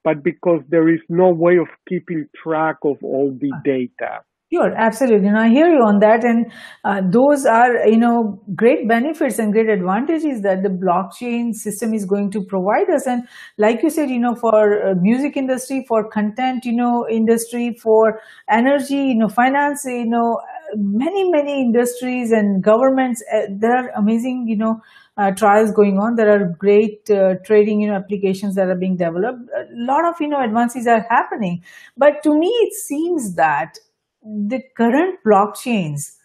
but 0.04 0.22
because 0.22 0.62
there 0.68 0.88
is 0.88 1.00
no 1.08 1.30
way 1.30 1.56
of 1.58 1.66
keeping 1.88 2.26
track 2.42 2.76
of 2.84 2.96
all 3.02 3.36
the 3.40 3.50
ah. 3.52 3.60
data. 3.64 4.20
Sure, 4.53 4.72
absolutely. 4.76 5.26
And 5.26 5.36
I 5.36 5.49
hear 5.49 5.66
you 5.68 5.80
on 5.82 5.99
that. 5.99 6.22
And 6.22 6.53
uh, 6.84 7.01
those 7.11 7.44
are, 7.47 7.84
you 7.88 7.97
know, 7.99 8.40
great 8.55 8.86
benefits 8.86 9.40
and 9.40 9.53
great 9.53 9.68
advantages 9.68 10.40
that 10.42 10.62
the 10.62 10.68
blockchain 10.68 11.53
system 11.53 11.92
is 11.92 12.05
going 12.05 12.30
to 12.30 12.44
provide 12.44 12.88
us. 12.94 13.09
And 13.09 13.26
like 13.59 13.82
you 13.82 13.90
said, 13.90 14.09
you 14.09 14.20
know, 14.20 14.36
for 14.36 14.90
uh, 14.90 14.94
music 15.01 15.36
industry, 15.36 15.84
for 15.88 16.09
content, 16.09 16.64
you 16.64 16.76
know, 16.76 17.09
industry, 17.11 17.74
for 17.82 18.20
energy, 18.49 18.94
you 18.94 19.16
know, 19.16 19.28
finance, 19.28 19.82
you 19.84 20.07
know, 20.07 20.38
many 20.76 21.28
many 21.30 21.61
industries 21.61 22.30
and 22.32 22.62
governments 22.62 23.22
uh, 23.32 23.42
there 23.51 23.76
are 23.76 23.88
amazing 23.97 24.47
you 24.49 24.57
know 24.57 24.80
uh, 25.16 25.30
trials 25.30 25.70
going 25.70 25.97
on 25.97 26.16
there 26.16 26.28
are 26.28 26.49
great 26.59 27.09
uh, 27.09 27.34
trading 27.44 27.80
you 27.80 27.88
know 27.88 27.94
applications 27.94 28.57
that 28.57 28.66
are 28.66 28.74
being 28.74 28.97
developed 28.97 29.49
a 29.57 29.64
lot 29.70 30.05
of 30.05 30.16
you 30.20 30.26
know 30.26 30.42
advances 30.42 30.88
are 30.88 31.07
happening 31.09 31.62
but 31.97 32.20
to 32.24 32.36
me 32.36 32.49
it 32.49 32.74
seems 32.74 33.36
that 33.36 33.78
the 34.27 34.61
current 34.77 35.18
blockchains 35.27 36.16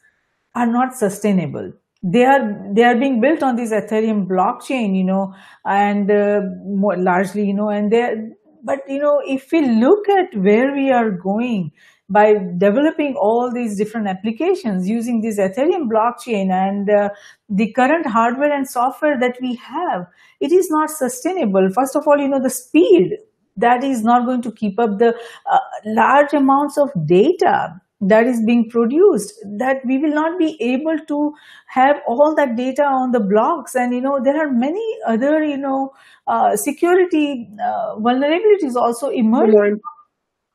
are 0.56 0.66
not 0.66 0.96
sustainable. 0.96 1.72
They 2.04 2.26
are 2.26 2.74
they 2.74 2.84
are 2.84 2.98
being 2.98 3.22
built 3.22 3.44
on 3.44 3.56
this 3.56 3.72
ethereum 3.72 4.28
blockchain 4.28 4.98
you 4.98 5.04
know 5.04 5.36
and 5.66 6.10
uh, 6.10 6.42
more 6.66 6.98
largely 6.98 7.46
you 7.46 7.54
know 7.54 7.70
and 7.70 7.92
they 7.92 8.16
but 8.64 8.80
you 8.88 8.98
know 8.98 9.22
if 9.28 9.52
we 9.52 9.62
look 9.62 10.10
at 10.10 10.36
where 10.36 10.74
we 10.74 10.92
are 10.92 11.12
going 11.12 11.72
by 12.10 12.34
developing 12.58 13.16
all 13.16 13.52
these 13.54 13.78
different 13.78 14.08
applications 14.08 14.90
using 14.90 15.22
this 15.22 15.38
ethereum 15.38 15.88
blockchain 15.88 16.52
and 16.52 16.90
uh, 16.90 17.10
the 17.50 17.72
current 17.74 18.08
hardware 18.08 18.52
and 18.52 18.68
software 18.68 19.20
that 19.20 19.38
we 19.40 19.54
have 19.56 20.08
it 20.40 20.52
is 20.52 20.72
not 20.72 20.90
sustainable. 20.90 21.70
First 21.76 21.96
of 21.96 22.08
all 22.08 22.18
you 22.18 22.28
know 22.28 22.42
the 22.42 22.50
speed 22.50 23.16
that 23.58 23.84
is 23.84 24.04
not 24.04 24.26
going 24.26 24.42
to 24.42 24.52
keep 24.52 24.80
up 24.80 24.98
the 24.98 25.10
uh, 25.10 25.60
large 25.86 26.34
amounts 26.34 26.80
of 26.80 26.90
data 27.06 27.80
that 28.02 28.26
is 28.26 28.44
being 28.46 28.70
produced 28.70 29.34
that 29.58 29.86
we 29.86 29.98
will 29.98 30.14
not 30.14 30.38
be 30.40 30.58
able 30.60 30.98
to 31.08 31.34
have 31.68 31.98
all 32.08 32.34
that 32.36 32.56
data 32.56 32.84
on 32.84 33.12
the 33.12 33.20
blocks. 33.20 33.76
And 33.76 33.94
you 33.94 34.02
know 34.02 34.20
there 34.24 34.38
are 34.38 34.52
many 34.52 34.86
other 35.08 35.44
you 35.44 35.58
know 35.58 35.94
uh, 36.28 36.56
security 36.56 37.50
uh, 37.64 37.96
vulnerabilities 37.98 38.76
also 38.76 39.10
emerging. 39.10 39.80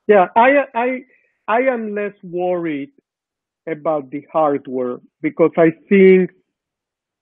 Yeah 0.06 0.26
i 0.36 0.64
i 0.74 1.00
i 1.48 1.60
am 1.60 1.94
less 1.94 2.14
worried 2.22 2.90
about 3.68 4.10
the 4.10 4.24
hardware 4.32 4.98
because 5.20 5.50
i 5.58 5.70
think 5.88 6.30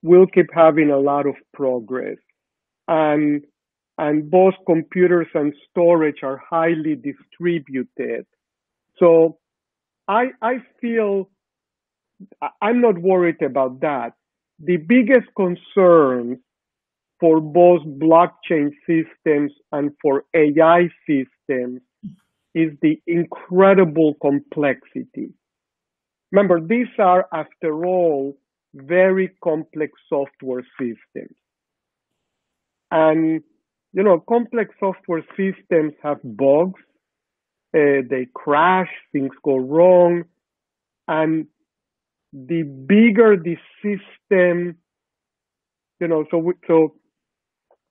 we'll 0.05 0.27
keep 0.27 0.51
having 0.55 0.91
a 0.91 0.99
lot 0.99 1.27
of 1.27 1.35
progress. 1.53 2.19
And 2.87 3.43
and 3.97 4.31
both 4.31 4.55
computers 4.67 5.29
and 5.35 5.55
storage 5.71 6.23
are 6.23 6.41
highly 6.51 6.97
distributed. 6.97 8.27
So 8.99 9.39
I, 10.09 10.27
I 10.43 10.57
feel 10.81 11.31
I'm 12.61 12.81
not 12.81 12.99
worried 12.99 13.43
about 13.43 13.81
that. 13.81 14.13
The 14.59 14.77
biggest 14.77 15.27
concern 15.37 16.41
for 17.21 17.41
both 17.41 17.83
blockchain 17.83 18.71
systems 18.87 19.53
and 19.73 19.93
for 20.03 20.25
AI 20.35 20.89
systems 21.09 21.81
is 22.55 22.73
the 22.83 23.01
incredible 23.07 24.15
complexity. 24.21 25.33
Remember, 26.31 26.61
these 26.61 26.89
are, 26.99 27.27
after 27.33 27.85
all, 27.85 28.37
very 28.75 29.31
complex 29.43 29.93
software 30.09 30.65
systems. 30.79 31.37
And, 32.91 33.43
you 33.93 34.03
know, 34.03 34.21
complex 34.29 34.75
software 34.79 35.25
systems 35.37 35.95
have 36.03 36.19
bugs, 36.23 36.81
uh, 37.75 38.03
they 38.09 38.27
crash, 38.35 38.91
things 39.13 39.33
go 39.45 39.57
wrong, 39.57 40.25
and 41.09 41.47
the 42.33 42.63
bigger 42.63 43.37
the 43.37 43.57
system, 43.83 44.77
you 46.01 46.09
know, 46.09 46.25
so 46.31 46.53
so 46.67 46.95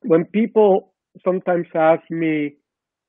when 0.01 0.25
people 0.25 0.93
sometimes 1.23 1.67
ask 1.75 2.03
me, 2.09 2.55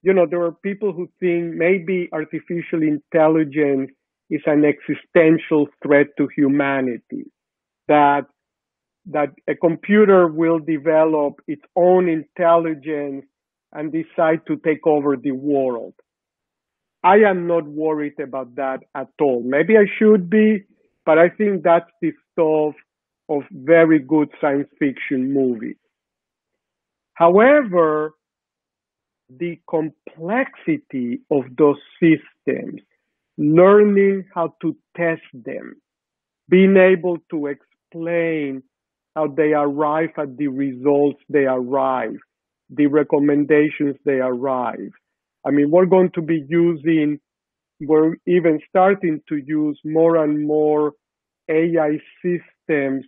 you 0.03 0.12
know, 0.12 0.27
there 0.31 0.43
are 0.43 0.53
people 0.53 0.93
who 0.93 1.09
think 1.20 1.55
maybe 1.55 2.09
artificial 2.12 2.83
intelligence 2.83 3.91
is 4.31 4.43
an 4.47 4.64
existential 4.64 5.66
threat 5.83 6.09
to 6.18 6.29
humanity, 6.37 7.25
that 7.89 8.22
that 9.07 9.31
a 9.49 9.55
computer 9.55 10.27
will 10.29 10.59
develop 10.59 11.35
its 11.47 11.62
own 11.77 12.09
intelligence 12.09 13.25
and 13.72 13.93
decide 13.93 14.41
to 14.47 14.57
take 14.57 14.87
over 14.87 15.16
the 15.16 15.33
world. 15.33 15.95
I 17.05 17.16
am 17.18 17.46
not 17.46 17.66
worried 17.66 18.18
about 18.18 18.55
that 18.57 18.80
at 18.94 19.11
all. 19.20 19.42
Maybe 19.44 19.76
I 19.76 19.84
should 19.98 20.30
be, 20.30 20.64
but 21.05 21.18
I 21.18 21.28
think 21.28 21.62
that's 21.62 21.90
the 22.00 22.12
stuff 22.32 22.74
of 23.28 23.42
very 23.52 23.98
good 23.98 24.30
science 24.40 24.68
fiction 24.78 25.32
movies. 25.32 25.76
However, 27.12 28.14
the 29.28 29.61
complexity 29.68 31.20
of 31.30 31.44
those 31.59 31.78
systems, 32.00 32.80
learning 33.36 34.24
how 34.34 34.55
to 34.62 34.76
test 34.96 35.22
them, 35.34 35.76
being 36.48 36.76
able 36.76 37.18
to 37.30 37.48
explain 37.48 38.62
how 39.14 39.28
they 39.28 39.52
arrive 39.52 40.11
at 40.18 40.36
the 40.38 40.48
results 40.48 41.20
they 41.28 41.44
arrive, 41.44 42.16
the 42.70 42.86
recommendations 42.86 43.96
they 44.05 44.20
arrive, 44.20 44.90
I 45.47 45.51
mean, 45.51 45.70
we're 45.70 45.86
going 45.86 46.11
to 46.12 46.22
be 46.22 46.45
using, 46.49 47.20
we're 47.80 48.16
even 48.26 48.61
starting 48.68 49.20
to 49.28 49.36
use 49.36 49.78
more 49.84 50.16
and 50.24 50.47
more 50.47 50.92
AI 51.51 51.99
systems 52.22 53.05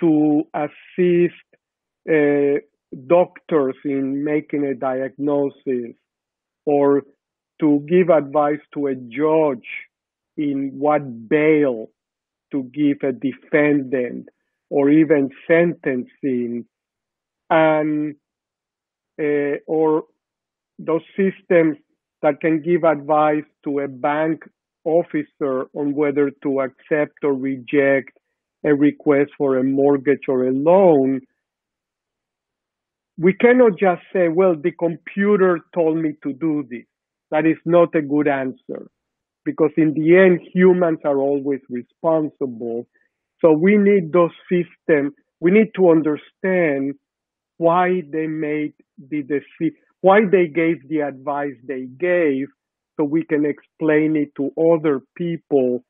to 0.00 0.44
assist 0.54 1.34
uh, 2.10 2.60
doctors 3.06 3.76
in 3.84 4.24
making 4.24 4.64
a 4.64 4.74
diagnosis 4.74 5.94
or 6.66 7.02
to 7.60 7.86
give 7.88 8.10
advice 8.10 8.60
to 8.74 8.88
a 8.88 8.94
judge 8.94 9.68
in 10.36 10.72
what 10.78 11.28
bail 11.28 11.88
to 12.52 12.64
give 12.64 12.98
a 13.02 13.12
defendant 13.12 14.28
or 14.70 14.90
even 14.90 15.30
sentencing. 15.48 16.66
And 17.50 18.16
uh, 19.20 19.58
or 19.66 20.04
those 20.84 21.02
systems 21.16 21.76
that 22.22 22.40
can 22.40 22.62
give 22.62 22.84
advice 22.84 23.44
to 23.64 23.80
a 23.80 23.88
bank 23.88 24.42
officer 24.84 25.66
on 25.74 25.94
whether 25.94 26.30
to 26.42 26.60
accept 26.60 27.18
or 27.22 27.34
reject 27.34 28.10
a 28.64 28.74
request 28.74 29.30
for 29.38 29.58
a 29.58 29.64
mortgage 29.64 30.28
or 30.28 30.46
a 30.46 30.52
loan, 30.52 31.20
we 33.18 33.34
cannot 33.34 33.72
just 33.78 34.02
say, 34.12 34.28
well, 34.28 34.54
the 34.56 34.72
computer 34.72 35.60
told 35.74 35.98
me 35.98 36.14
to 36.22 36.32
do 36.32 36.64
this. 36.70 36.84
That 37.30 37.46
is 37.46 37.58
not 37.64 37.94
a 37.94 38.02
good 38.02 38.28
answer 38.28 38.90
because 39.44 39.70
in 39.76 39.94
the 39.94 40.16
end, 40.16 40.40
humans 40.54 41.00
are 41.04 41.18
always 41.18 41.60
responsible. 41.70 42.86
So 43.40 43.52
we 43.52 43.76
need 43.76 44.12
those 44.12 44.32
systems. 44.50 45.12
We 45.40 45.50
need 45.50 45.70
to 45.76 45.90
understand 45.90 46.94
why 47.58 48.02
they 48.10 48.26
made 48.26 48.74
the 48.98 49.22
decision, 49.22 49.76
why 50.00 50.20
they 50.30 50.46
gave 50.46 50.88
the 50.88 51.00
advice 51.00 51.54
they 51.66 51.86
gave 51.98 52.48
so 52.96 53.04
we 53.04 53.24
can 53.24 53.44
explain 53.44 54.16
it 54.16 54.34
to 54.36 54.50
other 54.60 55.00
people. 55.16 55.84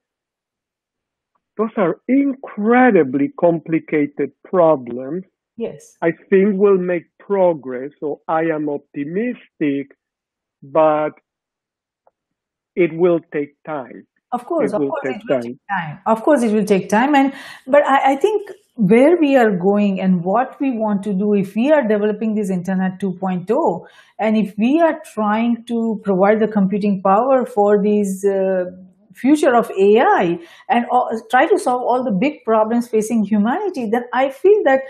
Those 1.57 1.71
are 1.77 2.01
incredibly 2.09 3.33
complicated 3.39 4.33
problems. 4.45 5.25
Yes. 5.57 5.97
I 6.01 6.13
think 6.31 6.55
we'll 6.55 6.79
make 6.79 7.05
progress, 7.19 7.91
so 8.01 8.21
I 8.29 8.43
am 8.45 8.69
optimistic, 8.69 9.97
but 10.63 11.11
it 12.77 12.93
will 12.95 13.21
take 13.33 13.55
time. 13.67 14.07
Of 14.33 14.47
course, 14.47 14.73
it 14.73 14.77
of 14.77 14.89
course, 14.89 15.05
it 15.05 15.23
will 15.29 15.41
time. 15.41 15.43
take 15.43 15.59
time. 15.69 15.99
Of 16.07 16.23
course, 16.23 16.43
it 16.43 16.53
will 16.53 16.65
take 16.65 16.89
time, 16.89 17.15
and 17.15 17.33
but 17.67 17.85
I, 17.85 18.13
I 18.13 18.17
think 18.17 18.49
where 18.81 19.17
we 19.21 19.37
are 19.37 19.55
going 19.55 20.01
and 20.01 20.25
what 20.25 20.59
we 20.59 20.71
want 20.71 21.03
to 21.03 21.13
do 21.13 21.35
if 21.35 21.55
we 21.55 21.71
are 21.71 21.87
developing 21.87 22.35
this 22.35 22.49
internet 22.49 22.99
2.0 22.99 23.87
and 24.19 24.39
if 24.39 24.55
we 24.57 24.81
are 24.81 24.99
trying 25.13 25.63
to 25.67 26.01
provide 26.03 26.41
the 26.41 26.49
computing 26.49 27.03
power 27.03 27.45
for 27.45 27.83
these 27.83 28.25
uh, 28.25 28.65
future 29.15 29.55
of 29.55 29.71
ai 29.73 30.39
and 30.71 30.87
try 31.31 31.47
to 31.47 31.59
solve 31.59 31.83
all 31.83 32.03
the 32.03 32.17
big 32.19 32.43
problems 32.43 32.89
facing 32.89 33.23
humanity 33.23 33.87
then 33.91 34.05
i 34.15 34.31
feel 34.31 34.63
that 34.65 34.81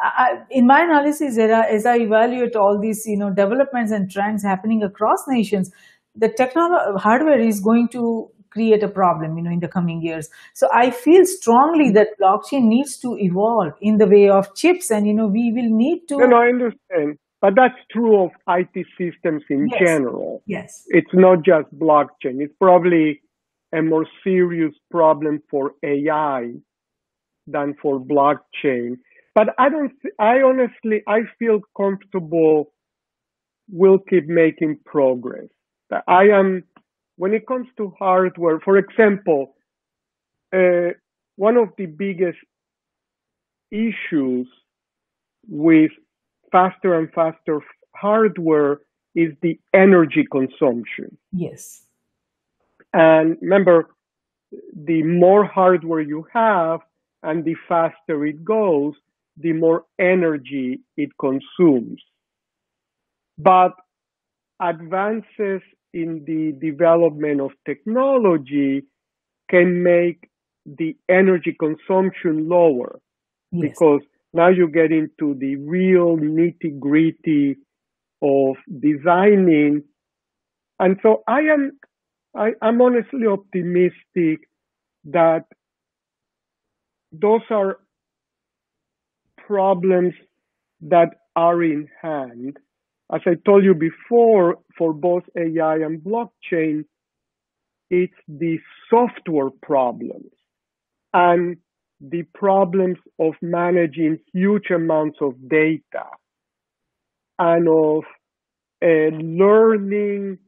I, 0.00 0.42
in 0.50 0.68
my 0.68 0.82
analysis 0.82 1.36
as 1.36 1.86
i 1.86 1.96
evaluate 1.96 2.54
all 2.54 2.78
these 2.80 3.04
you 3.04 3.16
know 3.16 3.30
developments 3.30 3.90
and 3.90 4.08
trends 4.08 4.44
happening 4.44 4.84
across 4.84 5.26
nations 5.26 5.72
the 6.14 6.28
technology 6.28 7.00
hardware 7.00 7.40
is 7.40 7.58
going 7.58 7.88
to 7.88 8.30
create 8.50 8.82
a 8.82 8.88
problem 8.88 9.36
you 9.36 9.42
know 9.42 9.50
in 9.50 9.60
the 9.60 9.68
coming 9.68 10.02
years. 10.02 10.28
So 10.54 10.68
i 10.72 10.90
feel 10.90 11.24
strongly 11.24 11.90
that 11.92 12.08
blockchain 12.20 12.64
needs 12.74 12.98
to 12.98 13.16
evolve 13.18 13.72
in 13.80 13.98
the 13.98 14.06
way 14.06 14.28
of 14.28 14.54
chips 14.54 14.90
and 14.90 15.06
you 15.06 15.14
know 15.14 15.26
we 15.26 15.52
will 15.52 15.70
need 15.70 16.06
to 16.08 16.18
no 16.18 16.36
i 16.36 16.48
understand 16.48 17.18
but 17.40 17.54
that's 17.56 17.78
true 17.90 18.24
of 18.24 18.30
it 18.48 18.86
systems 18.98 19.42
in 19.48 19.68
yes. 19.68 19.80
general. 19.82 20.42
Yes. 20.46 20.84
It's 20.88 21.14
not 21.14 21.38
just 21.42 21.72
blockchain. 21.74 22.40
It's 22.40 22.54
probably 22.60 23.22
a 23.74 23.80
more 23.80 24.06
serious 24.22 24.74
problem 24.90 25.42
for 25.50 25.72
ai 25.82 26.52
than 27.46 27.74
for 27.80 27.98
blockchain. 27.98 28.98
But 29.34 29.48
i 29.58 29.68
don't 29.68 29.92
i 30.18 30.42
honestly 30.42 31.02
i 31.08 31.20
feel 31.38 31.60
comfortable 31.76 32.72
we'll 33.70 33.98
keep 33.98 34.26
making 34.26 34.80
progress. 34.84 35.48
I 36.06 36.24
am 36.24 36.64
when 37.20 37.34
it 37.34 37.46
comes 37.46 37.68
to 37.76 37.92
hardware, 37.98 38.58
for 38.60 38.78
example, 38.78 39.54
uh, 40.54 40.92
one 41.36 41.58
of 41.58 41.68
the 41.76 41.84
biggest 41.84 42.38
issues 43.70 44.48
with 45.46 45.90
faster 46.50 46.98
and 46.98 47.12
faster 47.12 47.60
hardware 47.94 48.78
is 49.14 49.34
the 49.42 49.60
energy 49.74 50.24
consumption. 50.32 51.18
Yes. 51.30 51.82
And 52.94 53.36
remember, 53.42 53.90
the 54.74 55.02
more 55.02 55.44
hardware 55.44 56.00
you 56.00 56.26
have 56.32 56.80
and 57.22 57.44
the 57.44 57.56
faster 57.68 58.24
it 58.24 58.42
goes, 58.42 58.94
the 59.36 59.52
more 59.52 59.84
energy 59.98 60.80
it 60.96 61.10
consumes. 61.18 62.02
But 63.36 63.74
advances 64.58 65.60
in 65.94 66.24
the 66.26 66.52
development 66.66 67.40
of 67.40 67.50
technology 67.66 68.82
can 69.50 69.82
make 69.82 70.30
the 70.66 70.96
energy 71.08 71.56
consumption 71.58 72.48
lower 72.48 73.00
Yes. 73.52 73.70
because 73.70 74.02
now 74.32 74.48
you 74.48 74.68
get 74.68 74.92
into 74.92 75.34
the 75.34 75.56
real 75.56 76.16
nitty 76.16 76.78
gritty 76.78 77.56
of 78.22 78.56
designing. 78.80 79.84
And 80.78 80.98
so 81.02 81.22
I 81.28 81.40
am, 81.40 81.78
I, 82.36 82.52
I'm 82.62 82.80
honestly 82.80 83.26
optimistic 83.26 84.48
that 85.06 85.44
those 87.12 87.42
are 87.50 87.78
problems 89.46 90.14
that 90.82 91.10
are 91.36 91.62
in 91.62 91.88
hand. 92.02 92.58
As 93.12 93.20
I 93.26 93.34
told 93.44 93.64
you 93.64 93.74
before, 93.74 94.58
for 94.78 94.92
both 94.92 95.24
AI 95.36 95.76
and 95.76 96.00
blockchain, 96.00 96.84
it's 97.90 98.14
the 98.28 98.58
software 98.88 99.50
problems 99.62 100.30
and 101.12 101.56
the 102.00 102.22
problems 102.34 102.98
of 103.18 103.34
managing 103.42 104.18
huge 104.32 104.70
amounts 104.70 105.18
of 105.20 105.34
data 105.48 106.06
and 107.38 107.68
of 107.68 108.04
uh, 108.82 109.16
learning. 109.16 110.38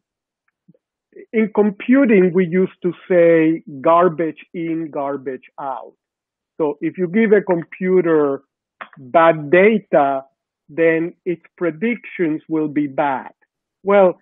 In 1.33 1.51
computing, 1.55 2.33
we 2.33 2.47
used 2.47 2.81
to 2.83 2.93
say 3.09 3.63
garbage 3.81 4.47
in, 4.55 4.91
garbage 4.91 5.51
out. 5.61 5.95
So 6.59 6.79
if 6.81 6.97
you 6.97 7.09
give 7.09 7.33
a 7.33 7.43
computer 7.43 8.43
bad 8.99 9.51
data, 9.51 10.23
then 10.77 11.15
its 11.25 11.43
predictions 11.59 12.43
will 12.49 12.69
be 12.69 12.87
bad. 12.89 13.33
Well, 13.85 14.19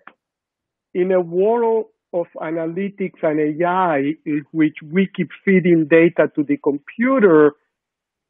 in 0.93 1.11
a 1.11 1.21
world 1.21 1.87
of 2.13 2.27
analytics 2.41 3.23
and 3.23 3.39
AI 3.63 4.13
in 4.25 4.43
which 4.51 4.75
we 4.91 5.09
keep 5.15 5.29
feeding 5.45 5.87
data 5.89 6.29
to 6.35 6.43
the 6.43 6.57
computer, 6.57 7.53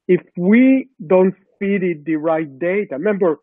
if 0.07 0.21
we 0.37 0.89
don't 1.05 1.35
feed 1.59 1.83
it 1.83 2.05
the 2.05 2.17
right 2.17 2.59
data, 2.59 2.95
remember, 2.95 3.37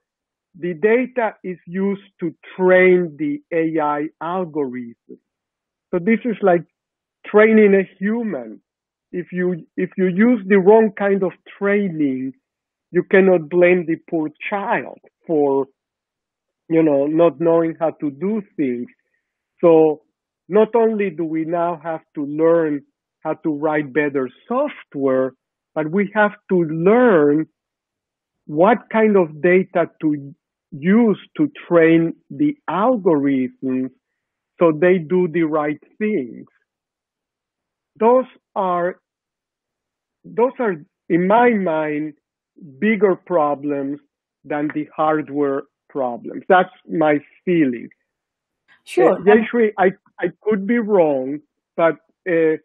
the 0.59 0.74
data 0.74 1.35
is 1.45 1.59
used 1.66 2.03
to 2.20 2.35
train 2.57 3.16
the 3.18 3.43
AI 3.53 4.09
algorithm. 4.22 5.18
So 5.93 6.01
this 6.01 6.20
is 6.24 6.37
like 6.43 6.64
training 7.26 7.74
a 7.74 7.89
human. 7.99 8.61
If 9.12 9.33
you, 9.33 9.66
if 9.76 9.91
you 9.97 10.07
use 10.09 10.43
the 10.49 10.59
wrong 10.59 10.93
kind 10.99 11.22
of 11.22 11.33
training, 11.59 12.35
you 12.91 13.03
cannot 13.11 13.49
blame 13.49 13.86
the 13.86 13.97
poor 14.09 14.30
child 14.51 14.99
for, 15.26 15.66
you 16.68 16.82
know, 16.82 17.07
not 17.07 17.41
knowing 17.41 17.74
how 17.78 17.91
to 18.01 18.11
do 18.11 18.43
things. 18.57 18.89
So 19.61 20.03
not 20.49 20.74
only 20.74 21.11
do 21.11 21.24
we 21.24 21.45
now 21.45 21.80
have 21.82 22.01
to 22.14 22.24
learn 22.24 22.82
how 23.22 23.34
to 23.34 23.55
write 23.55 23.93
better 23.93 24.28
software, 24.47 25.32
but 25.74 25.91
we 25.91 26.11
have 26.14 26.32
to 26.51 26.57
learn 26.64 27.47
what 28.47 28.78
kind 28.91 29.16
of 29.16 29.43
data 29.43 29.91
to 30.01 30.34
use 30.70 31.18
to 31.36 31.51
train 31.68 32.14
the 32.30 32.57
algorithms 32.68 33.91
so 34.59 34.72
they 34.72 34.99
do 34.99 35.28
the 35.28 35.43
right 35.43 35.78
things. 35.99 36.47
Those 38.01 38.24
are, 38.55 38.97
those 40.24 40.53
are, 40.59 40.74
in 41.09 41.26
my 41.26 41.51
mind, 41.51 42.14
bigger 42.78 43.14
problems 43.16 44.00
than 44.44 44.70
the 44.74 44.88
hardware 44.94 45.62
problems. 45.88 46.44
That's 46.48 46.70
my 46.88 47.18
feeling. 47.44 47.88
Sure. 48.84 49.18
Uh, 49.18 49.70
I, 49.78 49.92
I 50.20 50.26
could 50.42 50.66
be 50.66 50.78
wrong, 50.78 51.40
but 51.76 51.94
uh, 52.28 52.56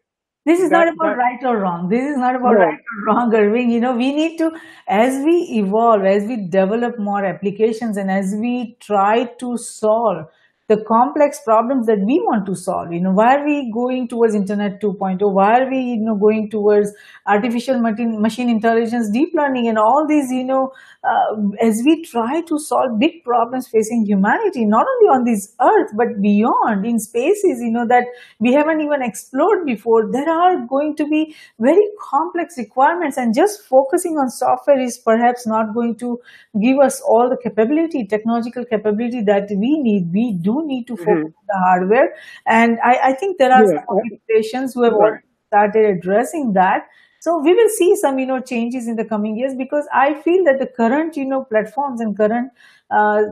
this 0.46 0.60
is 0.60 0.70
that- 0.70 0.84
not 0.84 0.88
about 0.94 1.16
that- 1.16 1.16
right 1.18 1.44
or 1.44 1.58
wrong. 1.58 1.88
This 1.88 2.04
is 2.10 2.16
not 2.16 2.34
about 2.36 2.54
No. 2.54 2.60
right 2.60 2.78
or 2.78 3.04
wrong, 3.06 3.34
Irving. 3.34 3.70
You 3.70 3.80
know, 3.80 3.96
we 3.96 4.14
need 4.14 4.38
to, 4.38 4.50
as 4.88 5.24
we 5.24 5.36
evolve, 5.62 6.04
as 6.04 6.24
we 6.24 6.36
develop 6.48 6.98
more 6.98 7.24
applications, 7.24 7.96
and 7.96 8.10
as 8.10 8.34
we 8.38 8.76
try 8.80 9.24
to 9.40 9.56
solve 9.56 10.26
the 10.66 10.82
complex 10.88 11.40
problems 11.44 11.86
that 11.86 11.98
we 11.98 12.20
want 12.24 12.46
to 12.46 12.54
solve. 12.54 12.90
You 12.90 13.00
know, 13.00 13.12
why 13.12 13.36
are 13.36 13.44
we 13.44 13.70
going 13.70 14.08
towards 14.08 14.34
Internet 14.34 14.80
2.0? 14.80 15.20
Why 15.20 15.60
are 15.60 15.70
we, 15.70 15.76
you 15.76 16.00
know, 16.00 16.16
going 16.16 16.48
towards 16.48 16.90
artificial 17.26 17.78
machine 17.80 18.48
intelligence, 18.48 19.10
deep 19.12 19.34
learning, 19.34 19.68
and 19.68 19.76
all 19.78 20.06
these, 20.08 20.30
you 20.30 20.44
know, 20.44 20.72
uh, 21.04 21.36
as 21.60 21.82
we 21.84 22.02
try 22.02 22.40
to 22.40 22.58
solve 22.58 22.98
big 22.98 23.22
problems 23.24 23.68
facing 23.68 24.06
humanity, 24.06 24.64
not 24.64 24.86
only 24.88 25.08
on 25.12 25.24
this 25.24 25.54
earth 25.60 25.90
but 25.98 26.22
beyond 26.22 26.86
in 26.86 26.98
spaces, 26.98 27.60
you 27.60 27.70
know, 27.70 27.86
that 27.86 28.04
we 28.40 28.54
haven't 28.54 28.80
even 28.80 29.02
explored 29.02 29.66
before. 29.66 30.10
There 30.10 30.30
are 30.30 30.64
going 30.66 30.96
to 30.96 31.06
be 31.06 31.36
very 31.60 31.86
complex 32.00 32.56
requirements, 32.56 33.18
and 33.18 33.34
just 33.34 33.66
focusing 33.68 34.16
on 34.16 34.30
software 34.30 34.80
is 34.80 34.96
perhaps 34.96 35.46
not 35.46 35.74
going 35.74 35.96
to 35.96 36.18
give 36.58 36.78
us 36.78 37.02
all 37.02 37.28
the 37.28 37.36
capability, 37.36 38.06
technological 38.06 38.64
capability 38.64 39.20
that 39.22 39.48
we 39.50 39.78
need. 39.78 40.10
We 40.10 40.38
do 40.40 40.53
need 40.62 40.86
to 40.86 40.96
focus 40.96 41.30
on 41.36 41.44
the 41.48 41.58
hardware, 41.58 42.14
and 42.46 42.78
I, 42.84 43.10
I 43.10 43.12
think 43.14 43.38
there 43.38 43.52
are 43.52 43.64
Yeah, 43.64 43.66
some 43.66 43.84
organizations 43.88 44.74
who 44.74 44.82
have 44.84 44.94
already 44.94 45.24
started 45.48 45.96
addressing 45.96 46.52
that. 46.54 46.86
So 47.20 47.38
we 47.38 47.54
will 47.54 47.70
see 47.70 47.96
some, 47.96 48.18
you 48.18 48.26
know, 48.26 48.40
changes 48.40 48.86
in 48.86 48.96
the 48.96 49.04
coming 49.04 49.36
years 49.38 49.54
because 49.56 49.88
I 49.94 50.14
feel 50.22 50.44
that 50.44 50.58
the 50.58 50.66
current, 50.66 51.16
you 51.16 51.24
know, 51.24 51.44
platforms 51.44 52.02
and 52.02 52.14
current 52.14 52.52
uh, 52.90 53.22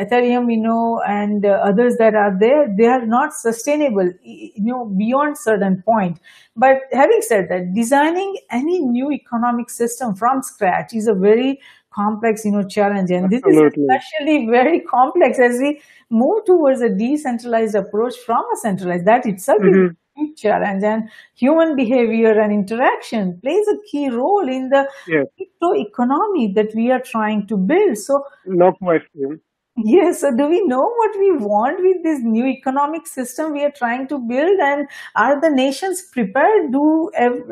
Ethereum, 0.00 0.50
you 0.52 0.60
know, 0.60 1.02
and 1.06 1.44
uh, 1.44 1.48
others 1.64 1.96
that 1.98 2.14
are 2.14 2.36
there, 2.38 2.72
they 2.76 2.86
are 2.86 3.04
not 3.04 3.34
sustainable, 3.34 4.10
you 4.22 4.52
know, 4.58 4.84
beyond 4.84 5.36
certain 5.36 5.82
point. 5.82 6.20
But 6.56 6.82
having 6.92 7.22
said 7.22 7.48
that, 7.50 7.74
designing 7.74 8.36
any 8.50 8.78
new 8.78 9.10
economic 9.10 9.68
system 9.68 10.14
from 10.14 10.42
scratch 10.42 10.94
is 10.94 11.08
a 11.08 11.14
very 11.14 11.60
complex, 11.94 12.44
you 12.44 12.52
know, 12.52 12.62
challenge, 12.76 13.10
and 13.10 13.30
this 13.30 13.42
is 13.46 13.56
especially 13.58 14.46
very 14.50 14.80
complex 14.80 15.38
as 15.38 15.58
we 15.58 15.80
move 16.10 16.44
towards 16.46 16.80
a 16.80 16.88
decentralized 16.88 17.74
approach 17.74 18.14
from 18.26 18.44
a 18.54 18.56
centralized. 18.56 19.06
That 19.06 19.26
itself 19.26 19.62
is 19.62 19.76
Mhm. 19.76 19.96
a 20.24 20.34
challenge, 20.42 20.82
and 20.84 21.08
human 21.44 21.76
behavior 21.76 22.34
and 22.40 22.52
interaction 22.52 23.38
plays 23.40 23.66
a 23.68 23.78
key 23.90 24.08
role 24.10 24.48
in 24.58 24.68
the 24.76 24.82
Yes. 25.14 25.26
crypto 25.38 25.74
economy 25.86 26.52
that 26.60 26.74
we 26.74 26.90
are 26.90 27.00
trying 27.14 27.46
to 27.48 27.56
build. 27.72 27.98
So 27.98 28.22
No 28.46 28.72
question. 28.72 29.40
Yes, 29.76 30.20
so 30.20 30.28
do 30.38 30.44
we 30.50 30.58
know 30.72 30.82
what 30.98 31.16
we 31.20 31.28
want 31.44 31.80
with 31.84 32.02
this 32.04 32.20
new 32.22 32.44
economic 32.46 33.08
system 33.12 33.52
we 33.52 33.64
are 33.68 33.72
trying 33.78 34.06
to 34.12 34.18
build? 34.20 34.60
And 34.66 34.86
are 35.16 35.40
the 35.40 35.50
nations 35.50 36.02
prepared? 36.12 36.70
Do 36.76 37.10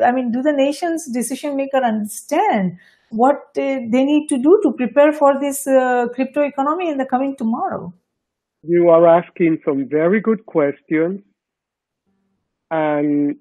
I 0.09 0.11
mean, 0.13 0.31
do 0.31 0.41
the 0.41 0.53
nations 0.53 1.05
decision 1.17 1.57
maker 1.57 1.81
understand 1.89 2.77
what 3.13 3.37
uh, 3.57 3.79
they 3.93 4.03
need 4.03 4.27
to 4.29 4.37
do 4.37 4.59
to 4.63 4.71
prepare 4.71 5.13
for 5.13 5.39
this 5.39 5.67
uh, 5.67 6.07
crypto 6.13 6.41
economy 6.41 6.89
in 6.89 6.97
the 6.97 7.05
coming 7.05 7.35
tomorrow? 7.37 7.93
You 8.63 8.89
are 8.89 9.07
asking 9.07 9.59
some 9.65 9.87
very 9.89 10.21
good 10.21 10.45
questions. 10.45 11.21
And 12.71 13.35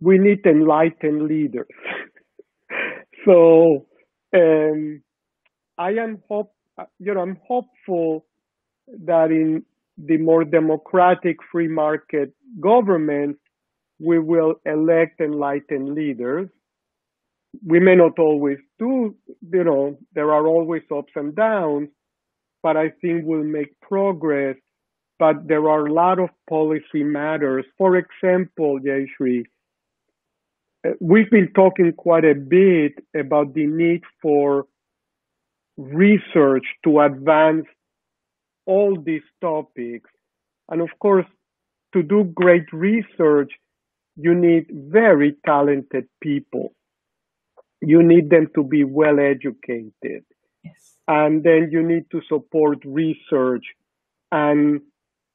we 0.00 0.18
need 0.18 0.44
enlightened 0.44 1.22
leaders. 1.22 1.66
so 3.24 3.86
um, 4.34 5.02
I 5.78 5.90
am 5.92 6.22
hope, 6.28 6.52
you 6.98 7.14
know, 7.14 7.20
I'm 7.20 7.38
hopeful 7.46 8.26
that 9.04 9.30
in 9.30 9.64
the 9.96 10.18
more 10.18 10.44
democratic 10.44 11.36
free 11.50 11.68
market 11.68 12.34
government, 12.60 13.38
we 13.98 14.18
will 14.18 14.56
elect 14.66 15.20
enlightened 15.20 15.94
leaders. 15.94 16.48
We 17.64 17.80
may 17.80 17.94
not 17.94 18.18
always 18.18 18.58
do, 18.78 19.14
you 19.52 19.64
know, 19.64 19.98
there 20.14 20.32
are 20.32 20.46
always 20.46 20.82
ups 20.94 21.12
and 21.14 21.34
downs, 21.34 21.88
but 22.62 22.76
I 22.76 22.90
think 23.00 23.24
we'll 23.24 23.44
make 23.44 23.78
progress. 23.80 24.56
But 25.18 25.48
there 25.48 25.68
are 25.68 25.86
a 25.86 25.92
lot 25.92 26.18
of 26.18 26.30
policy 26.48 27.02
matters. 27.02 27.64
For 27.78 27.96
example, 27.96 28.80
Jayshree, 28.80 29.44
uh, 30.86 30.90
we've 31.00 31.30
been 31.30 31.52
talking 31.54 31.92
quite 31.92 32.24
a 32.24 32.34
bit 32.34 32.94
about 33.18 33.54
the 33.54 33.66
need 33.66 34.02
for 34.20 34.66
research 35.78 36.64
to 36.84 37.00
advance 37.00 37.66
all 38.66 39.00
these 39.00 39.22
topics. 39.40 40.10
And 40.68 40.82
of 40.82 40.90
course, 41.00 41.26
to 41.94 42.02
do 42.02 42.24
great 42.24 42.70
research, 42.72 43.52
you 44.16 44.34
need 44.34 44.66
very 44.70 45.36
talented 45.46 46.08
people. 46.20 46.72
You 47.80 48.02
need 48.02 48.30
them 48.30 48.48
to 48.54 48.64
be 48.64 48.84
well 48.84 49.18
educated. 49.20 50.24
Yes. 50.64 50.96
And 51.06 51.42
then 51.42 51.68
you 51.70 51.82
need 51.82 52.10
to 52.10 52.20
support 52.28 52.78
research. 52.84 53.64
And 54.32 54.80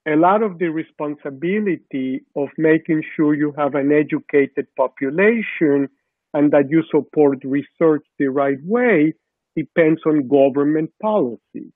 a 0.08 0.16
lot 0.16 0.42
of 0.42 0.58
the 0.58 0.68
responsibility 0.68 2.24
of 2.36 2.50
making 2.58 3.04
sure 3.16 3.36
you 3.36 3.54
have 3.58 3.76
an 3.76 3.92
educated 3.92 4.68
population 4.76 5.88
and 6.34 6.52
that 6.52 6.70
you 6.70 6.84
support 6.90 7.40
research 7.44 8.06
the 8.18 8.28
right 8.28 8.58
way 8.64 9.14
depends 9.56 10.02
on 10.06 10.28
government 10.28 10.92
policy. 11.02 11.72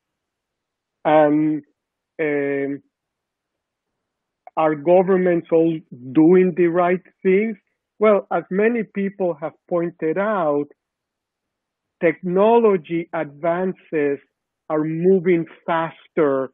And 1.04 1.62
um, 2.20 2.82
are 4.58 4.76
governments 4.76 5.48
all 5.52 5.78
doing 6.14 6.54
the 6.56 6.68
right 6.68 7.02
things? 7.22 7.58
Well, 8.00 8.28
as 8.32 8.44
many 8.50 8.84
people 8.84 9.36
have 9.42 9.54
pointed 9.70 10.18
out, 10.18 10.68
technology 12.02 13.10
advances 13.14 14.20
are 14.70 14.84
moving 14.84 15.46
faster 15.66 16.52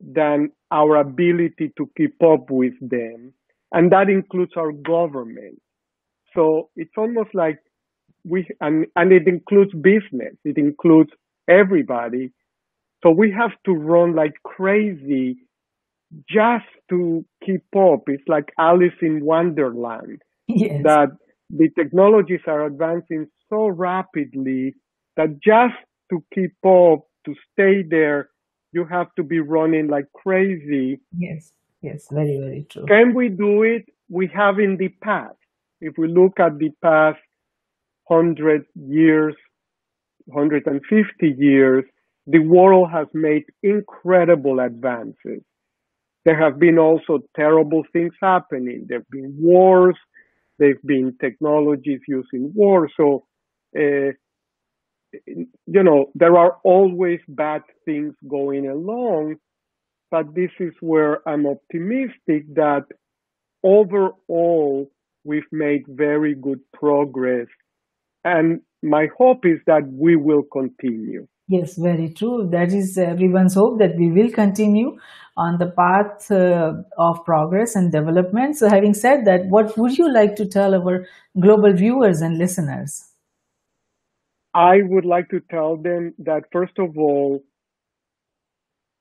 than 0.00 0.50
our 0.70 0.96
ability 0.96 1.72
to 1.76 1.90
keep 1.96 2.22
up 2.22 2.50
with 2.50 2.74
them. 2.80 3.32
And 3.72 3.92
that 3.92 4.08
includes 4.10 4.52
our 4.56 4.72
government. 4.72 5.60
So 6.34 6.70
it's 6.76 6.92
almost 6.96 7.30
like 7.34 7.58
we, 8.24 8.46
and, 8.60 8.86
and 8.96 9.12
it 9.12 9.28
includes 9.28 9.72
business. 9.74 10.34
It 10.44 10.58
includes 10.58 11.10
everybody. 11.48 12.32
So 13.02 13.10
we 13.10 13.32
have 13.32 13.52
to 13.66 13.72
run 13.72 14.14
like 14.14 14.34
crazy 14.44 15.36
just 16.28 16.66
to 16.90 17.24
keep 17.44 17.64
up. 17.76 18.02
It's 18.08 18.28
like 18.28 18.52
Alice 18.58 18.94
in 19.02 19.24
Wonderland. 19.24 20.22
Yes. 20.48 20.82
That 20.84 21.08
the 21.50 21.68
technologies 21.78 22.40
are 22.46 22.66
advancing 22.66 23.26
so 23.48 23.68
rapidly 23.68 24.74
that 25.16 25.40
just 25.40 25.74
to 26.10 26.24
keep 26.34 26.54
up, 26.64 27.06
to 27.26 27.34
stay 27.52 27.82
there, 27.88 28.30
you 28.72 28.84
have 28.86 29.14
to 29.16 29.22
be 29.22 29.40
running 29.40 29.88
like 29.88 30.06
crazy. 30.14 31.00
Yes. 31.16 31.52
Yes. 31.82 32.08
Very, 32.10 32.38
very 32.38 32.66
true. 32.68 32.86
Can 32.86 33.14
we 33.14 33.28
do 33.28 33.62
it? 33.62 33.84
We 34.08 34.30
have 34.34 34.58
in 34.58 34.76
the 34.76 34.88
past. 35.02 35.36
If 35.80 35.94
we 35.98 36.08
look 36.08 36.38
at 36.38 36.58
the 36.58 36.70
past 36.82 37.18
100 38.06 38.64
years, 38.74 39.34
150 40.26 41.34
years, 41.38 41.84
the 42.26 42.38
world 42.38 42.90
has 42.92 43.08
made 43.12 43.44
incredible 43.62 44.60
advances. 44.60 45.42
There 46.24 46.38
have 46.38 46.58
been 46.58 46.78
also 46.78 47.18
terrible 47.34 47.82
things 47.92 48.12
happening. 48.20 48.86
There 48.88 48.98
have 48.98 49.10
been 49.10 49.34
wars. 49.40 49.96
There 50.62 50.74
have 50.74 50.82
been 50.84 51.16
technologies 51.20 52.00
used 52.08 52.30
in 52.32 52.52
war. 52.54 52.88
So, 52.96 53.26
uh, 53.76 54.12
you 55.26 55.82
know, 55.82 56.06
there 56.14 56.36
are 56.36 56.58
always 56.64 57.20
bad 57.28 57.62
things 57.84 58.14
going 58.28 58.68
along. 58.68 59.36
But 60.10 60.34
this 60.34 60.50
is 60.60 60.72
where 60.80 61.26
I'm 61.28 61.46
optimistic 61.46 62.44
that 62.54 62.84
overall 63.64 64.90
we've 65.24 65.50
made 65.52 65.84
very 65.88 66.34
good 66.34 66.60
progress. 66.72 67.48
And 68.24 68.60
my 68.82 69.08
hope 69.18 69.46
is 69.46 69.60
that 69.66 69.82
we 69.92 70.16
will 70.16 70.44
continue. 70.52 71.28
Yes, 71.52 71.76
very 71.76 72.08
true. 72.12 72.48
That 72.50 72.72
is 72.72 72.96
everyone's 72.98 73.54
hope 73.54 73.78
that 73.78 73.96
we 73.96 74.10
will 74.10 74.30
continue 74.30 74.96
on 75.36 75.58
the 75.58 75.70
path 75.70 76.30
uh, 76.30 76.74
of 76.98 77.24
progress 77.24 77.74
and 77.76 77.92
development. 77.92 78.56
So, 78.56 78.68
having 78.68 78.94
said 78.94 79.24
that, 79.26 79.46
what 79.48 79.76
would 79.78 79.98
you 79.98 80.12
like 80.12 80.36
to 80.36 80.46
tell 80.46 80.74
our 80.74 81.06
global 81.40 81.72
viewers 81.74 82.20
and 82.22 82.38
listeners? 82.38 83.10
I 84.54 84.82
would 84.82 85.04
like 85.04 85.28
to 85.28 85.40
tell 85.40 85.76
them 85.76 86.14
that, 86.18 86.50
first 86.52 86.78
of 86.78 86.96
all, 86.98 87.44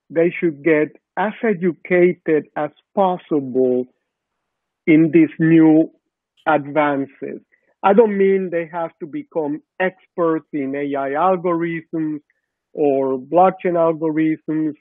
they 0.10 0.30
should 0.30 0.64
get 0.64 0.90
as 1.18 1.34
educated 1.44 2.48
as 2.56 2.72
possible 2.96 3.88
in 4.88 5.12
these 5.12 5.32
new 5.40 5.92
advances. 6.48 7.42
I 7.84 7.94
don't 7.94 8.18
mean 8.18 8.50
they 8.50 8.68
have 8.68 8.92
to 9.00 9.08
become 9.08 9.62
experts 9.80 10.48
in 10.54 10.76
AI 10.76 11.12
algorithms 11.12 12.22
or 12.74 13.18
blockchain 13.18 13.76
algorithms, 13.76 14.74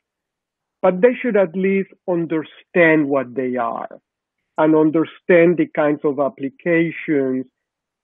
but 0.83 1.01
they 1.01 1.15
should 1.21 1.37
at 1.37 1.55
least 1.55 1.91
understand 2.09 3.09
what 3.09 3.35
they 3.35 3.57
are 3.57 4.01
and 4.59 4.77
understand 4.77 5.57
the 5.57 5.67
kinds 5.75 6.01
of 6.05 6.19
applications 6.21 7.47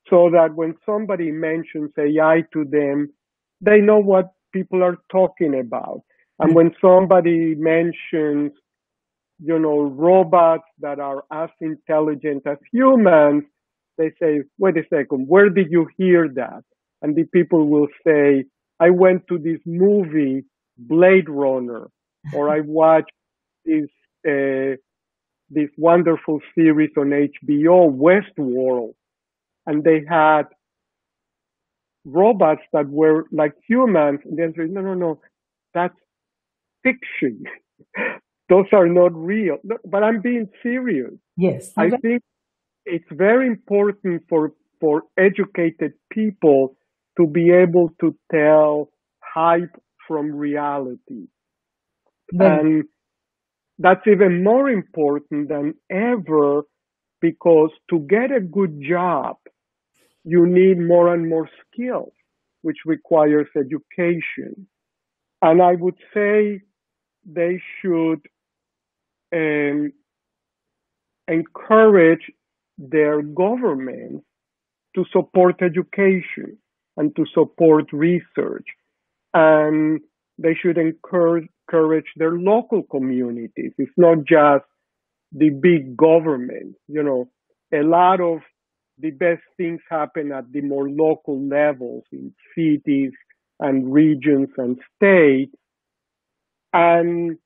so 0.08 0.30
that 0.30 0.54
when 0.54 0.74
somebody 0.84 1.30
mentions 1.30 1.90
AI 1.98 2.42
to 2.52 2.64
them, 2.64 3.12
they 3.60 3.78
know 3.78 3.98
what 3.98 4.32
people 4.52 4.82
are 4.82 4.98
talking 5.10 5.58
about. 5.58 6.02
And 6.38 6.54
when 6.54 6.72
somebody 6.80 7.54
mentions, 7.56 8.52
you 9.38 9.58
know, 9.58 9.82
robots 9.82 10.64
that 10.80 10.98
are 11.00 11.24
as 11.32 11.50
intelligent 11.60 12.46
as 12.46 12.58
humans, 12.72 13.44
they 13.98 14.12
say, 14.20 14.42
wait 14.58 14.76
a 14.76 14.82
second, 14.90 15.26
where 15.28 15.48
did 15.48 15.68
you 15.70 15.86
hear 15.96 16.28
that? 16.34 16.62
And 17.02 17.16
the 17.16 17.24
people 17.24 17.68
will 17.68 17.88
say, 18.06 18.44
I 18.78 18.90
went 18.90 19.26
to 19.28 19.38
this 19.38 19.60
movie, 19.64 20.44
Blade 20.76 21.28
Runner, 21.28 21.88
or 22.34 22.50
I 22.50 22.60
watched 22.64 23.12
this, 23.64 23.88
uh, 24.26 24.76
this 25.50 25.70
wonderful 25.76 26.40
series 26.54 26.90
on 26.96 27.10
HBO, 27.10 27.90
Westworld, 27.90 28.94
and 29.66 29.82
they 29.82 30.04
had 30.08 30.44
robots 32.04 32.62
that 32.72 32.88
were 32.88 33.24
like 33.32 33.52
humans. 33.66 34.20
And 34.24 34.38
they 34.38 34.46
said, 34.56 34.70
no, 34.70 34.80
no, 34.80 34.94
no, 34.94 35.20
that's 35.74 35.96
fiction. 36.82 37.44
Those 38.48 38.66
are 38.72 38.86
not 38.86 39.12
real. 39.14 39.56
No, 39.64 39.76
but 39.84 40.04
I'm 40.04 40.20
being 40.20 40.48
serious. 40.62 41.12
Yes. 41.36 41.72
I 41.76 41.90
think 41.90 42.22
it's 42.84 43.08
very 43.10 43.48
important 43.48 44.22
for, 44.28 44.52
for 44.80 45.02
educated 45.18 45.94
people 46.12 46.75
to 47.18 47.26
be 47.26 47.50
able 47.50 47.90
to 48.00 48.14
tell 48.32 48.90
hype 49.22 49.74
from 50.06 50.34
reality. 50.34 51.28
And 52.38 52.84
that's 53.78 54.06
even 54.06 54.42
more 54.42 54.68
important 54.70 55.48
than 55.48 55.74
ever 55.90 56.62
because 57.20 57.70
to 57.90 58.00
get 58.00 58.32
a 58.32 58.40
good 58.40 58.80
job, 58.88 59.36
you 60.24 60.46
need 60.46 60.78
more 60.78 61.12
and 61.12 61.28
more 61.28 61.48
skills, 61.64 62.12
which 62.62 62.78
requires 62.84 63.46
education. 63.56 64.66
And 65.42 65.62
I 65.62 65.74
would 65.74 65.96
say 66.14 66.62
they 67.24 67.60
should 67.80 68.20
um, 69.34 69.92
encourage 71.28 72.30
their 72.78 73.22
governments 73.22 74.24
to 74.94 75.04
support 75.12 75.62
education 75.62 76.58
and 76.96 77.14
to 77.16 77.24
support 77.34 77.92
research. 77.92 78.66
And 79.34 80.00
they 80.38 80.54
should 80.54 80.78
encourage, 80.78 81.48
their 82.16 82.32
local 82.32 82.82
communities. 82.84 83.72
It's 83.76 83.90
not 83.96 84.18
just 84.18 84.64
the 85.32 85.50
big 85.50 85.96
government. 85.96 86.76
You 86.86 87.02
know, 87.02 87.28
a 87.74 87.82
lot 87.82 88.20
of 88.20 88.38
the 88.98 89.10
best 89.10 89.42
things 89.56 89.80
happen 89.90 90.32
at 90.32 90.50
the 90.52 90.60
more 90.60 90.88
local 90.88 91.42
levels 91.46 92.04
in 92.12 92.32
cities 92.54 93.12
and 93.58 93.92
regions 93.92 94.48
and 94.56 94.78
states. 94.94 95.54
And 96.72 97.38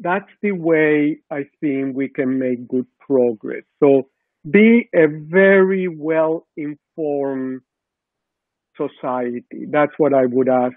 that's 0.00 0.30
the 0.40 0.52
way 0.52 1.18
I 1.30 1.44
think 1.60 1.96
we 1.96 2.08
can 2.08 2.38
make 2.38 2.68
good 2.68 2.86
progress. 3.00 3.64
So 3.80 4.08
be 4.48 4.88
a 4.94 5.06
very 5.08 5.88
well 5.88 6.46
informed 6.56 7.62
society. 8.76 9.66
That's 9.70 9.92
what 9.98 10.14
I 10.14 10.26
would 10.26 10.48
ask. 10.48 10.74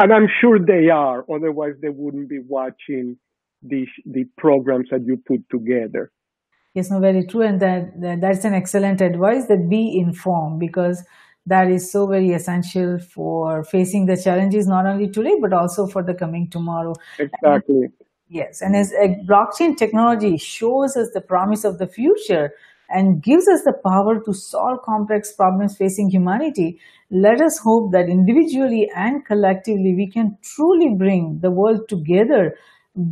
And 0.00 0.12
I'm 0.12 0.28
sure 0.40 0.58
they 0.58 0.88
are, 0.88 1.24
otherwise 1.32 1.74
they 1.80 1.88
wouldn't 1.88 2.28
be 2.28 2.40
watching 2.40 3.16
the, 3.62 3.86
the 4.06 4.24
programs 4.36 4.88
that 4.90 5.04
you 5.04 5.16
put 5.26 5.48
together. 5.50 6.10
Yes, 6.74 6.90
no, 6.90 7.00
very 7.00 7.26
true. 7.26 7.42
And 7.42 7.60
that, 7.60 8.00
that 8.00 8.20
that's 8.20 8.44
an 8.44 8.54
excellent 8.54 9.00
advice 9.00 9.46
that 9.46 9.68
be 9.68 9.98
informed 9.98 10.60
because 10.60 11.04
that 11.46 11.70
is 11.70 11.90
so 11.90 12.06
very 12.06 12.32
essential 12.32 12.98
for 12.98 13.64
facing 13.64 14.06
the 14.06 14.16
challenges 14.16 14.66
not 14.66 14.86
only 14.86 15.08
today 15.08 15.36
but 15.40 15.52
also 15.52 15.86
for 15.86 16.02
the 16.02 16.14
coming 16.14 16.48
tomorrow. 16.50 16.94
Exactly. 17.18 17.84
And, 17.84 17.92
yes, 18.28 18.60
and 18.60 18.76
as 18.76 18.92
a 18.92 19.16
blockchain 19.28 19.76
technology 19.76 20.36
shows 20.36 20.96
us 20.96 21.10
the 21.14 21.20
promise 21.20 21.64
of 21.64 21.78
the 21.78 21.86
future 21.86 22.52
and 22.88 23.22
gives 23.22 23.48
us 23.48 23.62
the 23.64 23.74
power 23.84 24.20
to 24.24 24.32
solve 24.32 24.82
complex 24.82 25.32
problems 25.32 25.76
facing 25.76 26.10
humanity, 26.10 26.80
let 27.10 27.40
us 27.40 27.58
hope 27.58 27.92
that 27.92 28.08
individually 28.08 28.90
and 28.94 29.24
collectively 29.24 29.94
we 29.94 30.10
can 30.10 30.36
truly 30.42 30.94
bring 30.94 31.38
the 31.40 31.50
world 31.50 31.88
together 31.88 32.54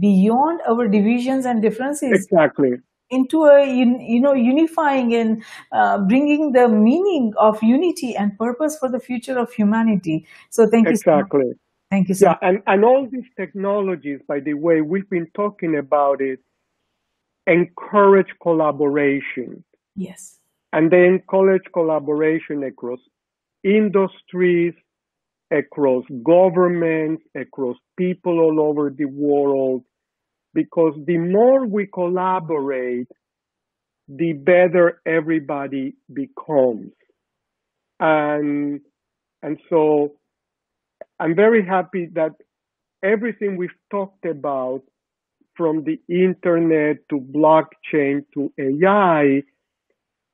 beyond 0.01 0.61
our 0.69 0.89
divisions 0.89 1.47
and 1.47 1.63
differences 1.63 2.11
exactly 2.13 2.73
into 3.11 3.45
a 3.45 3.65
you 3.65 4.21
know 4.21 4.35
unifying 4.35 5.15
and 5.15 5.43
uh, 5.73 5.99
bringing 6.09 6.53
the 6.53 6.69
meaning 6.69 7.33
of 7.39 7.63
unity 7.63 8.17
and 8.17 8.37
purpose 8.37 8.77
for 8.79 8.91
the 8.91 8.99
future 8.99 9.39
of 9.39 9.53
humanity 9.53 10.27
so 10.51 10.67
thank 10.69 10.89
exactly. 10.89 11.45
you 11.45 11.51
exactly 11.51 11.53
so 11.53 11.59
thank 11.91 12.09
you 12.09 12.15
so 12.15 12.27
yeah 12.27 12.31
much. 12.31 12.39
and 12.43 12.63
and 12.67 12.85
all 12.85 13.09
these 13.11 13.29
technologies 13.37 14.21
by 14.27 14.41
the 14.41 14.55
way 14.55 14.81
we've 14.81 15.09
been 15.09 15.29
talking 15.35 15.77
about 15.79 16.21
it 16.21 16.41
encourage 17.47 18.29
collaboration 18.43 19.65
yes 19.95 20.39
and 20.73 20.91
they 20.91 21.05
encourage 21.05 21.65
collaboration 21.73 22.63
across 22.65 23.01
industries 23.65 24.75
across 25.51 26.05
governments 26.25 27.23
across 27.35 27.77
people 27.97 28.41
all 28.41 28.61
over 28.61 28.91
the 28.91 29.05
world 29.05 29.83
because 30.57 30.95
the 31.07 31.19
more 31.19 31.67
we 31.67 31.87
collaborate, 31.87 33.09
the 34.09 34.33
better 34.33 35.03
everybody 35.05 35.95
becomes. 36.11 36.93
And, 38.01 38.81
and 39.43 39.59
so 39.69 40.15
I'm 41.21 41.37
very 41.37 41.65
happy 41.65 42.09
that 42.15 42.33
everything 43.05 43.59
we've 43.59 43.79
talked 43.91 44.25
about 44.25 44.81
from 45.57 45.85
the 45.85 46.01
internet 46.09 46.97
to 47.11 47.21
blockchain 47.21 48.25
to 48.35 48.53
AI 48.59 49.43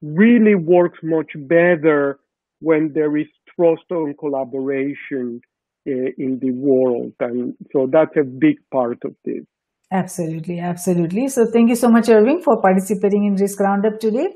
really 0.03 0.55
works 0.55 0.99
much 1.03 1.31
better 1.37 2.19
when 2.61 2.93
there 2.95 3.17
is 3.17 3.27
trust 3.55 3.83
and 3.91 4.17
collaboration 4.19 5.41
uh, 5.87 6.11
in 6.19 6.39
the 6.41 6.51
world. 6.53 7.13
And 7.21 7.55
so 7.73 7.89
that's 7.91 8.17
a 8.17 8.25
big 8.25 8.57
part 8.73 8.99
of 9.05 9.15
this. 9.25 9.45
Absolutely, 9.91 10.59
absolutely. 10.59 11.29
So 11.29 11.47
thank 11.53 11.69
you 11.69 11.77
so 11.77 11.89
much, 11.89 12.09
Irving, 12.09 12.41
for 12.43 12.61
participating 12.61 13.27
in 13.27 13.37
Risk 13.37 13.61
Roundup 13.61 14.01
today. 14.01 14.29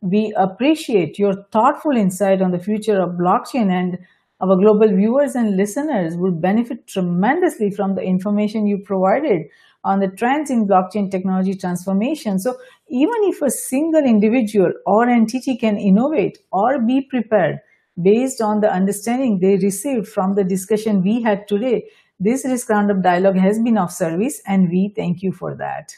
We 0.00 0.34
appreciate 0.36 1.18
your 1.18 1.34
thoughtful 1.52 1.96
insight 1.96 2.40
on 2.40 2.50
the 2.50 2.58
future 2.58 3.00
of 3.00 3.10
blockchain 3.10 3.70
and 3.70 3.98
our 4.40 4.56
global 4.56 4.88
viewers 4.88 5.36
and 5.36 5.56
listeners 5.56 6.16
will 6.16 6.32
benefit 6.32 6.88
tremendously 6.88 7.70
from 7.70 7.94
the 7.94 8.02
information 8.02 8.66
you 8.66 8.78
provided 8.84 9.42
on 9.84 10.00
the 10.00 10.08
trends 10.08 10.50
in 10.50 10.66
blockchain 10.66 11.10
technology 11.10 11.54
transformation. 11.54 12.38
So 12.38 12.56
even 12.88 13.16
if 13.24 13.42
a 13.42 13.50
single 13.50 14.04
individual 14.04 14.72
or 14.86 15.08
entity 15.08 15.56
can 15.56 15.76
innovate 15.76 16.38
or 16.52 16.80
be 16.86 17.06
prepared 17.10 17.56
based 18.00 18.40
on 18.40 18.60
the 18.60 18.72
understanding 18.72 19.38
they 19.40 19.56
received 19.56 20.08
from 20.08 20.34
the 20.34 20.44
discussion 20.44 21.02
we 21.02 21.22
had 21.22 21.46
today, 21.48 21.84
this 22.18 22.44
Risk 22.44 22.68
Roundup 22.68 23.02
dialogue 23.02 23.36
has 23.36 23.58
been 23.58 23.76
of 23.76 23.90
service 23.90 24.40
and 24.46 24.68
we 24.70 24.92
thank 24.94 25.22
you 25.22 25.32
for 25.32 25.56
that. 25.56 25.92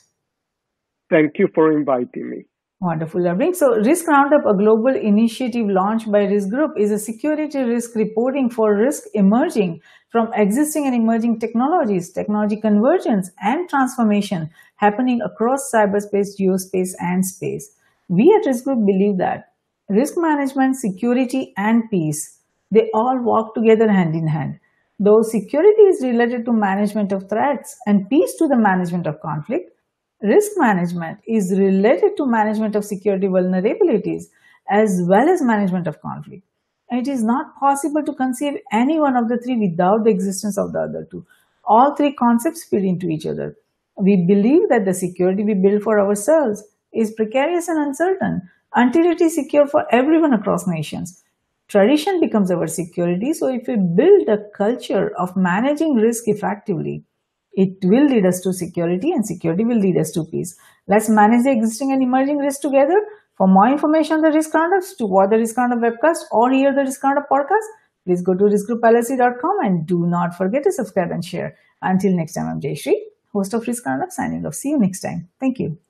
Thank 1.11 1.39
you 1.39 1.49
for 1.55 1.71
inviting 1.71 2.31
me. 2.31 2.45
Wonderful, 2.81 3.27
Irving. 3.27 3.55
So 3.55 3.77
Risk 3.77 4.07
Roundup, 4.09 4.45
a 4.47 4.57
global 4.57 4.95
initiative 4.95 5.67
launched 5.69 6.11
by 6.11 6.25
Risk 6.25 6.51
Group, 6.51 6.73
is 6.79 6.91
a 6.91 6.99
security 6.99 7.63
risk 7.63 7.95
reporting 7.95 8.51
for 8.51 8.77
risk 8.77 9.05
emerging 9.15 9.81
from 10.15 10.33
existing 10.35 10.87
and 10.87 10.95
emerging 10.95 11.41
technologies, 11.41 12.13
technology 12.13 12.55
convergence 12.55 13.33
and 13.43 13.69
transformation 13.69 14.49
happening 14.77 15.21
across 15.21 15.73
cyberspace, 15.75 16.39
geospace, 16.39 16.91
and 17.01 17.27
space. 17.27 17.75
We 18.07 18.33
at 18.33 18.47
Risk 18.47 18.63
Group 18.63 18.87
believe 18.87 19.19
that 19.19 19.55
risk 19.89 20.15
management, 20.17 20.77
security, 20.77 21.53
and 21.57 21.91
peace, 21.91 22.39
they 22.71 22.91
all 22.95 23.19
walk 23.19 23.57
together 23.57 23.91
hand 23.91 24.15
in 24.15 24.29
hand. 24.29 24.61
Though 25.01 25.23
security 25.23 25.83
is 25.83 26.01
related 26.05 26.45
to 26.45 26.53
management 26.53 27.11
of 27.11 27.29
threats 27.29 27.77
and 27.85 28.09
peace 28.09 28.37
to 28.37 28.47
the 28.47 28.57
management 28.57 29.09
of 29.09 29.21
conflict, 29.21 29.69
risk 30.23 30.53
management 30.55 31.19
is 31.27 31.59
related 31.59 32.17
to 32.19 32.27
management 32.27 32.77
of 32.77 32.85
security 32.85 33.27
vulnerabilities 33.27 34.27
as 34.71 35.03
well 35.09 35.29
as 35.29 35.43
management 35.43 35.89
of 35.89 36.01
conflict. 36.01 36.45
It 36.95 37.09
is 37.09 37.25
not 37.25 37.57
possible 37.59 38.03
to 38.05 38.15
conceive 38.15 38.59
any 38.73 38.99
one 38.99 39.17
of 39.17 39.29
the 39.29 39.39
three 39.39 39.57
without 39.57 40.05
the 40.05 40.11
existence 40.11 40.57
of 40.59 40.73
the 40.73 40.81
other 40.81 41.07
two. 41.11 41.27
All 41.65 41.95
three 41.95 42.13
concepts 42.13 42.65
feed 42.65 42.85
into 42.85 43.09
each 43.09 43.27
other. 43.27 43.57
We 43.97 44.25
believe 44.27 44.69
that 44.69 44.85
the 44.85 44.95
security 44.95 45.45
we 45.45 45.55
build 45.55 45.83
for 45.83 46.01
ourselves 46.01 46.63
is 46.93 47.13
precarious 47.13 47.69
and 47.69 47.79
uncertain 47.79 48.43
until 48.75 49.05
it 49.07 49.21
is 49.21 49.35
secure 49.35 49.67
for 49.67 49.87
everyone 49.93 50.33
across 50.33 50.67
nations 50.67 51.25
tradition 51.69 52.21
becomes 52.21 52.51
our 52.51 52.67
security. 52.67 53.33
So 53.33 53.49
if 53.49 53.67
we 53.67 53.77
build 53.77 54.29
a 54.29 54.39
culture 54.57 55.13
of 55.19 55.37
managing 55.37 55.95
risk 55.95 56.25
effectively, 56.27 57.05
it 57.53 57.77
will 57.83 58.07
lead 58.07 58.27
us 58.27 58.41
to 58.41 58.53
security 58.53 59.13
and 59.13 59.25
security 59.27 59.65
will 59.65 59.79
lead 59.79 59.97
us 59.97 60.11
to 60.13 60.25
peace. 60.25 60.57
Let's 60.89 61.09
manage 61.09 61.45
the 61.45 61.53
existing 61.53 61.93
and 61.93 62.03
emerging 62.03 62.39
risks 62.39 62.61
together. 62.61 63.01
For 63.37 63.49
more 63.49 63.69
information 63.69 64.17
on 64.17 64.23
the 64.23 64.31
risk 64.31 64.55
roundups, 64.55 64.95
to 64.97 65.07
watch 65.07 65.31
the 65.31 65.39
risk 65.39 65.57
roundup 65.57 65.81
webcast 65.81 66.19
or 66.31 66.51
hear 66.51 66.73
the 66.75 66.83
risk 66.83 67.03
roundup 67.03 67.29
podcast, 67.29 67.67
please 68.07 68.23
go 68.23 68.35
to 68.35 68.45
riskgroupllc.com 68.45 69.59
and 69.65 69.87
do 69.87 70.07
not 70.07 70.37
forget 70.37 70.63
to 70.65 70.73
subscribe 70.73 71.11
and 71.11 71.25
share. 71.25 71.57
Until 71.83 72.13
next 72.13 72.35
time, 72.35 72.49
I'm 72.49 72.61
Jayshree, 72.61 72.97
host 73.33 73.55
of 73.55 73.67
Risk 73.67 73.85
Roundup, 73.87 74.13
signing 74.13 74.47
off. 74.47 74.55
See 74.55 74.71
you 74.71 74.79
next 74.79 75.01
time. 75.01 75.29
Thank 75.41 75.59
you. 75.59 75.84